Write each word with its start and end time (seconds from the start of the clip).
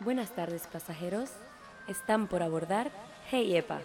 Buenas 0.00 0.32
tardes 0.32 0.68
pasajeros, 0.68 1.30
están 1.88 2.28
por 2.28 2.44
abordar 2.44 2.92
Hey 3.28 3.56
Epa. 3.56 3.80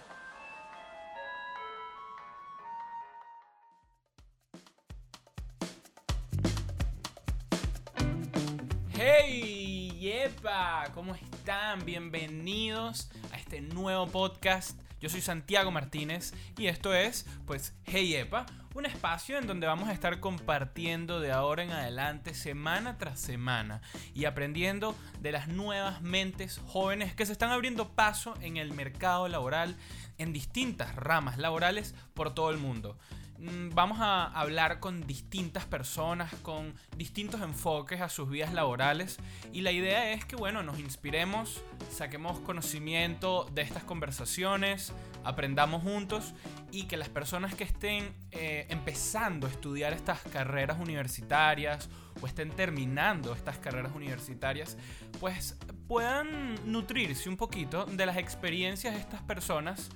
Hey 8.92 9.98
Epa, 10.04 10.84
¿cómo 10.94 11.16
están? 11.16 11.84
Bienvenidos 11.84 13.10
a 13.32 13.36
este 13.36 13.60
nuevo 13.60 14.06
podcast. 14.06 14.80
Yo 15.00 15.08
soy 15.08 15.20
Santiago 15.20 15.72
Martínez 15.72 16.32
y 16.56 16.68
esto 16.68 16.94
es, 16.94 17.26
pues, 17.44 17.74
Hey 17.82 18.14
Epa, 18.14 18.46
un 18.74 18.86
espacio 18.86 19.38
en 19.38 19.46
donde 19.46 19.68
vamos 19.68 19.88
a 19.88 19.92
estar 19.92 20.18
compartiendo 20.18 21.20
de 21.20 21.30
ahora 21.30 21.62
en 21.62 21.70
adelante, 21.70 22.34
semana 22.34 22.98
tras 22.98 23.20
semana, 23.20 23.80
y 24.14 24.24
aprendiendo 24.24 24.96
de 25.20 25.30
las 25.30 25.48
nuevas 25.48 26.02
mentes 26.02 26.60
jóvenes 26.66 27.14
que 27.14 27.24
se 27.24 27.32
están 27.32 27.50
abriendo 27.50 27.88
paso 27.90 28.34
en 28.40 28.56
el 28.56 28.72
mercado 28.72 29.28
laboral 29.28 29.76
en 30.18 30.32
distintas 30.32 30.94
ramas 30.96 31.38
laborales 31.38 31.94
por 32.14 32.34
todo 32.34 32.50
el 32.50 32.58
mundo. 32.58 32.98
Mm, 33.44 33.74
vamos 33.74 33.98
a 34.00 34.24
hablar 34.24 34.80
con 34.80 35.06
distintas 35.06 35.66
personas, 35.66 36.32
con 36.36 36.74
distintos 36.96 37.42
enfoques 37.42 38.00
a 38.00 38.08
sus 38.08 38.30
vidas 38.30 38.54
laborales. 38.54 39.18
Y 39.52 39.60
la 39.60 39.70
idea 39.70 40.12
es 40.12 40.24
que, 40.24 40.34
bueno, 40.34 40.62
nos 40.62 40.78
inspiremos, 40.78 41.62
saquemos 41.90 42.38
conocimiento 42.40 43.46
de 43.52 43.60
estas 43.60 43.84
conversaciones, 43.84 44.94
aprendamos 45.24 45.82
juntos 45.82 46.32
y 46.72 46.84
que 46.84 46.96
las 46.96 47.10
personas 47.10 47.54
que 47.54 47.64
estén 47.64 48.14
eh, 48.30 48.66
empezando 48.70 49.46
a 49.46 49.50
estudiar 49.50 49.92
estas 49.92 50.20
carreras 50.22 50.80
universitarias 50.80 51.90
o 52.22 52.26
estén 52.26 52.48
terminando 52.48 53.34
estas 53.34 53.58
carreras 53.58 53.92
universitarias, 53.94 54.78
pues 55.20 55.58
puedan 55.86 56.72
nutrirse 56.72 57.28
un 57.28 57.36
poquito 57.36 57.84
de 57.84 58.06
las 58.06 58.16
experiencias 58.16 58.94
de 58.94 59.00
estas 59.00 59.20
personas 59.20 59.90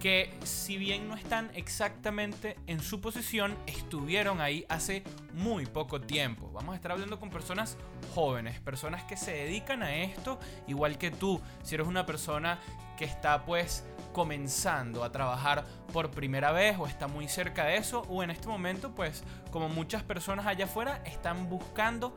que 0.00 0.32
si 0.42 0.78
bien 0.78 1.08
no 1.08 1.14
están 1.14 1.50
exactamente 1.54 2.56
en 2.66 2.80
su 2.80 3.00
posición, 3.00 3.56
estuvieron 3.66 4.40
ahí 4.40 4.64
hace 4.68 5.04
muy 5.34 5.66
poco 5.66 6.00
tiempo. 6.00 6.50
Vamos 6.52 6.72
a 6.72 6.76
estar 6.76 6.92
hablando 6.92 7.20
con 7.20 7.28
personas 7.28 7.76
jóvenes, 8.14 8.58
personas 8.60 9.04
que 9.04 9.16
se 9.16 9.32
dedican 9.32 9.82
a 9.82 9.94
esto, 9.94 10.40
igual 10.66 10.96
que 10.96 11.10
tú, 11.10 11.40
si 11.62 11.74
eres 11.74 11.86
una 11.86 12.06
persona 12.06 12.58
que 13.00 13.06
está 13.06 13.46
pues 13.46 13.82
comenzando 14.12 15.04
a 15.04 15.10
trabajar 15.10 15.64
por 15.90 16.10
primera 16.10 16.52
vez 16.52 16.76
o 16.78 16.86
está 16.86 17.08
muy 17.08 17.28
cerca 17.28 17.64
de 17.64 17.78
eso 17.78 18.02
o 18.10 18.22
en 18.22 18.30
este 18.30 18.46
momento 18.46 18.94
pues 18.94 19.24
como 19.50 19.70
muchas 19.70 20.02
personas 20.02 20.46
allá 20.46 20.66
afuera 20.66 21.00
están 21.06 21.48
buscando 21.48 22.14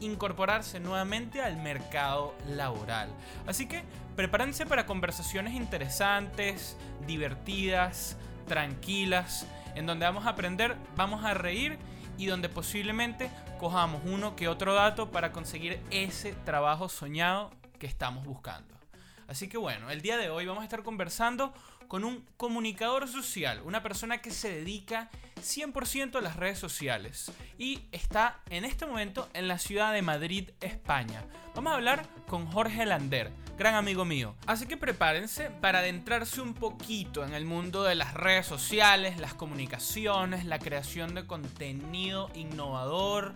incorporarse 0.00 0.80
nuevamente 0.80 1.40
al 1.40 1.56
mercado 1.58 2.34
laboral. 2.48 3.10
Así 3.46 3.68
que 3.68 3.84
prepárense 4.16 4.66
para 4.66 4.86
conversaciones 4.86 5.54
interesantes, 5.54 6.76
divertidas, 7.06 8.16
tranquilas, 8.48 9.46
en 9.76 9.86
donde 9.86 10.04
vamos 10.04 10.26
a 10.26 10.30
aprender, 10.30 10.74
vamos 10.96 11.24
a 11.24 11.34
reír 11.34 11.78
y 12.18 12.26
donde 12.26 12.48
posiblemente 12.48 13.30
cojamos 13.60 14.02
uno 14.04 14.34
que 14.34 14.48
otro 14.48 14.74
dato 14.74 15.12
para 15.12 15.30
conseguir 15.30 15.80
ese 15.92 16.32
trabajo 16.32 16.88
soñado 16.88 17.52
que 17.78 17.86
estamos 17.86 18.24
buscando. 18.24 18.83
Así 19.28 19.48
que 19.48 19.58
bueno, 19.58 19.90
el 19.90 20.02
día 20.02 20.16
de 20.16 20.30
hoy 20.30 20.46
vamos 20.46 20.62
a 20.62 20.64
estar 20.64 20.82
conversando 20.82 21.52
con 21.88 22.04
un 22.04 22.24
comunicador 22.36 23.08
social, 23.08 23.60
una 23.64 23.82
persona 23.82 24.18
que 24.18 24.30
se 24.30 24.50
dedica 24.50 25.10
100% 25.36 26.16
a 26.16 26.20
las 26.20 26.36
redes 26.36 26.58
sociales 26.58 27.30
y 27.58 27.82
está 27.92 28.40
en 28.50 28.64
este 28.64 28.86
momento 28.86 29.28
en 29.34 29.48
la 29.48 29.58
ciudad 29.58 29.92
de 29.92 30.02
Madrid, 30.02 30.50
España. 30.60 31.24
Vamos 31.54 31.72
a 31.72 31.76
hablar 31.76 32.06
con 32.26 32.46
Jorge 32.46 32.86
Lander, 32.86 33.30
gran 33.56 33.74
amigo 33.74 34.04
mío. 34.04 34.34
Así 34.46 34.66
que 34.66 34.76
prepárense 34.76 35.50
para 35.50 35.80
adentrarse 35.80 36.40
un 36.40 36.54
poquito 36.54 37.24
en 37.24 37.34
el 37.34 37.44
mundo 37.44 37.84
de 37.84 37.94
las 37.94 38.14
redes 38.14 38.46
sociales, 38.46 39.18
las 39.18 39.34
comunicaciones, 39.34 40.44
la 40.44 40.58
creación 40.58 41.14
de 41.14 41.26
contenido 41.26 42.30
innovador, 42.34 43.34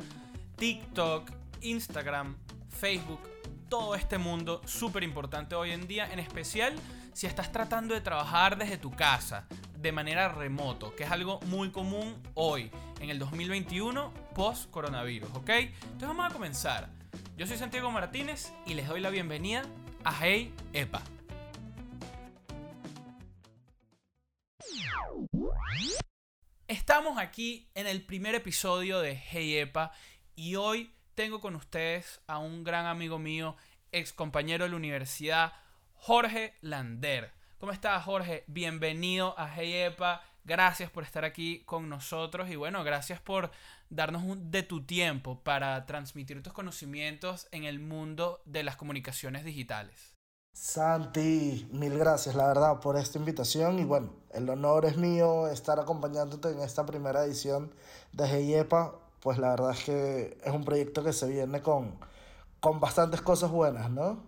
TikTok, 0.56 1.30
Instagram, 1.60 2.36
Facebook, 2.68 3.20
todo 3.68 3.94
este 3.94 4.18
mundo 4.18 4.62
súper 4.66 5.02
importante 5.02 5.54
hoy 5.54 5.72
en 5.72 5.86
día, 5.86 6.10
en 6.12 6.18
especial 6.18 6.74
si 7.12 7.26
estás 7.26 7.52
tratando 7.52 7.94
de 7.94 8.00
trabajar 8.00 8.56
desde 8.56 8.78
tu 8.78 8.90
casa 8.90 9.46
de 9.76 9.92
manera 9.92 10.28
remoto, 10.28 10.94
que 10.94 11.04
es 11.04 11.10
algo 11.10 11.40
muy 11.46 11.70
común 11.70 12.20
hoy, 12.34 12.70
en 13.00 13.10
el 13.10 13.18
2021, 13.18 14.12
post 14.34 14.70
coronavirus, 14.70 15.30
¿ok? 15.34 15.50
Entonces 15.50 16.08
vamos 16.08 16.30
a 16.30 16.32
comenzar. 16.32 16.88
Yo 17.36 17.46
soy 17.46 17.56
Santiago 17.56 17.90
Martínez 17.90 18.52
y 18.66 18.74
les 18.74 18.88
doy 18.88 19.00
la 19.00 19.10
bienvenida 19.10 19.62
a 20.04 20.16
Hey 20.20 20.54
Epa. 20.72 21.02
Estamos 26.66 27.18
aquí 27.18 27.68
en 27.74 27.86
el 27.86 28.04
primer 28.04 28.34
episodio 28.34 29.00
de 29.00 29.16
Hey 29.16 29.56
Epa 29.58 29.92
y 30.34 30.56
hoy 30.56 30.92
tengo 31.18 31.40
con 31.40 31.56
ustedes 31.56 32.20
a 32.28 32.38
un 32.38 32.62
gran 32.62 32.86
amigo 32.86 33.18
mío, 33.18 33.56
ex 33.90 34.12
compañero 34.12 34.62
de 34.62 34.70
la 34.70 34.76
universidad, 34.76 35.52
Jorge 35.94 36.54
Lander. 36.60 37.32
¿Cómo 37.58 37.72
estás, 37.72 38.04
Jorge? 38.04 38.44
Bienvenido 38.46 39.34
a 39.36 39.60
Epa. 39.60 40.22
Gracias 40.44 40.92
por 40.92 41.02
estar 41.02 41.24
aquí 41.24 41.64
con 41.64 41.88
nosotros 41.88 42.48
y 42.50 42.54
bueno, 42.54 42.84
gracias 42.84 43.20
por 43.20 43.50
darnos 43.90 44.22
de 44.48 44.62
tu 44.62 44.86
tiempo 44.86 45.42
para 45.42 45.86
transmitir 45.86 46.40
tus 46.40 46.52
conocimientos 46.52 47.48
en 47.50 47.64
el 47.64 47.80
mundo 47.80 48.40
de 48.44 48.62
las 48.62 48.76
comunicaciones 48.76 49.44
digitales. 49.44 50.14
Santi, 50.52 51.68
mil 51.72 51.98
gracias, 51.98 52.36
la 52.36 52.46
verdad, 52.46 52.78
por 52.78 52.96
esta 52.96 53.18
invitación 53.18 53.80
y 53.80 53.84
bueno, 53.84 54.12
el 54.30 54.48
honor 54.48 54.84
es 54.84 54.96
mío 54.96 55.48
estar 55.48 55.80
acompañándote 55.80 56.50
en 56.50 56.60
esta 56.60 56.86
primera 56.86 57.24
edición 57.24 57.74
de 58.12 58.56
Epa 58.56 59.07
pues 59.20 59.38
la 59.38 59.50
verdad 59.50 59.72
es 59.72 59.84
que 59.84 60.38
es 60.44 60.52
un 60.52 60.64
proyecto 60.64 61.04
que 61.04 61.12
se 61.12 61.28
viene 61.28 61.60
con, 61.62 61.98
con 62.60 62.80
bastantes 62.80 63.20
cosas 63.20 63.50
buenas, 63.50 63.90
¿no? 63.90 64.22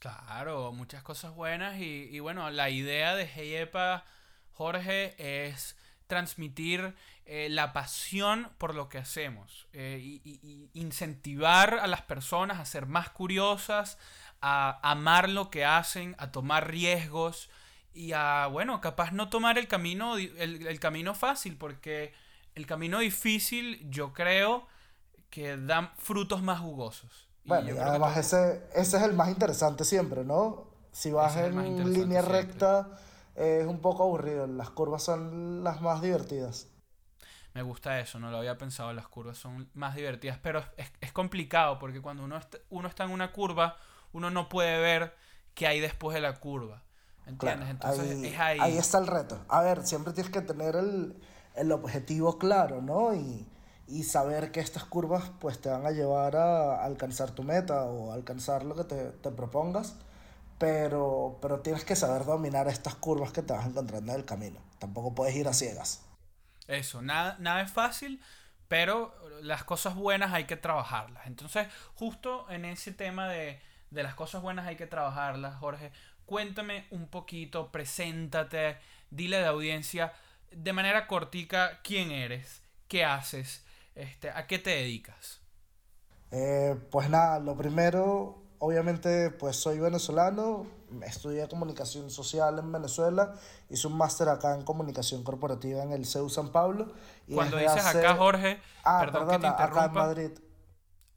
Claro, 0.00 0.72
muchas 0.72 1.02
cosas 1.02 1.34
buenas 1.34 1.78
y, 1.78 2.18
bueno, 2.20 2.48
la 2.50 2.70
idea 2.70 3.14
de 3.14 3.24
Heyepa, 3.24 4.04
Jorge, 4.52 5.14
es 5.18 5.76
transmitir 6.06 6.94
eh, 7.26 7.48
la 7.50 7.74
pasión 7.74 8.50
por 8.56 8.74
lo 8.74 8.88
que 8.88 8.96
hacemos 8.96 9.68
eh, 9.74 10.00
y, 10.02 10.70
incentivar 10.72 11.74
a 11.74 11.86
las 11.86 12.00
personas 12.02 12.58
a 12.58 12.64
ser 12.64 12.86
más 12.86 13.10
curiosas, 13.10 13.98
a 14.40 14.80
amar 14.90 15.28
lo 15.28 15.50
que 15.50 15.66
hacen, 15.66 16.16
a 16.18 16.32
tomar 16.32 16.70
riesgos 16.70 17.50
y 17.92 18.12
a, 18.12 18.46
bueno, 18.46 18.80
capaz 18.80 19.12
no 19.12 19.28
tomar 19.28 19.58
el 19.58 19.68
camino, 19.68 20.16
el 20.16 20.80
camino 20.80 21.14
fácil 21.14 21.58
porque 21.58 22.14
el 22.60 22.66
camino 22.66 22.98
difícil 22.98 23.88
yo 23.90 24.12
creo 24.12 24.66
que 25.30 25.56
da 25.56 25.94
frutos 25.96 26.42
más 26.42 26.60
jugosos. 26.60 27.28
Bueno, 27.44 27.74
y 27.74 27.78
además 27.78 28.16
ese, 28.16 28.62
ese 28.74 28.98
es 28.98 29.02
el 29.02 29.14
más 29.14 29.30
interesante 29.30 29.84
siempre, 29.84 30.24
¿no? 30.24 30.68
Si 30.92 31.10
vas 31.10 31.36
en 31.36 31.92
línea 31.92 32.20
recta 32.20 32.98
es 33.34 33.66
un 33.66 33.80
poco 33.80 34.02
aburrido, 34.02 34.46
las 34.46 34.70
curvas 34.70 35.02
son 35.02 35.64
las 35.64 35.80
más 35.80 36.02
divertidas. 36.02 36.68
Me 37.54 37.62
gusta 37.62 37.98
eso, 37.98 38.18
no 38.20 38.30
lo 38.30 38.36
había 38.38 38.58
pensado, 38.58 38.92
las 38.92 39.08
curvas 39.08 39.38
son 39.38 39.70
más 39.74 39.94
divertidas, 39.96 40.38
pero 40.42 40.62
es, 40.76 40.92
es 41.00 41.12
complicado 41.12 41.78
porque 41.78 42.02
cuando 42.02 42.24
uno 42.24 42.36
está, 42.36 42.58
uno 42.68 42.88
está 42.88 43.04
en 43.04 43.10
una 43.10 43.32
curva, 43.32 43.76
uno 44.12 44.30
no 44.30 44.48
puede 44.48 44.78
ver 44.78 45.16
qué 45.54 45.66
hay 45.66 45.80
después 45.80 46.14
de 46.14 46.20
la 46.20 46.38
curva. 46.38 46.82
¿Entiendes? 47.26 47.70
Entonces 47.70 48.22
es 48.22 48.38
ahí. 48.38 48.58
Ahí 48.60 48.76
está 48.76 48.98
el 48.98 49.06
reto. 49.06 49.38
A 49.48 49.62
ver, 49.62 49.86
siempre 49.86 50.12
tienes 50.12 50.32
que 50.32 50.40
tener 50.40 50.74
el, 50.76 51.16
el 51.54 51.72
objetivo 51.72 52.38
claro, 52.38 52.82
¿no? 52.82 53.14
Y, 53.14 53.46
y, 53.88 54.04
saber 54.04 54.52
que 54.52 54.60
estas 54.60 54.84
curvas 54.84 55.30
pues 55.40 55.60
te 55.60 55.68
van 55.68 55.86
a 55.86 55.90
llevar 55.90 56.36
a 56.36 56.84
alcanzar 56.84 57.32
tu 57.32 57.42
meta 57.42 57.84
o 57.84 58.12
alcanzar 58.12 58.64
lo 58.64 58.74
que 58.76 58.84
te, 58.84 59.10
te 59.10 59.30
propongas, 59.30 59.96
pero, 60.58 61.38
pero 61.42 61.60
tienes 61.60 61.84
que 61.84 61.96
saber 61.96 62.24
dominar 62.24 62.68
estas 62.68 62.94
curvas 62.94 63.32
que 63.32 63.42
te 63.42 63.52
vas 63.52 63.66
encontrando 63.66 64.12
en 64.12 64.20
el 64.20 64.24
camino. 64.24 64.60
Tampoco 64.78 65.14
puedes 65.14 65.34
ir 65.34 65.48
a 65.48 65.52
ciegas. 65.52 66.04
Eso, 66.68 67.02
nada, 67.02 67.36
nada 67.40 67.62
es 67.62 67.70
fácil, 67.70 68.22
pero 68.68 69.12
las 69.42 69.64
cosas 69.64 69.96
buenas 69.96 70.32
hay 70.32 70.44
que 70.44 70.56
trabajarlas. 70.56 71.26
Entonces, 71.26 71.66
justo 71.94 72.48
en 72.50 72.64
ese 72.64 72.92
tema 72.92 73.28
de, 73.28 73.60
de 73.90 74.02
las 74.02 74.14
cosas 74.14 74.42
buenas 74.42 74.66
hay 74.66 74.76
que 74.76 74.86
trabajarlas, 74.86 75.56
Jorge, 75.56 75.90
cuéntame 76.26 76.86
un 76.90 77.08
poquito, 77.08 77.72
preséntate, 77.72 78.78
dile 79.10 79.38
a 79.38 79.40
la 79.40 79.48
audiencia 79.48 80.12
de 80.50 80.72
manera 80.72 81.06
cortica 81.06 81.80
quién 81.82 82.10
eres, 82.10 82.62
qué 82.88 83.04
haces, 83.04 83.64
este, 83.94 84.30
a 84.30 84.46
qué 84.46 84.58
te 84.58 84.70
dedicas. 84.70 85.40
Eh, 86.30 86.76
pues 86.90 87.10
nada, 87.10 87.40
lo 87.40 87.56
primero, 87.56 88.42
obviamente, 88.58 89.30
pues 89.30 89.56
soy 89.56 89.78
venezolano, 89.78 90.66
estudié 91.04 91.48
comunicación 91.48 92.10
social 92.10 92.58
en 92.58 92.70
Venezuela, 92.70 93.34
hice 93.68 93.86
un 93.86 93.96
máster 93.96 94.28
acá 94.28 94.54
en 94.54 94.62
comunicación 94.62 95.24
corporativa 95.24 95.82
en 95.82 95.92
el 95.92 96.06
CEU 96.06 96.28
San 96.28 96.50
Pablo. 96.50 96.92
Y 97.26 97.34
Cuando 97.34 97.56
dices 97.56 97.84
acá, 97.84 98.14
Jorge, 98.16 98.60
ah, 98.84 99.00
perdón 99.00 99.28
que 99.28 99.38
te 99.38 99.46
interrumpa. 99.46 99.64
Acá 99.64 99.84
en 99.86 99.92
Madrid. 99.92 100.30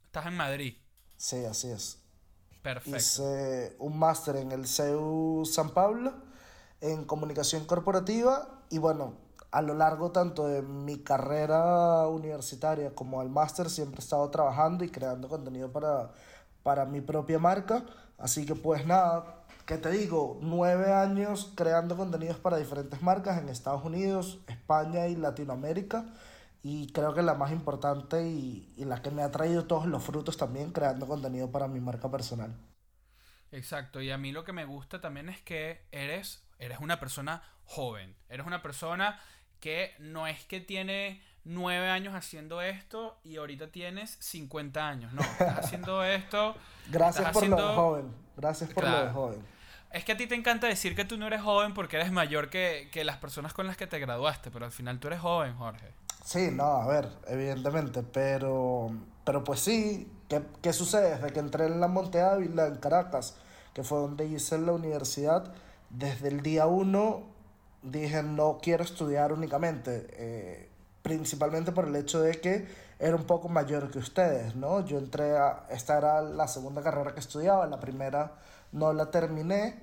Estás 0.04 0.26
en 0.26 0.36
Madrid. 0.36 0.76
Sí, 1.16 1.44
así 1.44 1.70
es. 1.70 2.00
Perfecto. 2.62 2.96
Hice 2.96 3.76
un 3.78 3.98
máster 3.98 4.36
en 4.36 4.52
el 4.52 4.66
CEU 4.66 5.44
San 5.44 5.70
Pablo 5.70 6.14
en 6.80 7.04
comunicación 7.04 7.66
corporativa 7.66 8.62
y 8.70 8.78
bueno, 8.78 9.23
a 9.54 9.62
lo 9.62 9.74
largo 9.74 10.10
tanto 10.10 10.48
de 10.48 10.62
mi 10.62 10.98
carrera 10.98 12.08
universitaria 12.08 12.92
como 12.92 13.20
al 13.20 13.28
máster 13.28 13.70
siempre 13.70 14.00
he 14.00 14.02
estado 14.02 14.28
trabajando 14.28 14.82
y 14.82 14.90
creando 14.90 15.28
contenido 15.28 15.70
para, 15.70 16.10
para 16.64 16.86
mi 16.86 17.00
propia 17.00 17.38
marca. 17.38 17.84
Así 18.18 18.46
que 18.46 18.56
pues 18.56 18.84
nada, 18.84 19.44
¿qué 19.64 19.78
te 19.78 19.92
digo? 19.92 20.40
Nueve 20.42 20.92
años 20.92 21.52
creando 21.54 21.96
contenidos 21.96 22.36
para 22.38 22.56
diferentes 22.56 23.00
marcas 23.00 23.40
en 23.40 23.48
Estados 23.48 23.84
Unidos, 23.84 24.40
España 24.48 25.06
y 25.06 25.14
Latinoamérica. 25.14 26.04
Y 26.64 26.90
creo 26.90 27.14
que 27.14 27.22
la 27.22 27.34
más 27.34 27.52
importante 27.52 28.26
y, 28.26 28.74
la 28.78 29.02
que 29.02 29.12
me 29.12 29.22
ha 29.22 29.30
traído 29.30 29.66
todos 29.66 29.86
los 29.86 30.02
frutos 30.02 30.36
también 30.36 30.72
creando 30.72 31.06
contenido 31.06 31.52
para 31.52 31.68
mi 31.68 31.78
marca 31.78 32.10
personal. 32.10 32.56
Exacto, 33.52 34.00
y 34.00 34.10
a 34.10 34.18
mí 34.18 34.32
lo 34.32 34.42
que 34.42 34.52
me 34.52 34.64
gusta 34.64 35.00
también 35.00 35.28
es 35.28 35.40
que 35.42 35.86
eres, 35.92 36.44
eres 36.58 36.80
una 36.80 36.98
persona 36.98 37.44
joven, 37.66 38.16
eres 38.28 38.46
una 38.48 38.60
persona 38.60 39.20
que 39.64 39.94
no 39.98 40.26
es 40.26 40.44
que 40.44 40.60
tiene 40.60 41.22
nueve 41.42 41.88
años 41.88 42.14
haciendo 42.14 42.60
esto 42.60 43.16
y 43.24 43.36
ahorita 43.36 43.68
tienes 43.68 44.18
50 44.20 44.86
años, 44.86 45.10
no, 45.14 45.22
estás 45.22 45.58
haciendo 45.64 46.04
esto. 46.04 46.54
Gracias 46.90 47.24
por 47.30 47.44
haciendo... 47.44 47.56
lo 47.56 47.68
de 47.70 47.74
joven, 47.74 48.14
gracias 48.36 48.70
por 48.70 48.84
Claro. 48.84 48.98
lo 48.98 49.06
de 49.06 49.12
joven. 49.12 49.46
Es 49.90 50.04
que 50.04 50.12
a 50.12 50.16
ti 50.18 50.26
te 50.26 50.34
encanta 50.34 50.66
decir 50.66 50.94
que 50.94 51.06
tú 51.06 51.16
no 51.16 51.26
eres 51.28 51.40
joven 51.40 51.72
porque 51.72 51.96
eres 51.96 52.12
mayor 52.12 52.50
que, 52.50 52.90
que 52.92 53.04
las 53.04 53.16
personas 53.16 53.54
con 53.54 53.66
las 53.66 53.78
que 53.78 53.86
te 53.86 53.98
graduaste, 53.98 54.50
pero 54.50 54.66
al 54.66 54.70
final 54.72 55.00
tú 55.00 55.06
eres 55.06 55.20
joven, 55.20 55.56
Jorge. 55.56 55.88
Sí, 56.22 56.50
no, 56.52 56.64
a 56.64 56.86
ver, 56.86 57.08
evidentemente, 57.28 58.02
pero, 58.02 58.90
pero 59.24 59.44
pues 59.44 59.60
sí, 59.60 60.12
¿qué, 60.28 60.42
qué 60.60 60.74
sucede? 60.74 61.14
Desde 61.16 61.32
que 61.32 61.38
entré 61.38 61.64
en 61.66 61.80
la 61.80 61.88
Monte 61.88 62.20
Ávila, 62.20 62.66
en 62.66 62.76
Caracas, 62.76 63.36
que 63.72 63.82
fue 63.82 63.96
donde 63.98 64.26
hice 64.26 64.58
la 64.58 64.72
universidad, 64.72 65.54
desde 65.88 66.28
el 66.28 66.42
día 66.42 66.66
uno 66.66 67.32
dije 67.84 68.22
no 68.22 68.58
quiero 68.60 68.82
estudiar 68.82 69.32
únicamente, 69.32 70.06
eh, 70.10 70.68
principalmente 71.02 71.72
por 71.72 71.86
el 71.86 71.96
hecho 71.96 72.20
de 72.20 72.40
que 72.40 72.66
era 72.98 73.16
un 73.16 73.24
poco 73.24 73.48
mayor 73.48 73.90
que 73.90 73.98
ustedes, 73.98 74.56
¿no? 74.56 74.84
Yo 74.84 74.98
entré 74.98 75.36
a, 75.36 75.66
esta 75.70 75.98
era 75.98 76.22
la 76.22 76.48
segunda 76.48 76.82
carrera 76.82 77.12
que 77.12 77.20
estudiaba, 77.20 77.66
la 77.66 77.80
primera 77.80 78.32
no 78.72 78.92
la 78.92 79.10
terminé 79.10 79.82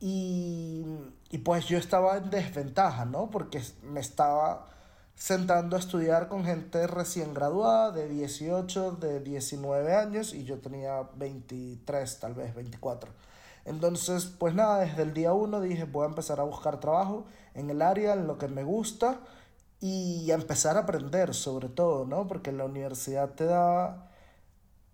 y, 0.00 0.84
y 1.30 1.38
pues 1.38 1.66
yo 1.66 1.78
estaba 1.78 2.16
en 2.16 2.30
desventaja, 2.30 3.04
¿no? 3.04 3.30
Porque 3.30 3.62
me 3.82 4.00
estaba 4.00 4.66
sentando 5.14 5.76
a 5.76 5.78
estudiar 5.78 6.28
con 6.28 6.44
gente 6.44 6.86
recién 6.86 7.34
graduada 7.34 7.92
de 7.92 8.08
18, 8.08 8.92
de 8.92 9.20
19 9.20 9.94
años 9.94 10.34
y 10.34 10.44
yo 10.44 10.58
tenía 10.58 11.02
23, 11.16 12.18
tal 12.18 12.34
vez 12.34 12.54
24. 12.54 13.10
Entonces, 13.64 14.26
pues 14.26 14.54
nada, 14.54 14.80
desde 14.80 15.02
el 15.02 15.14
día 15.14 15.32
uno 15.32 15.60
dije, 15.60 15.84
voy 15.84 16.04
a 16.04 16.08
empezar 16.08 16.40
a 16.40 16.44
buscar 16.44 16.80
trabajo 16.80 17.26
en 17.54 17.70
el 17.70 17.82
área, 17.82 18.14
en 18.14 18.26
lo 18.26 18.38
que 18.38 18.48
me 18.48 18.64
gusta 18.64 19.20
y 19.80 20.30
a 20.30 20.34
empezar 20.34 20.76
a 20.76 20.80
aprender 20.80 21.34
sobre 21.34 21.68
todo, 21.68 22.06
¿no? 22.06 22.26
Porque 22.26 22.52
la 22.52 22.64
universidad 22.64 23.30
te 23.30 23.44
da 23.44 24.10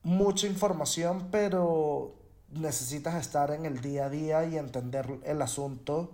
mucha 0.02 0.46
información, 0.46 1.28
pero 1.30 2.14
necesitas 2.50 3.14
estar 3.14 3.50
en 3.50 3.66
el 3.66 3.80
día 3.80 4.06
a 4.06 4.10
día 4.10 4.44
y 4.44 4.56
entender 4.56 5.20
el 5.24 5.42
asunto, 5.42 6.12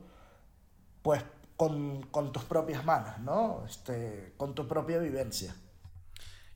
pues 1.02 1.22
con, 1.56 2.02
con 2.06 2.32
tus 2.32 2.44
propias 2.44 2.84
manos, 2.84 3.18
¿no? 3.20 3.64
Este, 3.66 4.34
con 4.36 4.54
tu 4.54 4.66
propia 4.66 4.98
vivencia. 4.98 5.54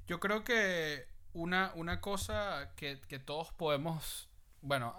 Yo 0.07 0.21
creo 0.21 0.43
que 0.43 1.07
una, 1.33 1.73
una 1.77 2.01
cosa 2.01 2.73
que, 2.77 3.01
que 3.09 3.19
todos 3.19 3.53
podemos, 3.53 4.28
bueno, 4.63 4.95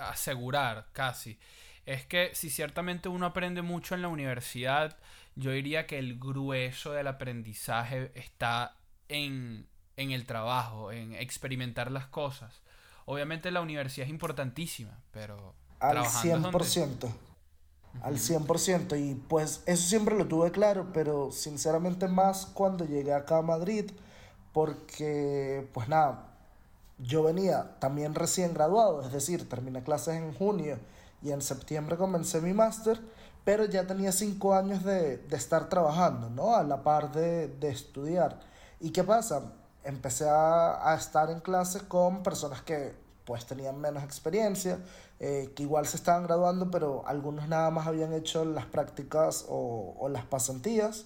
asegurar 0.00 0.86
casi, 0.92 1.38
es 1.86 2.06
que 2.06 2.30
si 2.34 2.50
ciertamente 2.50 3.08
uno 3.08 3.26
aprende 3.26 3.62
mucho 3.62 3.94
en 3.94 4.02
la 4.02 4.08
universidad, 4.08 4.96
yo 5.34 5.50
diría 5.52 5.86
que 5.86 5.98
el 5.98 6.18
grueso 6.18 6.92
del 6.92 7.06
aprendizaje 7.08 8.12
está 8.14 8.76
en, 9.08 9.66
en 9.96 10.10
el 10.12 10.26
trabajo, 10.26 10.92
en 10.92 11.14
experimentar 11.14 11.90
las 11.90 12.06
cosas. 12.06 12.62
Obviamente 13.06 13.50
la 13.50 13.60
universidad 13.60 14.06
es 14.06 14.10
importantísima, 14.10 14.98
pero 15.10 15.54
Al 15.80 15.92
trabajando 15.92 16.36
es 16.36 16.42
donde- 16.42 16.58
100%. 16.58 17.12
Al 18.02 18.18
100%. 18.18 18.96
Y 18.96 19.14
pues 19.14 19.62
eso 19.66 19.88
siempre 19.88 20.16
lo 20.16 20.26
tuve 20.28 20.52
claro, 20.52 20.92
pero 20.92 21.32
sinceramente 21.32 22.06
más 22.06 22.46
cuando 22.46 22.84
llegué 22.84 23.12
acá 23.12 23.38
a 23.38 23.42
Madrid, 23.42 23.90
porque 24.52 25.68
pues 25.72 25.88
nada, 25.88 26.29
yo 27.02 27.22
venía 27.22 27.76
también 27.78 28.14
recién 28.14 28.54
graduado, 28.54 29.02
es 29.02 29.12
decir, 29.12 29.48
terminé 29.48 29.82
clases 29.82 30.16
en 30.16 30.34
junio 30.34 30.78
y 31.22 31.30
en 31.32 31.42
septiembre 31.42 31.96
comencé 31.96 32.40
mi 32.40 32.52
máster, 32.52 33.00
pero 33.44 33.64
ya 33.64 33.86
tenía 33.86 34.12
cinco 34.12 34.54
años 34.54 34.84
de, 34.84 35.18
de 35.18 35.36
estar 35.36 35.68
trabajando, 35.68 36.30
¿no? 36.30 36.54
A 36.54 36.62
la 36.62 36.82
par 36.82 37.12
de, 37.12 37.48
de 37.48 37.70
estudiar. 37.70 38.40
¿Y 38.80 38.90
qué 38.90 39.02
pasa? 39.02 39.52
Empecé 39.82 40.28
a, 40.28 40.90
a 40.90 40.94
estar 40.94 41.30
en 41.30 41.40
clases 41.40 41.82
con 41.82 42.22
personas 42.22 42.62
que 42.62 42.94
pues 43.24 43.46
tenían 43.46 43.80
menos 43.80 44.02
experiencia, 44.02 44.78
eh, 45.20 45.52
que 45.54 45.62
igual 45.62 45.86
se 45.86 45.96
estaban 45.96 46.24
graduando, 46.24 46.70
pero 46.70 47.02
algunos 47.06 47.46
nada 47.48 47.70
más 47.70 47.86
habían 47.86 48.12
hecho 48.12 48.44
las 48.44 48.66
prácticas 48.66 49.46
o, 49.48 49.94
o 49.98 50.08
las 50.08 50.24
pasantías. 50.24 51.04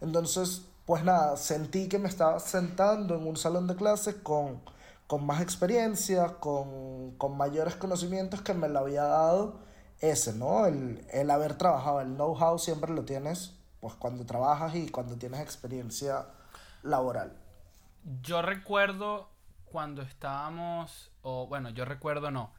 Entonces, 0.00 0.62
pues 0.86 1.02
nada, 1.02 1.36
sentí 1.36 1.88
que 1.88 1.98
me 1.98 2.08
estaba 2.08 2.38
sentando 2.40 3.16
en 3.16 3.26
un 3.26 3.36
salón 3.36 3.66
de 3.66 3.74
clases 3.74 4.14
con, 4.16 4.60
con 5.06 5.26
más 5.26 5.40
experiencia, 5.40 6.36
con, 6.40 7.16
con 7.18 7.36
mayores 7.36 7.76
conocimientos 7.76 8.42
que 8.42 8.54
me 8.54 8.68
lo 8.68 8.80
había 8.80 9.04
dado 9.04 9.60
ese, 10.00 10.32
¿no? 10.34 10.66
El, 10.66 11.06
el 11.12 11.30
haber 11.30 11.56
trabajado, 11.56 12.00
el 12.00 12.14
know-how 12.14 12.58
siempre 12.58 12.92
lo 12.92 13.04
tienes 13.04 13.54
pues 13.80 13.94
cuando 13.94 14.24
trabajas 14.24 14.74
y 14.76 14.88
cuando 14.88 15.16
tienes 15.16 15.40
experiencia 15.40 16.26
laboral. 16.82 17.36
Yo 18.22 18.40
recuerdo 18.40 19.28
cuando 19.66 20.00
estábamos, 20.02 21.10
o 21.20 21.46
bueno, 21.48 21.68
yo 21.70 21.84
recuerdo 21.84 22.30
no, 22.30 22.50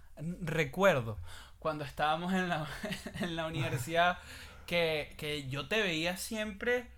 recuerdo 0.41 1.17
cuando 1.59 1.83
estábamos 1.83 2.33
en 2.33 2.49
la, 2.49 2.67
en 3.21 3.35
la 3.35 3.47
universidad 3.47 4.19
que, 4.67 5.15
que 5.17 5.47
yo 5.47 5.67
te 5.67 5.81
veía 5.81 6.17
siempre 6.17 6.91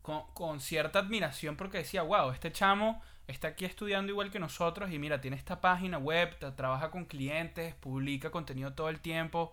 con, 0.00 0.22
con 0.32 0.60
cierta 0.60 1.00
admiración 1.00 1.56
porque 1.56 1.78
decía, 1.78 2.02
wow, 2.02 2.30
este 2.30 2.52
chamo 2.52 3.02
está 3.28 3.48
aquí 3.48 3.64
estudiando 3.64 4.12
igual 4.12 4.30
que 4.30 4.38
nosotros 4.38 4.90
y 4.92 4.98
mira, 4.98 5.20
tiene 5.20 5.36
esta 5.36 5.60
página 5.60 5.98
web, 5.98 6.36
tra- 6.40 6.54
trabaja 6.56 6.90
con 6.90 7.04
clientes, 7.06 7.74
publica 7.76 8.30
contenido 8.30 8.72
todo 8.74 8.88
el 8.88 9.00
tiempo. 9.00 9.52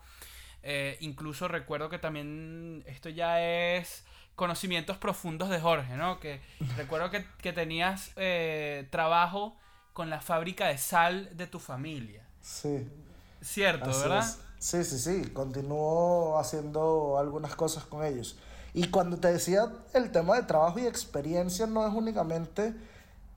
Eh, 0.63 0.97
incluso 1.01 1.47
recuerdo 1.47 1.89
que 1.89 1.99
también 1.99 2.83
esto 2.87 3.09
ya 3.09 3.41
es 3.41 4.05
conocimientos 4.35 4.97
profundos 4.97 5.49
de 5.49 5.59
Jorge, 5.59 5.95
¿no? 5.97 6.19
Que 6.19 6.41
recuerdo 6.77 7.09
que, 7.11 7.25
que 7.41 7.53
tenías 7.53 8.11
eh, 8.15 8.87
trabajo 8.91 9.57
con 9.93 10.09
la 10.09 10.21
fábrica 10.21 10.67
de 10.67 10.77
sal 10.77 11.29
de 11.35 11.47
tu 11.47 11.59
familia. 11.59 12.23
Sí. 12.41 12.87
Cierto, 13.41 13.89
Así 13.89 14.01
¿verdad? 14.01 14.19
es. 14.19 14.39
Sí, 14.59 14.83
sí, 14.83 14.99
sí. 14.99 15.29
Continúo 15.31 16.37
haciendo 16.39 17.17
algunas 17.19 17.55
cosas 17.55 17.85
con 17.85 18.03
ellos. 18.05 18.37
Y 18.73 18.87
cuando 18.89 19.17
te 19.17 19.31
decía 19.33 19.71
el 19.93 20.11
tema 20.11 20.35
de 20.37 20.43
trabajo 20.43 20.79
y 20.79 20.85
experiencia, 20.85 21.65
no 21.67 21.85
es 21.87 21.93
únicamente 21.93 22.73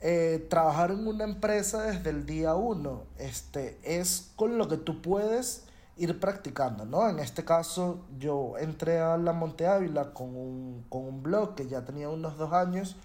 eh, 0.06 0.46
trabajar 0.50 0.90
en 0.90 1.06
una 1.06 1.24
empresa 1.24 1.80
desde 1.84 2.10
el 2.10 2.26
día 2.26 2.54
uno. 2.54 3.04
Este, 3.16 3.78
es 3.82 4.32
con 4.36 4.58
lo 4.58 4.68
que 4.68 4.76
tú 4.76 5.00
puedes 5.00 5.64
ir 5.96 6.20
practicando, 6.20 6.84
¿no? 6.84 7.08
En 7.08 7.20
este 7.20 7.42
caso, 7.46 8.04
yo 8.18 8.58
entré 8.58 9.00
a 9.00 9.16
la 9.16 9.32
Monte 9.32 9.66
Ávila 9.66 10.12
con 10.12 10.36
un, 10.36 10.84
con 10.90 11.06
un 11.06 11.22
blog 11.22 11.54
que 11.54 11.68
ya 11.68 11.86
tenía 11.86 12.10
unos 12.10 12.36
dos 12.36 12.52
años, 12.52 12.96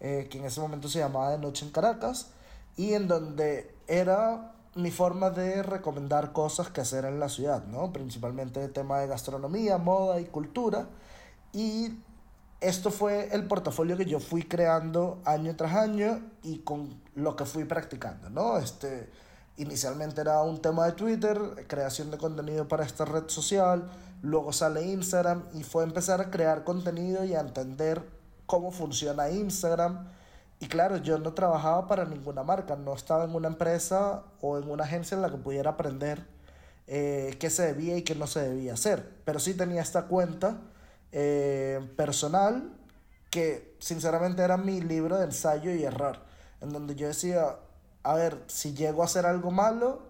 eh, 0.00 0.26
que 0.28 0.38
en 0.38 0.46
ese 0.46 0.60
momento 0.60 0.88
se 0.88 0.98
llamaba 0.98 1.30
De 1.30 1.38
Noche 1.38 1.64
en 1.64 1.70
Caracas, 1.70 2.32
y 2.76 2.94
en 2.94 3.06
donde 3.06 3.72
era 3.86 4.52
mi 4.74 4.90
forma 4.90 5.30
de 5.30 5.62
recomendar 5.62 6.32
cosas 6.32 6.70
que 6.70 6.80
hacer 6.80 7.04
en 7.04 7.20
la 7.20 7.28
ciudad, 7.28 7.66
¿no? 7.66 7.92
Principalmente 7.92 8.64
el 8.64 8.72
tema 8.72 8.98
de 8.98 9.06
gastronomía, 9.06 9.78
moda 9.78 10.20
y 10.20 10.24
cultura. 10.24 10.88
Y 11.52 12.00
esto 12.60 12.90
fue 12.90 13.28
el 13.32 13.46
portafolio 13.46 13.96
que 13.96 14.04
yo 14.04 14.18
fui 14.18 14.42
creando 14.42 15.20
año 15.24 15.54
tras 15.54 15.74
año 15.74 16.20
y 16.42 16.58
con 16.58 17.00
lo 17.14 17.36
que 17.36 17.44
fui 17.44 17.64
practicando, 17.64 18.30
¿no? 18.30 18.58
Este, 18.58 19.08
inicialmente 19.58 20.20
era 20.20 20.42
un 20.42 20.60
tema 20.60 20.86
de 20.86 20.92
Twitter, 20.92 21.38
creación 21.68 22.10
de 22.10 22.18
contenido 22.18 22.66
para 22.66 22.84
esta 22.84 23.04
red 23.04 23.28
social, 23.28 23.88
luego 24.22 24.52
sale 24.52 24.82
Instagram 24.86 25.44
y 25.54 25.62
fue 25.62 25.84
empezar 25.84 26.20
a 26.20 26.30
crear 26.30 26.64
contenido 26.64 27.24
y 27.24 27.34
a 27.34 27.40
entender 27.40 28.02
cómo 28.46 28.72
funciona 28.72 29.30
Instagram. 29.30 30.08
Y 30.60 30.66
claro, 30.66 30.96
yo 30.96 31.18
no 31.18 31.34
trabajaba 31.34 31.86
para 31.86 32.04
ninguna 32.06 32.42
marca, 32.42 32.74
no 32.74 32.92
estaba 32.92 33.24
en 33.24 33.34
una 33.36 33.46
empresa 33.46 34.24
o 34.40 34.58
en 34.58 34.68
una 34.68 34.82
agencia 34.82 35.14
en 35.14 35.22
la 35.22 35.30
que 35.30 35.36
pudiera 35.36 35.70
aprender 35.70 36.26
eh, 36.88 37.36
qué 37.38 37.50
se 37.50 37.66
debía 37.66 37.96
y 37.96 38.02
qué 38.02 38.16
no 38.16 38.26
se 38.26 38.40
debía 38.40 38.74
hacer. 38.74 39.08
Pero 39.24 39.38
sí 39.38 39.54
tenía 39.54 39.80
esta 39.80 40.06
cuenta 40.06 40.58
eh, 41.12 41.80
personal 41.96 42.72
que 43.30 43.76
sinceramente 43.78 44.42
era 44.42 44.56
mi 44.56 44.80
libro 44.80 45.18
de 45.18 45.24
ensayo 45.24 45.74
y 45.74 45.84
error, 45.84 46.18
en 46.60 46.72
donde 46.72 46.94
yo 46.94 47.08
decía, 47.08 47.56
a 48.02 48.14
ver, 48.14 48.42
si 48.46 48.74
llego 48.74 49.02
a 49.02 49.04
hacer 49.04 49.26
algo 49.26 49.50
malo, 49.50 50.02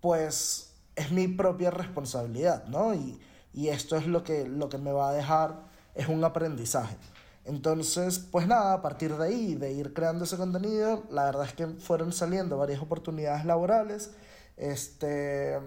pues 0.00 0.74
es 0.96 1.12
mi 1.12 1.28
propia 1.28 1.70
responsabilidad, 1.70 2.64
¿no? 2.66 2.94
Y, 2.94 3.20
y 3.52 3.68
esto 3.68 3.96
es 3.96 4.06
lo 4.06 4.24
que, 4.24 4.46
lo 4.46 4.68
que 4.68 4.78
me 4.78 4.92
va 4.92 5.10
a 5.10 5.12
dejar, 5.12 5.68
es 5.94 6.08
un 6.08 6.24
aprendizaje. 6.24 6.96
Entonces, 7.44 8.18
pues 8.18 8.46
nada, 8.46 8.74
a 8.74 8.82
partir 8.82 9.16
de 9.16 9.24
ahí, 9.24 9.54
de 9.54 9.72
ir 9.72 9.94
creando 9.94 10.24
ese 10.24 10.36
contenido, 10.36 11.04
la 11.10 11.24
verdad 11.24 11.46
es 11.46 11.54
que 11.54 11.66
fueron 11.66 12.12
saliendo 12.12 12.58
varias 12.58 12.82
oportunidades 12.82 13.44
laborales. 13.46 14.10
Este, 14.56 15.58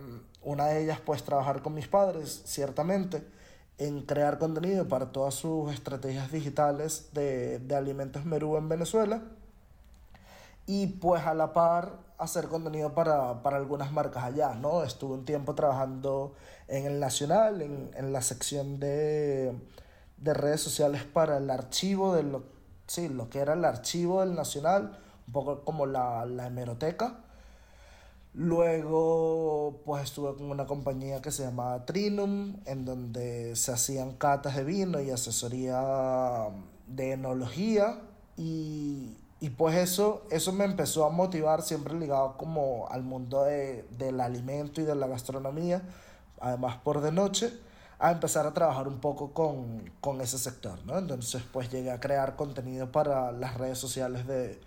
una 0.44 0.68
de 0.68 0.84
ellas, 0.84 1.00
pues 1.04 1.24
trabajar 1.24 1.62
con 1.62 1.74
mis 1.74 1.88
padres, 1.88 2.44
ciertamente, 2.46 3.26
en 3.86 4.02
crear 4.02 4.38
contenido 4.38 4.88
para 4.88 5.12
todas 5.12 5.34
sus 5.34 5.74
estrategias 5.74 6.32
digitales 6.32 7.10
de, 7.14 7.60
de 7.60 7.76
alimentos 7.76 8.26
Merú 8.26 8.58
en 8.58 8.70
Venezuela. 8.70 9.22
Y 10.68 10.88
pues 10.88 11.26
a 11.26 11.34
la 11.34 11.54
par 11.54 11.98
hacer 12.18 12.48
contenido 12.48 12.94
para, 12.94 13.42
para 13.42 13.58
algunas 13.58 13.92
marcas 13.92 14.24
allá, 14.24 14.54
¿no? 14.54 14.84
Estuve 14.84 15.16
un 15.16 15.26
tiempo 15.26 15.56
trabajando 15.56 16.36
en 16.68 16.86
el 16.86 17.00
Nacional, 17.00 17.62
en, 17.62 17.92
en 17.96 18.14
la 18.14 18.22
sección 18.22 18.80
de 18.80 19.56
de 20.22 20.34
redes 20.34 20.62
sociales 20.62 21.04
para 21.04 21.38
el 21.38 21.50
archivo 21.50 22.16
de 22.16 22.24
lo, 22.24 22.44
sí, 22.88 23.10
lo 23.10 23.30
que 23.30 23.40
era 23.40 23.54
el 23.54 23.66
archivo 23.66 24.22
del 24.22 24.36
Nacional, 24.36 24.98
un 25.28 25.34
poco 25.34 25.66
como 25.66 25.86
la, 25.86 26.26
la 26.26 26.48
hemeroteca. 26.48 27.18
Luego, 28.34 29.82
pues 29.86 30.06
estuve 30.06 30.36
con 30.36 30.50
una 30.52 30.66
compañía 30.66 31.22
que 31.22 31.32
se 31.32 31.44
llamaba 31.44 31.86
Trinum, 31.86 32.56
en 32.66 32.86
donde 32.86 33.56
se 33.58 33.74
hacían 33.74 34.14
catas 34.14 34.56
de 34.56 34.64
vino 34.64 35.02
y 35.02 35.10
asesoría 35.10 36.48
de 36.88 37.12
enología. 37.12 38.00
Y, 38.38 39.18
y 39.42 39.50
pues 39.50 39.76
eso, 39.76 40.24
eso 40.32 40.54
me 40.54 40.64
empezó 40.64 41.06
a 41.06 41.10
motivar, 41.10 41.62
siempre 41.62 41.94
ligado 41.96 42.38
como 42.38 42.88
al 42.90 43.04
mundo 43.04 43.44
de, 43.44 43.86
del 43.98 44.22
alimento 44.22 44.80
y 44.80 44.86
de 44.86 44.96
la 44.96 45.08
gastronomía, 45.08 45.82
además 46.40 46.78
por 46.78 47.02
de 47.02 47.12
noche 47.12 47.52
a 48.00 48.12
empezar 48.12 48.48
a 48.48 48.54
trabajar 48.54 48.88
un 48.88 49.00
poco 49.00 49.34
con, 49.34 49.92
con, 50.00 50.22
ese 50.22 50.40
sector, 50.40 50.80
¿no? 50.86 50.98
Entonces, 50.98 51.44
pues 51.52 51.70
llegué 51.70 51.92
a 51.92 52.00
crear 52.00 52.36
contenido 52.36 52.92
para 52.92 53.32
las 53.32 53.58
redes 53.58 53.78
sociales 53.78 54.26
de, 54.26 54.60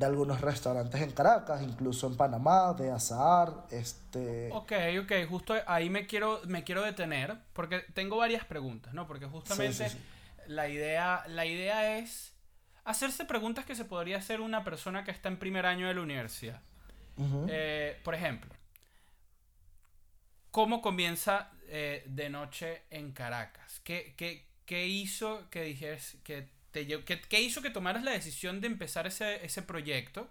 de 0.00 0.06
algunos 0.06 0.40
restaurantes 0.40 0.98
en 1.02 1.10
Caracas, 1.10 1.60
incluso 1.62 2.06
en 2.06 2.16
Panamá, 2.16 2.72
de 2.72 2.90
Azahar, 2.90 3.66
este... 3.70 4.48
Ok, 4.50 4.72
ok, 5.02 5.12
justo 5.28 5.54
ahí 5.66 5.90
me 5.90 6.06
quiero, 6.06 6.40
me 6.46 6.64
quiero 6.64 6.82
detener, 6.82 7.36
porque 7.52 7.80
tengo 7.92 8.16
varias 8.16 8.46
preguntas, 8.46 8.94
¿no? 8.94 9.06
Porque 9.06 9.26
justamente 9.26 9.90
sí, 9.90 9.90
sí, 9.90 9.98
sí. 9.98 10.44
La, 10.46 10.70
idea, 10.70 11.22
la 11.28 11.44
idea 11.44 11.98
es 11.98 12.32
hacerse 12.84 13.26
preguntas 13.26 13.66
que 13.66 13.74
se 13.74 13.84
podría 13.84 14.16
hacer 14.16 14.40
una 14.40 14.64
persona 14.64 15.04
que 15.04 15.10
está 15.10 15.28
en 15.28 15.38
primer 15.38 15.66
año 15.66 15.86
de 15.86 15.92
la 15.92 16.00
universidad. 16.00 16.62
Uh 17.18 17.24
-huh. 17.26 17.46
eh, 17.50 18.00
por 18.02 18.14
ejemplo, 18.14 18.54
¿cómo 20.50 20.80
comienza 20.80 21.50
eh, 21.66 22.04
de 22.06 22.30
noche 22.30 22.84
en 22.88 23.12
Caracas? 23.12 23.82
¿Qué, 23.84 24.14
qué, 24.16 24.48
qué 24.64 24.86
hizo 24.86 25.50
que 25.50 25.64
dijeras 25.64 26.16
que 26.24 26.48
te 26.70 26.86
qué, 27.04 27.20
qué, 27.20 27.40
hizo 27.40 27.62
que 27.62 27.70
tomaras 27.70 28.04
la 28.04 28.12
decisión 28.12 28.60
de 28.60 28.66
empezar 28.66 29.06
ese, 29.06 29.44
ese 29.44 29.62
proyecto? 29.62 30.28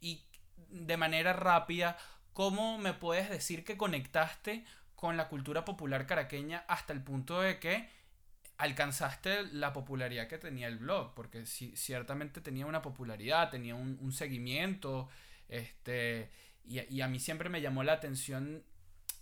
Y 0.00 0.24
de 0.68 0.96
manera 0.96 1.32
rápida, 1.32 1.96
¿cómo 2.32 2.78
me 2.78 2.94
puedes 2.94 3.28
decir 3.30 3.64
que 3.64 3.76
conectaste 3.76 4.64
con 4.94 5.16
la 5.16 5.28
cultura 5.28 5.64
popular 5.64 6.06
caraqueña 6.06 6.64
hasta 6.68 6.92
el 6.92 7.02
punto 7.02 7.40
de 7.40 7.58
que 7.58 7.88
alcanzaste 8.58 9.44
la 9.52 9.72
popularidad 9.72 10.28
que 10.28 10.38
tenía 10.38 10.68
el 10.68 10.78
blog? 10.78 11.14
Porque 11.14 11.46
si, 11.46 11.76
ciertamente 11.76 12.40
tenía 12.40 12.66
una 12.66 12.82
popularidad, 12.82 13.50
tenía 13.50 13.74
un, 13.74 13.98
un 14.00 14.12
seguimiento, 14.12 15.08
este, 15.48 16.30
y, 16.64 16.80
y 16.94 17.00
a 17.00 17.08
mí 17.08 17.18
siempre 17.18 17.48
me 17.48 17.60
llamó 17.60 17.82
la 17.82 17.94
atención 17.94 18.64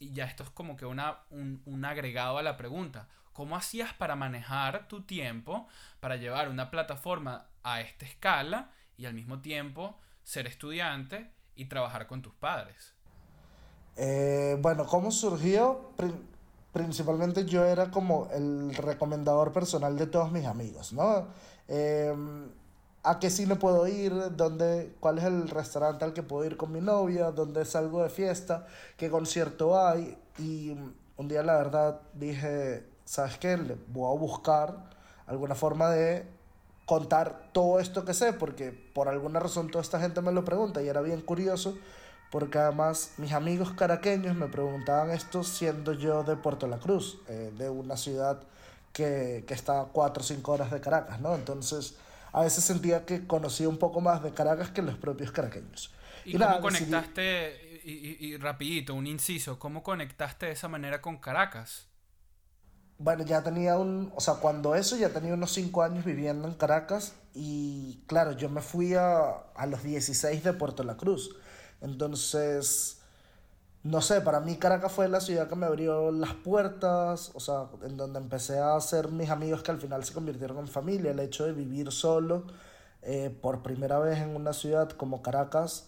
y 0.00 0.12
ya 0.12 0.24
esto 0.24 0.44
es 0.44 0.50
como 0.50 0.76
que 0.76 0.86
una, 0.86 1.18
un, 1.30 1.62
un, 1.66 1.84
agregado 1.84 2.38
a 2.38 2.42
la 2.42 2.56
pregunta. 2.56 3.08
¿Cómo 3.38 3.54
hacías 3.54 3.94
para 3.94 4.16
manejar 4.16 4.88
tu 4.88 5.02
tiempo, 5.02 5.68
para 6.00 6.16
llevar 6.16 6.48
una 6.48 6.72
plataforma 6.72 7.46
a 7.62 7.80
esta 7.80 8.04
escala 8.04 8.72
y 8.96 9.06
al 9.06 9.14
mismo 9.14 9.40
tiempo 9.40 9.96
ser 10.24 10.48
estudiante 10.48 11.30
y 11.54 11.66
trabajar 11.66 12.08
con 12.08 12.20
tus 12.20 12.34
padres? 12.34 12.94
Eh, 13.94 14.58
bueno, 14.60 14.84
¿cómo 14.86 15.12
surgió? 15.12 15.92
principalmente 16.72 17.44
yo 17.44 17.64
era 17.64 17.92
como 17.92 18.28
el 18.32 18.74
recomendador 18.74 19.52
personal 19.52 19.96
de 19.96 20.08
todos 20.08 20.32
mis 20.32 20.44
amigos, 20.44 20.92
¿no? 20.92 21.28
Eh, 21.68 22.12
a 23.04 23.20
qué 23.20 23.30
cine 23.30 23.54
puedo 23.54 23.86
ir, 23.86 24.12
dónde, 24.34 24.96
cuál 24.98 25.18
es 25.18 25.24
el 25.24 25.48
restaurante 25.48 26.04
al 26.04 26.12
que 26.12 26.24
puedo 26.24 26.44
ir 26.44 26.56
con 26.56 26.72
mi 26.72 26.80
novia, 26.80 27.30
dónde 27.30 27.64
salgo 27.64 28.02
de 28.02 28.08
fiesta, 28.08 28.66
qué 28.96 29.08
concierto 29.08 29.78
hay. 29.80 30.18
Y 30.40 30.76
un 31.16 31.28
día 31.28 31.44
la 31.44 31.56
verdad 31.56 32.00
dije, 32.14 32.97
¿sabes 33.08 33.38
qué? 33.38 33.56
Le 33.56 33.76
voy 33.88 34.14
a 34.14 34.18
buscar 34.18 34.90
alguna 35.26 35.54
forma 35.54 35.88
de 35.88 36.26
contar 36.84 37.48
todo 37.52 37.80
esto 37.80 38.04
que 38.04 38.12
sé, 38.12 38.34
porque 38.34 38.70
por 38.70 39.08
alguna 39.08 39.40
razón 39.40 39.70
toda 39.70 39.82
esta 39.82 39.98
gente 39.98 40.20
me 40.20 40.30
lo 40.30 40.44
pregunta 40.44 40.82
y 40.82 40.88
era 40.88 41.00
bien 41.00 41.22
curioso, 41.22 41.78
porque 42.30 42.58
además 42.58 43.14
mis 43.16 43.32
amigos 43.32 43.72
caraqueños 43.72 44.36
me 44.36 44.48
preguntaban 44.48 45.10
esto 45.10 45.42
siendo 45.42 45.94
yo 45.94 46.22
de 46.22 46.36
Puerto 46.36 46.66
La 46.66 46.78
Cruz, 46.78 47.18
eh, 47.28 47.50
de 47.56 47.70
una 47.70 47.96
ciudad 47.96 48.42
que, 48.92 49.42
que 49.46 49.54
está 49.54 49.80
a 49.80 49.84
4 49.86 50.20
o 50.20 50.24
5 50.24 50.52
horas 50.52 50.70
de 50.70 50.80
Caracas, 50.82 51.18
¿no? 51.20 51.34
Entonces 51.34 51.96
a 52.32 52.42
veces 52.42 52.62
sentía 52.62 53.06
que 53.06 53.26
conocía 53.26 53.70
un 53.70 53.78
poco 53.78 54.02
más 54.02 54.22
de 54.22 54.32
Caracas 54.32 54.68
que 54.68 54.82
los 54.82 54.96
propios 54.96 55.32
caraqueños. 55.32 55.94
¿Y, 56.26 56.30
y 56.30 56.32
cómo 56.34 56.44
nada, 56.44 56.60
conectaste, 56.60 57.22
decidí... 57.22 57.90
y, 57.90 58.26
y, 58.26 58.34
y, 58.34 58.36
rapidito, 58.36 58.94
un 58.94 59.06
inciso, 59.06 59.58
cómo 59.58 59.82
conectaste 59.82 60.44
de 60.44 60.52
esa 60.52 60.68
manera 60.68 61.00
con 61.00 61.16
Caracas? 61.16 61.88
Bueno, 62.98 63.24
ya 63.24 63.42
tenía 63.42 63.78
un, 63.78 64.12
o 64.16 64.20
sea, 64.20 64.34
cuando 64.34 64.74
eso 64.74 64.96
ya 64.96 65.10
tenía 65.10 65.32
unos 65.34 65.52
5 65.52 65.82
años 65.82 66.04
viviendo 66.04 66.48
en 66.48 66.54
Caracas 66.54 67.14
y 67.32 68.02
claro, 68.08 68.32
yo 68.32 68.48
me 68.48 68.60
fui 68.60 68.94
a, 68.94 69.30
a 69.54 69.66
los 69.66 69.84
16 69.84 70.42
de 70.42 70.52
Puerto 70.52 70.82
La 70.82 70.96
Cruz. 70.96 71.36
Entonces, 71.80 72.98
no 73.84 74.02
sé, 74.02 74.20
para 74.20 74.40
mí 74.40 74.56
Caracas 74.56 74.92
fue 74.92 75.08
la 75.08 75.20
ciudad 75.20 75.48
que 75.48 75.54
me 75.54 75.66
abrió 75.66 76.10
las 76.10 76.34
puertas, 76.34 77.30
o 77.34 77.40
sea, 77.40 77.68
en 77.82 77.96
donde 77.96 78.18
empecé 78.18 78.58
a 78.58 78.74
hacer 78.76 79.08
mis 79.12 79.30
amigos 79.30 79.62
que 79.62 79.70
al 79.70 79.80
final 79.80 80.04
se 80.04 80.12
convirtieron 80.12 80.58
en 80.58 80.68
familia. 80.68 81.12
El 81.12 81.20
hecho 81.20 81.46
de 81.46 81.52
vivir 81.52 81.92
solo 81.92 82.44
eh, 83.02 83.30
por 83.40 83.62
primera 83.62 83.98
vez 84.00 84.18
en 84.18 84.34
una 84.34 84.52
ciudad 84.52 84.90
como 84.90 85.22
Caracas, 85.22 85.86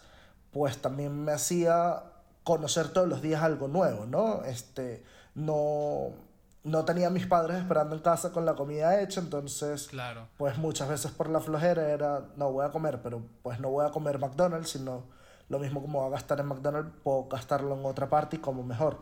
pues 0.52 0.78
también 0.78 1.24
me 1.24 1.32
hacía 1.32 2.04
conocer 2.44 2.92
todos 2.92 3.08
los 3.08 3.20
días 3.22 3.42
algo 3.42 3.68
nuevo, 3.68 4.06
¿no? 4.06 4.44
Este, 4.44 5.04
no, 5.34 6.12
no 6.62 6.84
tenía 6.84 7.06
a 7.06 7.10
mis 7.10 7.26
padres 7.26 7.58
esperando 7.58 7.96
en 7.96 8.02
casa 8.02 8.32
con 8.32 8.44
la 8.44 8.54
comida 8.54 9.00
hecha, 9.00 9.20
entonces, 9.20 9.88
claro. 9.88 10.28
pues 10.36 10.58
muchas 10.58 10.88
veces 10.88 11.10
por 11.10 11.28
la 11.28 11.40
flojera 11.40 11.90
era, 11.90 12.28
no 12.36 12.52
voy 12.52 12.66
a 12.66 12.70
comer, 12.70 13.00
pero 13.02 13.22
pues 13.42 13.60
no 13.60 13.70
voy 13.70 13.86
a 13.86 13.90
comer 13.90 14.18
McDonald's, 14.18 14.70
sino 14.70 15.04
lo 15.48 15.58
mismo 15.58 15.80
como 15.80 16.00
va 16.00 16.06
a 16.06 16.10
gastar 16.10 16.40
en 16.40 16.46
McDonald's, 16.46 16.92
puedo 17.02 17.24
gastarlo 17.28 17.74
en 17.74 17.84
otra 17.84 18.08
parte 18.08 18.36
y 18.36 18.38
como 18.40 18.62
mejor. 18.62 18.98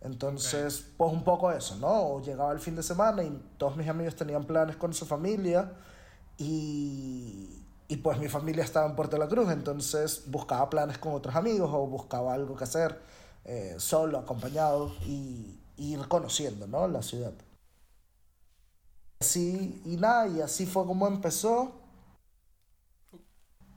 Entonces, 0.00 0.80
okay. 0.80 0.94
pues 0.96 1.12
un 1.12 1.24
poco 1.24 1.52
eso, 1.52 1.76
¿no? 1.76 2.22
Llegaba 2.22 2.52
el 2.52 2.60
fin 2.60 2.74
de 2.74 2.82
semana 2.82 3.22
y 3.22 3.30
todos 3.58 3.76
mis 3.76 3.88
amigos 3.88 4.16
tenían 4.16 4.44
planes 4.44 4.76
con 4.76 4.94
su 4.94 5.04
familia 5.04 5.72
y, 6.38 7.66
y 7.86 7.96
pues 7.96 8.18
mi 8.18 8.28
familia 8.28 8.64
estaba 8.64 8.86
en 8.86 8.94
Puerto 8.94 9.16
de 9.16 9.20
la 9.20 9.28
Cruz, 9.28 9.50
entonces 9.50 10.24
buscaba 10.28 10.70
planes 10.70 10.96
con 10.96 11.12
otros 11.12 11.34
amigos 11.34 11.70
o 11.72 11.86
buscaba 11.86 12.32
algo 12.32 12.56
que 12.56 12.64
hacer 12.64 12.98
eh, 13.44 13.74
solo, 13.78 14.18
acompañado 14.18 14.92
y, 15.04 15.59
ir 15.80 16.06
conociendo, 16.08 16.66
¿no? 16.66 16.86
La 16.86 17.02
ciudad. 17.02 17.32
Así, 19.20 19.82
y 19.84 19.96
nada, 19.96 20.28
y 20.28 20.40
así 20.40 20.66
fue 20.66 20.84
como 20.86 21.06
empezó. 21.06 21.72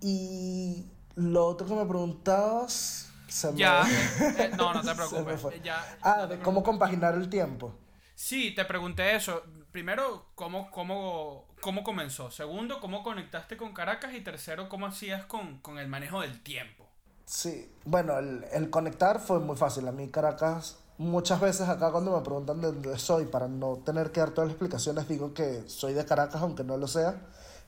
Y 0.01 0.85
lo 1.15 1.47
otro 1.47 1.65
que 1.67 1.75
me 1.75 1.85
preguntabas. 1.85 3.09
Se 3.27 3.55
ya, 3.55 3.83
eh, 4.37 4.51
no, 4.57 4.73
no 4.73 4.81
te 4.81 4.93
preocupes. 4.93 5.63
Ya, 5.63 5.97
ah, 6.01 6.17
no 6.19 6.27
te 6.27 6.37
de 6.37 6.43
cómo 6.43 6.61
compaginar 6.61 7.15
el 7.15 7.29
tiempo. 7.29 7.73
Sí, 8.15 8.53
te 8.53 8.63
pregunté 8.65 9.15
eso. 9.15 9.43
Primero, 9.71 10.27
¿cómo, 10.35 10.69
cómo, 10.69 11.47
cómo 11.61 11.83
comenzó? 11.83 12.29
Segundo, 12.29 12.79
¿cómo 12.79 13.01
conectaste 13.01 13.57
con 13.57 13.73
Caracas? 13.73 14.13
Y 14.13 14.21
tercero, 14.21 14.69
¿cómo 14.69 14.85
hacías 14.85 15.25
con, 15.25 15.57
con 15.59 15.79
el 15.79 15.87
manejo 15.87 16.21
del 16.21 16.43
tiempo? 16.43 16.87
Sí, 17.25 17.71
bueno, 17.85 18.19
el, 18.19 18.45
el, 18.51 18.69
conectar 18.69 19.19
fue 19.19 19.39
muy 19.39 19.57
fácil. 19.57 19.87
A 19.87 19.91
mí 19.91 20.09
Caracas, 20.09 20.82
muchas 21.03 21.39
veces 21.39 21.69
acá 21.69 21.91
cuando 21.91 22.15
me 22.15 22.23
preguntan 22.23 22.61
de 22.61 22.67
dónde 22.67 22.97
soy, 22.97 23.25
para 23.25 23.47
no 23.47 23.77
tener 23.85 24.11
que 24.11 24.19
dar 24.19 24.31
todas 24.31 24.47
las 24.47 24.53
explicaciones, 24.53 25.07
digo 25.07 25.33
que 25.33 25.63
soy 25.67 25.93
de 25.93 26.05
Caracas, 26.05 26.41
aunque 26.41 26.63
no 26.63 26.77
lo 26.77 26.87
sea 26.87 27.21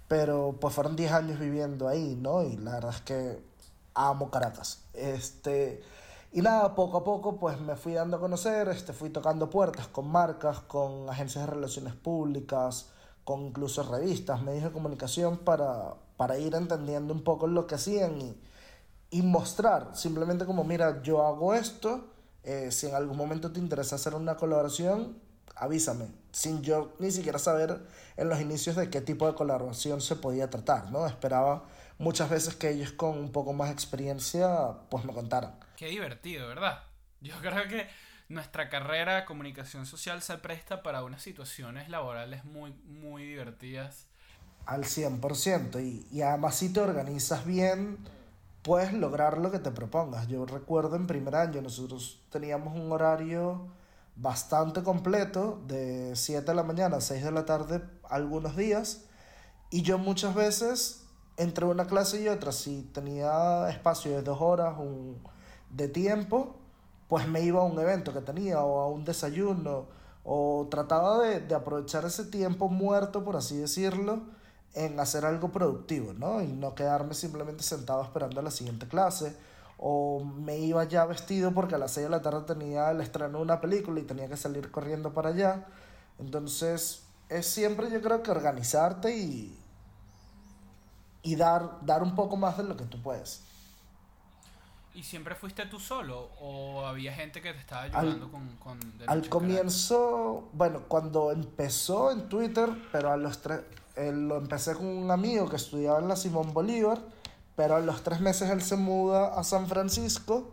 pero 0.08 0.58
pues 0.60 0.74
fueron 0.74 0.96
10 0.96 1.12
años 1.12 1.40
viviendo 1.40 1.88
ahí, 1.88 2.16
¿no? 2.16 2.44
Y 2.44 2.58
la 2.58 2.74
verdad 2.74 2.92
es 2.92 3.02
que 3.02 3.44
amo 3.94 4.30
Caracas. 4.30 4.84
Este, 4.94 5.82
y 6.32 6.42
nada, 6.42 6.76
poco 6.76 6.98
a 6.98 7.04
poco 7.04 7.38
pues 7.38 7.60
me 7.60 7.76
fui 7.76 7.94
dando 7.94 8.18
a 8.18 8.20
conocer, 8.20 8.68
este, 8.70 8.94
fui 8.94 9.10
tocando 9.10 9.50
puertas 9.50 9.88
con 9.88 10.08
marcas, 10.08 10.60
con 10.62 11.10
agencias 11.10 11.46
de 11.46 11.52
relaciones 11.52 11.96
públicas, 11.96 12.90
con 13.24 13.42
incluso 13.42 13.84
revistas, 13.84 14.42
medios 14.44 14.66
de 14.66 14.72
comunicación 14.72 15.38
para, 15.40 15.96
para 16.18 16.38
ir 16.38 16.54
entendiendo 16.56 17.14
un 17.14 17.24
poco 17.24 17.48
lo 17.48 17.66
que 17.66 17.76
hacían 17.76 18.22
y, 18.22 18.38
y 19.10 19.22
mostrar 19.24 19.96
simplemente 19.96 20.46
como, 20.46 20.64
mira, 20.64 21.02
yo 21.02 21.26
hago 21.26 21.56
esto, 21.56 22.06
eh, 22.46 22.72
si 22.72 22.88
en 22.88 22.96
algún 22.96 23.18
momento 23.18 23.52
te 23.52 23.60
interesa 23.60 23.96
hacer 23.96 24.14
una 24.14 24.38
colaboración, 24.38 25.18
avísame, 25.56 26.08
sin 26.32 26.62
yo 26.62 26.96
ni 27.00 27.12
siquiera 27.12 27.40
saber 27.40 27.80
en 28.18 28.30
los 28.30 28.40
inicios 28.40 28.76
de 28.76 28.90
qué 28.90 29.02
tipo 29.02 29.28
de 29.28 29.36
colaboración 29.36 30.02
se 30.02 30.16
podía 30.16 30.50
tratar, 30.50 30.92
¿no? 30.92 31.08
Esperaba 31.08 31.66
muchas 31.98 32.30
veces 32.30 32.56
que 32.56 32.70
ellos 32.70 32.92
con 32.92 33.18
un 33.18 33.32
poco 33.32 33.54
más 33.54 33.70
de 33.70 33.74
experiencia 33.74 34.50
pues 34.90 35.06
me 35.06 35.14
contaran. 35.14 35.58
Qué 35.78 35.88
divertido, 35.88 36.48
¿verdad? 36.48 36.84
Yo 37.22 37.34
creo 37.42 37.68
que 37.68 37.88
nuestra 38.28 38.70
carrera 38.70 39.16
de 39.16 39.26
comunicación 39.26 39.86
social 39.86 40.22
se 40.22 40.38
presta 40.38 40.84
para 40.84 41.04
unas 41.04 41.22
situaciones 41.22 41.90
laborales 41.90 42.46
muy, 42.46 42.72
muy 42.86 43.24
divertidas. 43.24 44.08
Al 44.66 44.84
100%, 44.84 45.82
y, 45.84 46.08
y 46.12 46.22
además 46.22 46.56
si 46.56 46.74
te 46.74 46.80
organizas 46.80 47.46
bien, 47.46 47.98
puedes 48.66 48.94
lograr 48.94 49.38
lo 49.38 49.52
que 49.52 49.60
te 49.60 49.70
propongas. 49.70 50.28
Yo 50.28 50.44
recuerdo 50.48 50.96
en 50.96 51.06
primer 51.06 51.36
año 51.36 51.62
nosotros 51.62 52.20
teníamos 52.32 52.76
un 52.76 52.92
horario 52.92 53.68
bastante 54.16 54.82
completo, 54.82 55.62
de 55.68 56.16
7 56.16 56.46
de 56.48 56.56
la 56.56 56.64
mañana 56.64 56.98
a 56.98 57.02
6 57.02 57.24
de 57.24 57.32
la 57.32 57.46
tarde 57.46 57.84
algunos 58.10 58.58
días, 58.58 59.04
y 59.70 59.84
yo 59.84 60.00
muchas 60.00 60.34
veces 60.34 61.04
entre 61.38 61.66
una 61.66 61.86
clase 61.86 62.24
y 62.24 62.28
otra, 62.28 62.52
si 62.52 62.82
tenía 62.92 63.70
espacio 63.70 64.12
de 64.14 64.24
dos 64.24 64.42
horas 64.42 64.76
de 65.70 65.88
tiempo, 65.88 66.56
pues 67.08 67.28
me 67.28 67.42
iba 67.42 67.62
a 67.62 67.66
un 67.66 67.78
evento 67.78 68.14
que 68.14 68.22
tenía 68.22 68.62
o 68.62 68.80
a 68.80 68.88
un 68.88 69.06
desayuno, 69.06 69.86
o 70.24 70.68
trataba 70.72 71.20
de 71.20 71.54
aprovechar 71.54 72.04
ese 72.06 72.26
tiempo 72.26 72.68
muerto, 72.68 73.24
por 73.24 73.36
así 73.36 73.58
decirlo, 73.58 74.24
en 74.76 75.00
hacer 75.00 75.26
algo 75.26 75.52
productivo, 75.52 76.14
¿no? 76.14 76.42
Y 76.42 76.48
no 76.48 76.76
quedarme 76.76 77.14
simplemente 77.14 77.64
sentado 77.64 78.04
esperando 78.04 78.42
la 78.42 78.52
siguiente 78.52 78.88
clase 78.88 79.36
o 79.78 80.24
me 80.24 80.58
iba 80.58 80.84
ya 80.86 81.06
vestido 81.06 81.54
porque 81.54 81.76
a 81.76 81.78
las 81.78 81.92
6 81.92 82.06
de 82.06 82.10
la 82.10 82.22
tarde 82.22 82.42
tenía 82.46 82.92
el 82.92 83.02
estreno 83.02 83.40
de 83.40 83.44
una 83.44 83.62
película 83.62 84.00
y 84.00 84.04
tenía 84.04 84.28
que 84.28 84.38
salir 84.38 84.72
corriendo 84.72 85.14
para 85.14 85.30
allá. 85.30 85.66
Entonces, 86.20 87.04
es 87.30 87.46
siempre 87.46 87.92
yo 87.92 88.02
creo 88.02 88.24
que 88.24 88.32
organizarte 88.32 89.16
y, 89.16 89.58
y 91.24 91.36
dar, 91.36 91.80
dar 91.82 92.04
un 92.04 92.16
poco 92.16 92.38
más 92.38 92.58
de 92.58 92.64
lo 92.64 92.78
que 92.78 92.86
tú 92.86 93.02
puedes. 93.02 93.42
¿Y 94.94 95.04
siempre 95.04 95.36
fuiste 95.36 95.66
tú 95.66 95.78
solo 95.78 96.30
o 96.40 96.86
había 96.86 97.14
gente 97.14 97.42
que 97.42 97.52
te 97.52 97.60
estaba 97.60 97.82
ayudando 97.82 98.32
con, 98.32 98.48
con 98.56 98.80
Al 99.08 99.28
comienzo, 99.28 100.48
bueno, 100.54 100.84
cuando 100.88 101.34
empezó 101.34 102.12
en 102.12 102.30
Twitter, 102.30 102.70
pero 102.94 103.12
a 103.12 103.18
los 103.18 103.42
tres, 103.42 103.60
eh, 103.96 104.12
lo 104.12 104.38
empecé 104.38 104.74
con 104.74 104.86
un 104.86 105.12
amigo 105.12 105.50
que 105.50 105.56
estudiaba 105.56 106.00
en 106.00 106.08
la 106.08 106.16
Simón 106.16 106.54
Bolívar 106.54 107.00
pero 107.56 107.76
a 107.76 107.80
los 107.80 108.04
tres 108.04 108.20
meses 108.20 108.50
él 108.50 108.62
se 108.62 108.76
muda 108.76 109.28
a 109.40 109.44
San 109.44 109.68
Francisco 109.68 110.52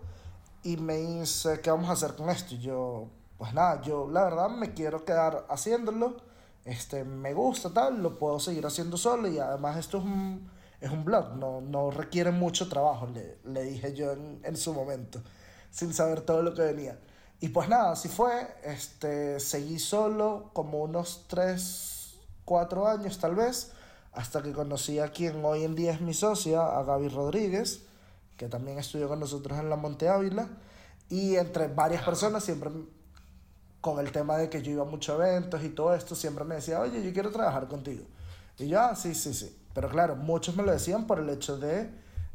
y 0.63 0.77
me 0.77 0.97
dice, 0.97 1.61
¿qué 1.61 1.71
vamos 1.71 1.91
a 1.91 1.93
hacer 1.93 2.15
con 2.15 2.31
esto? 2.31 2.55
Y 2.55 2.59
yo, 2.59 3.09
pues 3.39 3.53
nada, 3.53 3.83
yo 3.83 4.09
la 4.09 4.25
verdad 4.25 4.49
me 4.51 4.73
quiero 4.73 5.05
quedar 5.05 5.45
haciéndolo. 5.49 6.17
Este, 6.65 7.03
me 7.03 7.35
gusta 7.35 7.71
tal, 7.71 8.01
lo 8.01 8.19
puedo 8.19 8.39
seguir 8.39 8.65
haciendo 8.65 8.97
solo 8.97 9.27
y 9.27 9.41
además 9.41 9.79
esto 9.79 9.99
es 9.99 10.05
un, 10.05 10.49
es 10.81 10.91
un 10.93 11.05
blog, 11.05 11.35
no, 11.35 11.61
no 11.61 11.91
requiere 11.91 12.31
mucho 12.31 12.69
trabajo, 12.69 13.09
le, 13.09 13.39
le 13.45 13.65
dije 13.65 13.93
yo 13.95 14.13
en, 14.13 14.41
en, 14.45 14.57
su 14.57 14.73
momento, 14.73 15.21
sin 15.73 15.93
saber 15.93 16.21
todo 16.21 16.41
lo 16.45 16.55
que 16.55 16.63
venía. 16.63 17.01
Y 17.41 17.49
pues 17.49 17.69
nada, 17.69 17.91
así 17.91 18.09
fue, 18.09 18.47
este, 18.63 19.41
seguí 19.41 19.81
solo 19.81 20.51
como 20.53 20.79
unos 20.83 21.25
3, 21.27 22.01
4 22.45 22.89
años 22.89 23.19
tal 23.19 23.35
vez 23.35 23.73
hasta 24.13 24.43
que 24.43 24.53
conocí 24.53 24.99
a 24.99 25.09
quien 25.09 25.45
hoy 25.45 25.65
en 25.65 25.75
día 25.75 25.93
es 25.93 26.01
mi 26.01 26.13
socia, 26.13 26.61
a 26.61 26.83
Gaby 26.83 27.09
Rodríguez, 27.09 27.85
que 28.37 28.49
también 28.49 28.79
estudió 28.79 29.09
con 29.09 29.21
nosotros 29.21 29.59
en 29.59 29.71
la 29.71 29.77
Monte 29.77 30.09
Ávila, 30.09 30.49
y 31.09 31.37
entre 31.37 31.69
varias 31.69 32.02
personas 32.02 32.45
siempre 32.45 32.71
con 33.81 33.99
el 33.99 34.13
tema 34.13 34.37
de 34.37 34.49
que 34.49 34.63
yo 34.63 34.73
iba 34.73 34.83
a 34.83 34.87
muchos 34.87 35.19
eventos 35.19 35.63
y 35.65 35.71
todo 35.71 35.95
esto, 35.95 36.15
siempre 36.15 36.45
me 36.45 36.55
decía, 36.57 36.81
oye, 36.81 37.02
yo 37.02 37.13
quiero 37.13 37.31
trabajar 37.31 37.69
contigo. 37.69 38.05
Y 38.59 38.69
yo, 38.69 38.81
ah, 38.81 38.95
sí, 38.95 39.15
sí, 39.15 39.35
sí. 39.35 39.59
Pero 39.75 39.89
claro, 39.89 40.15
muchos 40.15 40.55
me 40.57 40.63
lo 40.63 40.73
decían 40.73 41.07
por 41.07 41.19
el 41.19 41.28
hecho 41.31 41.57
de 41.59 41.91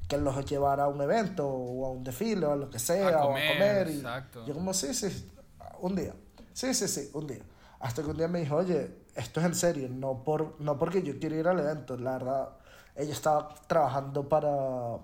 que 0.07 0.17
los 0.17 0.45
llevara 0.45 0.85
a 0.85 0.87
un 0.87 1.01
evento 1.01 1.47
o 1.47 1.85
a 1.85 1.91
un 1.91 2.03
desfile 2.03 2.45
o 2.45 2.51
a 2.51 2.55
lo 2.55 2.69
que 2.69 2.79
sea, 2.79 3.23
o 3.23 3.31
a 3.31 3.39
comer. 3.53 3.89
Y 3.89 4.01
yo 4.45 4.53
como, 4.53 4.73
sí, 4.73 4.93
sí, 4.93 5.31
un 5.79 5.95
día. 5.95 6.13
Sí, 6.53 6.73
sí, 6.73 6.87
sí, 6.87 7.09
un 7.13 7.27
día. 7.27 7.43
Hasta 7.79 8.01
que 8.01 8.09
un 8.09 8.17
día 8.17 8.27
me 8.27 8.39
dijo, 8.39 8.55
oye, 8.55 8.91
esto 9.17 9.39
es 9.39 9.45
en 9.45 9.55
serio, 9.55 9.89
no, 9.89 10.23
por, 10.23 10.55
no 10.59 10.77
porque 10.77 11.01
yo 11.01 11.19
quiero 11.19 11.35
ir 11.35 11.47
al 11.47 11.59
evento, 11.59 11.97
la 11.97 12.13
verdad, 12.13 12.49
ella 12.95 13.11
estaba 13.11 13.49
trabajando 13.67 14.29
para, 14.29 14.99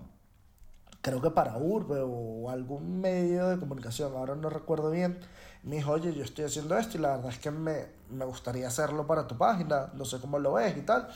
creo 1.02 1.22
que 1.22 1.32
para 1.32 1.58
Urbe 1.58 2.02
o 2.02 2.50
algún 2.50 3.02
medio 3.02 3.50
de 3.50 3.58
comunicación, 3.58 4.16
ahora 4.16 4.36
no 4.36 4.50
recuerdo 4.50 4.92
bien, 4.92 5.20
me 5.64 5.78
dijo, 5.78 5.92
oye, 5.92 6.14
yo 6.14 6.24
estoy 6.24 6.46
haciendo 6.46 6.78
esto 6.78 6.98
y 6.98 7.02
la 7.02 7.16
verdad 7.16 7.32
es 7.32 7.40
que 7.40 7.50
me, 7.50 7.88
me 8.10 8.26
gustaría 8.26 8.68
hacerlo 8.68 9.08
para 9.08 9.28
tu 9.28 9.38
página, 9.38 9.92
no 9.96 10.06
sé 10.06 10.20
cómo 10.20 10.38
lo 10.38 10.54
ves 10.54 10.78
y 10.78 10.82
tal. 10.82 11.08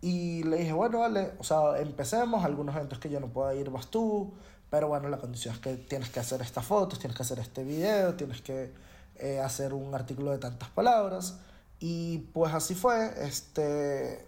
Y 0.00 0.44
le 0.44 0.58
dije, 0.58 0.72
bueno, 0.72 1.00
vale, 1.00 1.32
o 1.38 1.44
sea, 1.44 1.78
empecemos, 1.78 2.44
algunos 2.44 2.74
eventos 2.74 2.98
que 2.98 3.10
yo 3.10 3.20
no 3.20 3.28
pueda 3.28 3.54
ir 3.54 3.68
vas 3.68 3.88
tú, 3.88 4.32
pero 4.70 4.88
bueno, 4.88 5.08
la 5.08 5.18
condición 5.18 5.54
es 5.54 5.60
que 5.60 5.76
tienes 5.76 6.08
que 6.08 6.20
hacer 6.20 6.40
estas 6.40 6.64
fotos, 6.64 6.98
tienes 6.98 7.16
que 7.16 7.22
hacer 7.22 7.38
este 7.38 7.64
video, 7.64 8.14
tienes 8.14 8.40
que 8.40 8.72
eh, 9.16 9.40
hacer 9.40 9.74
un 9.74 9.94
artículo 9.94 10.30
de 10.30 10.38
tantas 10.38 10.70
palabras. 10.70 11.38
Y 11.80 12.18
pues 12.34 12.52
así 12.52 12.74
fue, 12.74 13.10
este, 13.24 14.24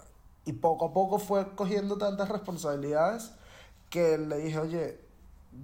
y 0.46 0.54
poco 0.54 0.86
a 0.86 0.92
poco 0.92 1.18
fue 1.18 1.54
cogiendo 1.54 1.98
tantas 1.98 2.30
responsabilidades 2.30 3.32
que 3.90 4.16
le 4.16 4.38
dije, 4.38 4.58
oye, 4.58 5.00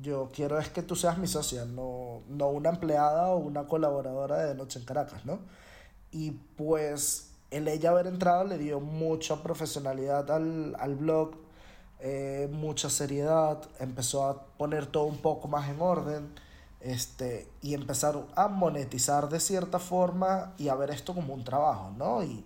yo 0.02 0.28
quiero 0.32 0.58
es 0.58 0.68
que 0.68 0.82
tú 0.82 0.94
seas 0.96 1.16
mi 1.16 1.26
socia, 1.26 1.64
no, 1.64 2.20
no 2.28 2.48
una 2.48 2.68
empleada 2.68 3.28
o 3.28 3.38
una 3.38 3.66
colaboradora 3.66 4.44
de 4.44 4.54
Noche 4.54 4.78
en 4.78 4.84
Caracas, 4.84 5.24
¿no? 5.24 5.38
Y 6.12 6.32
pues 6.56 7.30
el 7.50 7.66
ella 7.68 7.90
haber 7.90 8.06
entrado 8.06 8.44
le 8.44 8.58
dio 8.58 8.80
mucha 8.80 9.42
profesionalidad 9.42 10.30
al, 10.30 10.76
al 10.78 10.94
blog, 10.94 11.36
eh, 12.00 12.48
mucha 12.52 12.90
seriedad, 12.90 13.62
empezó 13.80 14.24
a 14.26 14.44
poner 14.58 14.86
todo 14.86 15.04
un 15.04 15.18
poco 15.18 15.48
más 15.48 15.70
en 15.70 15.80
orden 15.80 16.28
este, 16.80 17.48
y 17.60 17.74
empezar 17.74 18.26
a 18.36 18.48
monetizar 18.48 19.28
de 19.28 19.40
cierta 19.40 19.78
forma 19.78 20.54
y 20.58 20.68
a 20.68 20.74
ver 20.74 20.90
esto 20.90 21.14
como 21.14 21.34
un 21.34 21.44
trabajo, 21.44 21.92
¿no? 21.96 22.22
Y, 22.22 22.44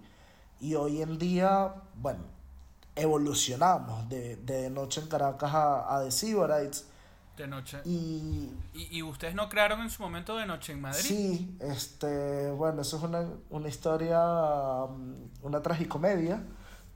y 0.61 0.75
hoy 0.75 1.03
en 1.03 1.19
día, 1.19 1.75
bueno, 1.97 2.23
evolucionamos 2.97 4.09
de, 4.09 4.37
de 4.37 4.71
Noche 4.71 5.01
en 5.01 5.09
Caracas 5.09 5.53
a, 5.55 5.97
a 5.97 6.05
The 6.05 6.11
Siborites. 6.11 6.87
De 7.37 7.47
noche. 7.47 7.79
Y, 7.85 8.53
y, 8.75 8.99
y, 8.99 9.03
ustedes 9.03 9.35
no 9.35 9.49
crearon 9.49 9.81
en 9.81 9.91
su 9.91 10.03
momento 10.03 10.37
de 10.37 10.47
Noche 10.47 10.75
en 10.75 10.83
Madrid? 10.83 11.01
Sí, 11.01 11.57
este, 11.61 12.51
bueno, 12.51 12.83
eso 12.83 12.99
es 12.99 13.03
una, 13.03 13.27
una 13.49 13.69
historia, 13.69 14.21
um, 14.85 15.29
una 15.43 15.63
tragicomedia. 15.63 16.43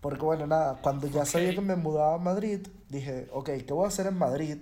Porque 0.00 0.22
bueno, 0.22 0.46
nada, 0.46 0.78
cuando 0.82 1.06
ya 1.06 1.22
okay. 1.22 1.32
sabía 1.32 1.54
que 1.54 1.62
me 1.62 1.74
mudaba 1.74 2.14
a 2.14 2.18
Madrid, 2.18 2.68
dije, 2.88 3.28
ok, 3.32 3.50
¿qué 3.66 3.72
voy 3.72 3.86
a 3.86 3.88
hacer 3.88 4.06
en 4.06 4.18
Madrid? 4.18 4.58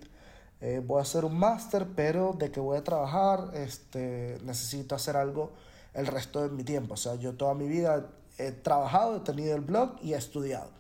Eh, 0.67 0.81
voy 0.83 0.99
a 0.99 1.03
hacer 1.03 1.27
un 1.27 1.39
máster, 1.39 1.87
pero 1.95 2.33
de 2.39 2.51
que 2.51 2.59
voy 2.59 2.79
a 2.79 2.83
trabajar, 2.83 3.51
este, 3.53 4.39
necesito 4.45 4.95
hacer 4.95 5.15
algo 5.15 5.53
el 5.93 6.07
resto 6.07 6.41
de 6.43 6.49
mi 6.49 6.65
tiempo. 6.65 6.95
O 6.95 6.97
sea, 6.97 7.17
yo 7.17 7.35
toda 7.35 7.53
mi 7.53 7.69
vida 7.69 8.09
he 8.39 8.51
trabajado, 8.51 9.19
he 9.19 9.21
tenido 9.21 9.55
el 9.55 9.61
blog 9.61 9.97
y 10.01 10.15
he 10.15 10.17
estudiado. 10.17 10.71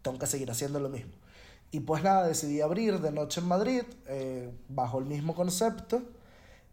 Tengo 0.00 0.18
que 0.18 0.26
seguir 0.26 0.50
haciendo 0.50 0.80
lo 0.80 0.88
mismo. 0.88 1.12
Y 1.72 1.80
pues 1.80 2.02
nada, 2.02 2.26
decidí 2.26 2.62
abrir 2.62 3.00
de 3.02 3.12
noche 3.12 3.42
en 3.42 3.48
Madrid, 3.48 3.82
eh, 4.06 4.50
bajo 4.70 4.98
el 4.98 5.04
mismo 5.04 5.34
concepto. 5.34 6.00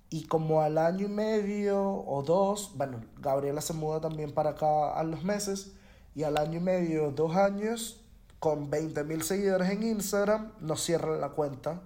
Y 0.10 0.24
como 0.28 0.62
al 0.62 0.78
año 0.78 1.08
y 1.08 1.10
medio 1.10 1.84
o 1.84 2.24
dos, 2.24 2.72
bueno, 2.78 3.02
Gabriela 3.20 3.60
se 3.60 3.74
muda 3.74 4.00
también 4.00 4.32
para 4.34 4.52
acá 4.52 4.94
a 4.94 5.04
los 5.04 5.26
meses. 5.26 5.74
Y 6.16 6.24
al 6.24 6.38
año 6.38 6.60
y 6.60 6.64
medio, 6.64 7.12
dos 7.12 7.36
años, 7.36 8.00
con 8.40 8.70
20 8.70 9.04
mil 9.04 9.24
seguidores 9.24 9.70
en 9.70 9.84
Instagram, 9.84 10.54
nos 10.62 10.82
cierran 10.82 11.20
la 11.20 11.32
cuenta 11.32 11.82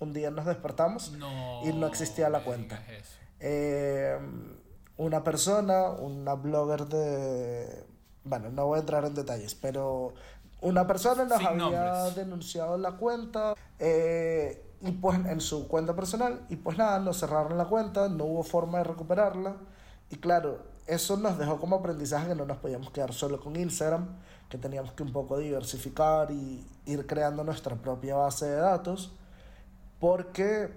un 0.00 0.12
día 0.12 0.30
nos 0.30 0.46
despertamos 0.46 1.12
y 1.64 1.72
no 1.72 1.86
existía 1.86 2.28
la 2.28 2.42
cuenta. 2.42 2.82
Eh, 3.38 4.18
una 4.96 5.22
persona, 5.22 5.90
una 5.90 6.34
blogger 6.34 6.86
de... 6.86 7.84
Bueno, 8.24 8.50
no 8.50 8.66
voy 8.66 8.78
a 8.78 8.80
entrar 8.80 9.04
en 9.04 9.14
detalles, 9.14 9.54
pero 9.54 10.12
una 10.60 10.86
persona 10.86 11.24
nos 11.24 11.42
había 11.42 12.10
denunciado 12.10 12.76
la 12.76 12.92
cuenta 12.92 13.54
eh, 13.78 14.62
y 14.82 14.90
pues 14.92 15.18
en 15.18 15.40
su 15.40 15.68
cuenta 15.68 15.94
personal 15.94 16.44
y 16.50 16.56
pues 16.56 16.76
nada, 16.76 16.98
nos 16.98 17.18
cerraron 17.18 17.56
la 17.56 17.64
cuenta, 17.66 18.08
no 18.08 18.24
hubo 18.24 18.42
forma 18.42 18.78
de 18.78 18.84
recuperarla 18.84 19.56
y 20.10 20.16
claro, 20.16 20.58
eso 20.86 21.16
nos 21.16 21.38
dejó 21.38 21.58
como 21.58 21.76
aprendizaje 21.76 22.28
que 22.28 22.34
no 22.34 22.44
nos 22.44 22.58
podíamos 22.58 22.90
quedar 22.90 23.14
solo 23.14 23.40
con 23.40 23.56
Instagram, 23.56 24.06
que 24.50 24.58
teníamos 24.58 24.92
que 24.92 25.02
un 25.02 25.12
poco 25.12 25.38
diversificar 25.38 26.30
y 26.30 26.66
ir 26.84 27.06
creando 27.06 27.44
nuestra 27.44 27.76
propia 27.76 28.16
base 28.16 28.46
de 28.46 28.56
datos 28.56 29.12
porque 30.00 30.72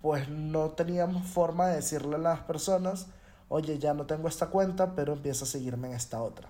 pues 0.00 0.28
no 0.28 0.70
teníamos 0.70 1.26
forma 1.26 1.66
de 1.66 1.76
decirle 1.76 2.14
a 2.16 2.18
las 2.18 2.40
personas, 2.40 3.08
oye, 3.48 3.78
ya 3.78 3.94
no 3.94 4.06
tengo 4.06 4.28
esta 4.28 4.46
cuenta, 4.46 4.94
pero 4.94 5.12
empieza 5.12 5.44
a 5.44 5.48
seguirme 5.48 5.88
en 5.88 5.94
esta 5.94 6.22
otra. 6.22 6.48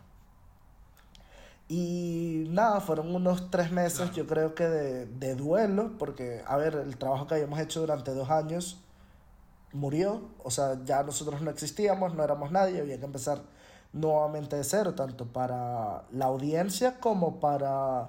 Y 1.68 2.46
nada, 2.48 2.80
fueron 2.80 3.14
unos 3.14 3.50
tres 3.50 3.72
meses, 3.72 4.12
yo 4.12 4.26
creo 4.26 4.54
que 4.54 4.68
de, 4.68 5.06
de, 5.06 5.34
duelo, 5.34 5.92
porque, 5.98 6.42
a 6.46 6.56
ver, 6.56 6.74
el 6.76 6.96
trabajo 6.96 7.26
que 7.26 7.34
habíamos 7.34 7.58
hecho 7.58 7.80
durante 7.80 8.14
dos 8.14 8.30
años 8.30 8.80
murió, 9.72 10.28
o 10.42 10.50
sea, 10.50 10.78
ya 10.84 11.02
nosotros 11.02 11.42
no 11.42 11.50
existíamos, 11.50 12.14
no 12.14 12.24
éramos 12.24 12.50
nadie, 12.50 12.80
había 12.80 12.98
que 12.98 13.04
empezar 13.04 13.40
nuevamente 13.92 14.56
de 14.56 14.64
cero, 14.64 14.94
tanto 14.94 15.26
para 15.26 16.04
la 16.10 16.26
audiencia 16.26 17.00
como 17.00 17.40
para 17.40 18.08